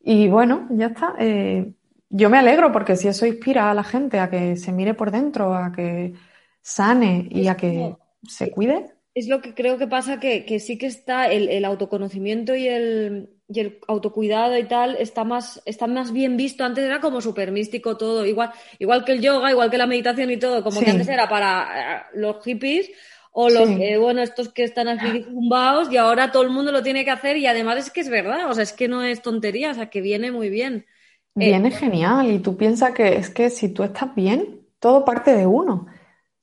y 0.00 0.28
bueno, 0.28 0.66
ya 0.70 0.86
está. 0.86 1.14
Eh, 1.18 1.72
yo 2.08 2.30
me 2.30 2.38
alegro 2.38 2.72
porque 2.72 2.96
si 2.96 3.08
eso 3.08 3.26
inspira 3.26 3.70
a 3.70 3.74
la 3.74 3.84
gente 3.84 4.20
a 4.20 4.30
que 4.30 4.56
se 4.56 4.72
mire 4.72 4.94
por 4.94 5.10
dentro, 5.10 5.54
a 5.54 5.72
que 5.72 6.14
sane 6.62 7.28
y 7.30 7.48
a 7.48 7.56
que 7.56 7.94
se 8.26 8.50
cuide, 8.50 8.97
es 9.18 9.28
lo 9.28 9.40
que 9.40 9.54
creo 9.54 9.78
que 9.78 9.86
pasa 9.86 10.20
que, 10.20 10.60
sí 10.60 10.78
que 10.78 10.86
está 10.86 11.26
el, 11.26 11.64
autoconocimiento 11.64 12.54
y 12.54 12.68
el, 12.68 13.30
y 13.48 13.60
el 13.60 13.78
autocuidado 13.88 14.56
y 14.56 14.64
tal 14.64 14.96
está 14.96 15.24
más, 15.24 15.62
está 15.64 15.86
más 15.86 16.12
bien 16.12 16.36
visto. 16.36 16.64
Antes 16.64 16.84
era 16.84 17.00
como 17.00 17.20
súper 17.20 17.52
místico 17.52 17.96
todo, 17.96 18.24
igual, 18.26 18.50
igual 18.78 19.04
que 19.04 19.12
el 19.12 19.20
yoga, 19.20 19.50
igual 19.50 19.70
que 19.70 19.78
la 19.78 19.86
meditación 19.86 20.30
y 20.30 20.36
todo, 20.36 20.62
como 20.62 20.80
que 20.80 20.90
antes 20.90 21.08
era 21.08 21.28
para 21.28 21.62
eh, 21.62 22.02
los 22.14 22.42
hippies 22.44 22.90
o 23.32 23.48
los, 23.50 23.68
bueno, 24.00 24.22
estos 24.22 24.48
que 24.48 24.64
están 24.64 24.88
así 24.88 25.22
zumbados 25.22 25.92
y 25.92 25.96
ahora 25.96 26.32
todo 26.32 26.42
el 26.42 26.50
mundo 26.50 26.72
lo 26.72 26.82
tiene 26.82 27.04
que 27.04 27.10
hacer 27.10 27.36
y 27.36 27.46
además 27.46 27.78
es 27.78 27.90
que 27.90 28.00
es 28.00 28.08
verdad, 28.08 28.50
o 28.50 28.54
sea, 28.54 28.64
es 28.64 28.72
que 28.72 28.88
no 28.88 29.04
es 29.04 29.22
tontería, 29.22 29.70
o 29.70 29.74
sea, 29.74 29.90
que 29.90 30.00
viene 30.00 30.32
muy 30.32 30.48
bien. 30.48 30.86
Viene 31.34 31.70
genial 31.70 32.30
y 32.30 32.40
tú 32.40 32.56
piensas 32.56 32.92
que 32.92 33.16
es 33.16 33.30
que 33.30 33.48
si 33.48 33.68
tú 33.68 33.84
estás 33.84 34.12
bien, 34.14 34.62
todo 34.80 35.04
parte 35.04 35.34
de 35.34 35.46
uno. 35.46 35.86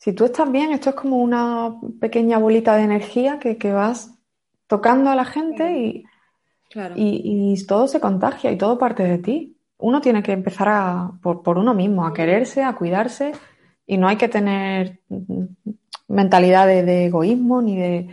Si 0.06 0.14
tú 0.14 0.26
estás 0.26 0.52
bien, 0.52 0.72
esto 0.72 0.92
es 0.92 0.96
como 0.96 1.18
una 1.18 1.80
pequeña 2.00 2.38
bolita 2.38 2.76
de 2.76 2.84
energía 2.84 3.40
que, 3.40 3.58
que 3.58 3.74
vas 3.74 4.14
tocando 4.68 5.10
a 5.10 5.16
la 5.16 5.26
gente 5.26 5.80
y, 5.80 6.06
y, 6.96 7.66
todo 7.66 7.88
se 7.88 8.00
contagia 8.00 8.52
y 8.52 8.58
todo 8.60 8.78
parte 8.78 9.02
de 9.02 9.18
ti. 9.18 9.58
Uno 9.80 10.02
tiene 10.02 10.22
que 10.22 10.34
empezar 10.34 10.68
a, 10.70 11.12
por, 11.24 11.58
uno 11.58 11.74
mismo, 11.74 12.06
a 12.06 12.14
quererse, 12.14 12.64
a 12.64 12.76
cuidarse 12.76 13.32
y 13.88 13.98
no 13.98 14.08
hay 14.08 14.18
que 14.18 14.28
tener 14.28 15.00
mentalidad 16.08 16.68
de, 16.68 17.06
egoísmo 17.08 17.64
ni 17.64 17.76
de 17.76 18.08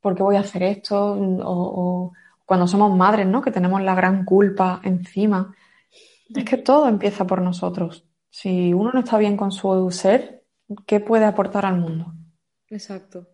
por 0.00 0.14
qué 0.14 0.22
voy 0.22 0.36
a 0.36 0.40
hacer 0.40 0.62
esto 0.62 1.14
o, 1.42 2.12
cuando 2.46 2.66
somos 2.66 2.96
madres, 2.96 3.26
¿no? 3.26 3.42
Que 3.42 3.50
tenemos 3.50 3.82
la 3.82 3.94
gran 3.94 4.24
culpa 4.24 4.80
encima. 4.82 5.54
Es 6.34 6.44
que 6.46 6.56
todo 6.56 6.88
empieza 6.88 7.26
por 7.26 7.42
nosotros. 7.42 8.06
Si 8.30 8.72
uno 8.72 8.92
no 8.94 9.00
está 9.00 9.18
bien 9.18 9.36
con 9.36 9.52
su 9.52 9.90
ser, 9.90 10.43
¿qué 10.86 11.00
puede 11.00 11.24
aportar 11.24 11.66
al 11.66 11.76
mundo? 11.76 12.12
Exacto. 12.68 13.28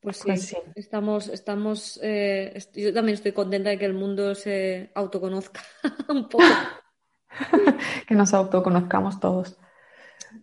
Pues, 0.00 0.22
pues 0.24 0.46
sí, 0.46 0.56
estamos, 0.76 1.28
estamos, 1.28 2.00
eh, 2.02 2.58
yo 2.74 2.94
también 2.94 3.14
estoy 3.14 3.32
contenta 3.32 3.68
de 3.68 3.78
que 3.78 3.84
el 3.84 3.92
mundo 3.92 4.34
se 4.34 4.90
autoconozca 4.94 5.60
un 6.08 6.26
poco. 6.28 6.44
que 8.08 8.14
nos 8.14 8.32
autoconozcamos 8.32 9.20
todos. 9.20 9.58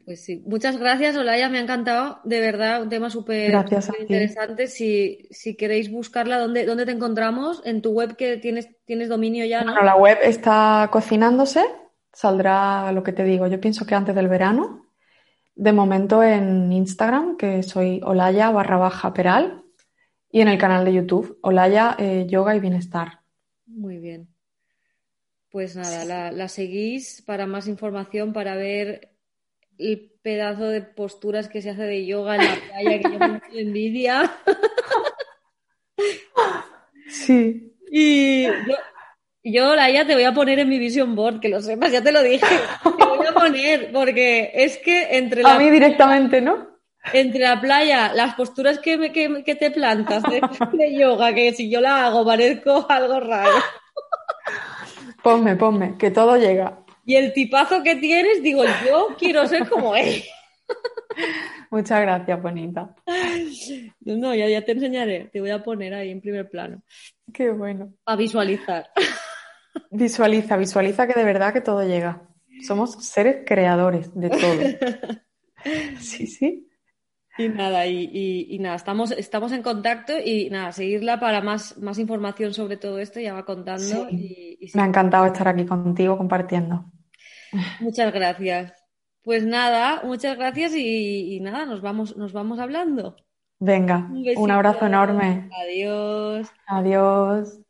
Pues 0.06 0.24
sí, 0.24 0.44
muchas 0.46 0.78
gracias, 0.78 1.16
Olaya, 1.16 1.50
me 1.50 1.58
ha 1.58 1.62
encantado, 1.62 2.20
de 2.24 2.40
verdad, 2.40 2.82
un 2.82 2.90
tema 2.90 3.10
súper 3.10 3.54
interesante. 4.00 4.68
Si, 4.68 5.28
si 5.32 5.56
queréis 5.56 5.92
buscarla, 5.92 6.40
¿dónde, 6.40 6.66
¿dónde 6.66 6.86
te 6.86 6.92
encontramos? 6.92 7.62
En 7.66 7.82
tu 7.82 7.92
web 7.92 8.16
que 8.16 8.38
tienes, 8.38 8.70
tienes 8.86 9.10
dominio 9.10 9.46
ya, 9.46 9.62
¿no? 9.62 9.72
Bueno, 9.72 9.86
la 9.86 9.96
web 9.96 10.18
está 10.22 10.90
cocinándose, 10.92 11.64
saldrá 12.12 12.92
lo 12.92 13.02
que 13.04 13.14
te 13.14 13.24
digo, 13.24 13.48
yo 13.48 13.60
pienso 13.60 13.86
que 13.86 13.96
antes 13.96 14.14
del 14.14 14.28
verano, 14.28 14.87
de 15.58 15.74
momento 15.74 16.24
en 16.24 16.72
Instagram, 16.72 17.36
que 17.36 17.64
soy 17.64 18.00
Olaya 18.04 18.52
barra 18.52 18.78
baja 18.78 19.14
Peral, 19.14 19.64
y 20.32 20.42
en 20.42 20.48
el 20.48 20.58
canal 20.58 20.86
de 20.86 20.94
YouTube, 20.94 21.40
Olaya 21.42 21.96
eh, 21.98 22.26
Yoga 22.30 22.56
y 22.56 22.60
Bienestar. 22.60 23.22
Muy 23.66 23.98
bien. 23.98 24.28
Pues 25.50 25.76
nada, 25.76 26.32
la, 26.32 26.48
seguís 26.48 27.24
para 27.26 27.48
más 27.48 27.68
información, 27.68 28.34
para 28.34 28.56
ver 28.56 29.10
el 29.80 30.12
pedazo 30.22 30.66
de 30.66 30.82
posturas 30.82 31.48
que 31.48 31.62
se 31.62 31.72
hace 31.72 31.84
de 31.84 32.06
yoga 32.06 32.36
en 32.36 32.46
la 32.46 32.56
playa, 32.70 33.00
que 33.00 33.12
yo 33.12 33.20
me 33.20 33.42
envidia. 33.62 34.38
Sí. 37.10 37.74
Y 37.90 38.44
yo, 38.44 38.76
yo, 39.44 39.76
Laia, 39.76 40.06
te 40.06 40.14
voy 40.14 40.26
a 40.26 40.34
poner 40.34 40.60
en 40.60 40.70
mi 40.70 40.78
vision 40.78 41.16
board, 41.16 41.40
que 41.40 41.50
lo 41.50 41.62
sepas, 41.62 41.92
ya 41.92 42.04
te 42.04 42.12
lo 42.12 42.22
dije. 42.22 42.46
A 43.30 43.34
poner, 43.34 43.92
porque 43.92 44.52
es 44.54 44.78
que 44.78 45.18
entre 45.18 45.44
la. 45.44 45.56
A 45.56 45.60
mí 45.60 45.70
directamente, 45.70 46.42
¿no? 46.42 46.68
Entre 47.14 47.40
la 47.40 47.60
playa, 47.60 48.14
las 48.14 48.36
posturas 48.36 48.80
que, 48.80 48.98
me, 48.98 49.12
que, 49.12 49.56
te 49.56 49.72
plantas 49.72 50.24
de, 50.24 50.96
yoga, 50.98 51.34
que 51.34 51.54
si 51.54 51.70
yo 51.70 51.80
la 51.80 52.08
hago 52.08 52.26
parezco 52.26 52.86
algo 52.90 53.20
raro. 53.20 53.52
Ponme, 55.24 55.56
ponme, 55.56 55.98
que 55.98 56.12
todo 56.12 56.38
llega. 56.38 56.80
Y 57.06 57.16
el 57.16 57.34
tipazo 57.34 57.82
que 57.84 57.96
tienes, 57.96 58.44
digo, 58.44 58.64
yo 58.86 59.16
quiero 59.18 59.48
ser 59.48 59.70
como 59.70 59.96
él. 59.96 60.24
Muchas 61.72 62.02
gracias, 62.02 62.42
bonita. 62.42 62.96
No, 64.02 64.36
ya, 64.36 64.48
ya 64.48 64.64
te 64.64 64.74
enseñaré, 64.74 65.30
te 65.32 65.40
voy 65.40 65.52
a 65.52 65.64
poner 65.64 65.94
ahí 65.94 66.12
en 66.12 66.22
primer 66.22 66.50
plano. 66.50 66.82
Qué 67.34 67.50
bueno. 67.52 67.94
A 68.06 68.16
visualizar. 68.16 68.90
Visualiza, 69.92 70.58
visualiza 70.58 71.08
que 71.08 71.14
de 71.14 71.24
verdad 71.24 71.54
que 71.54 71.62
todo 71.62 71.84
llega. 71.84 72.22
Somos 72.66 72.94
seres 73.06 73.44
creadores 73.46 74.14
de 74.14 74.30
todo. 74.30 75.22
Sí, 76.00 76.28
sí. 76.28 76.70
Y 77.38 77.50
nada, 77.50 77.86
y, 77.86 78.58
nada, 78.60 78.76
estamos, 78.76 79.12
estamos 79.12 79.52
en 79.52 79.62
contacto 79.62 80.14
y 80.24 80.50
nada, 80.50 80.72
seguirla 80.72 81.20
para 81.20 81.42
más, 81.42 81.78
más 81.78 82.00
información 82.00 82.54
sobre 82.54 82.78
todo 82.78 83.00
esto, 83.00 83.20
ya 83.20 83.34
va 83.34 83.46
contando. 83.46 84.08
Me 84.10 84.82
ha 84.82 84.86
encantado 84.86 85.26
estar 85.28 85.48
aquí 85.48 85.66
contigo 85.66 86.18
compartiendo. 86.18 86.86
Muchas 87.80 88.12
gracias. 88.12 88.74
Pues 89.22 89.46
nada, 89.46 90.02
muchas 90.04 90.38
gracias 90.38 90.74
y, 90.76 91.40
nada, 91.42 91.66
nos 91.66 91.82
vamos, 91.82 92.18
nos 92.18 92.34
vamos 92.34 92.60
hablando. 92.60 93.18
Venga, 93.60 94.10
un 94.38 94.52
abrazo 94.52 94.86
enorme. 94.86 95.50
Adiós. 95.62 96.48
Adiós. 96.66 97.67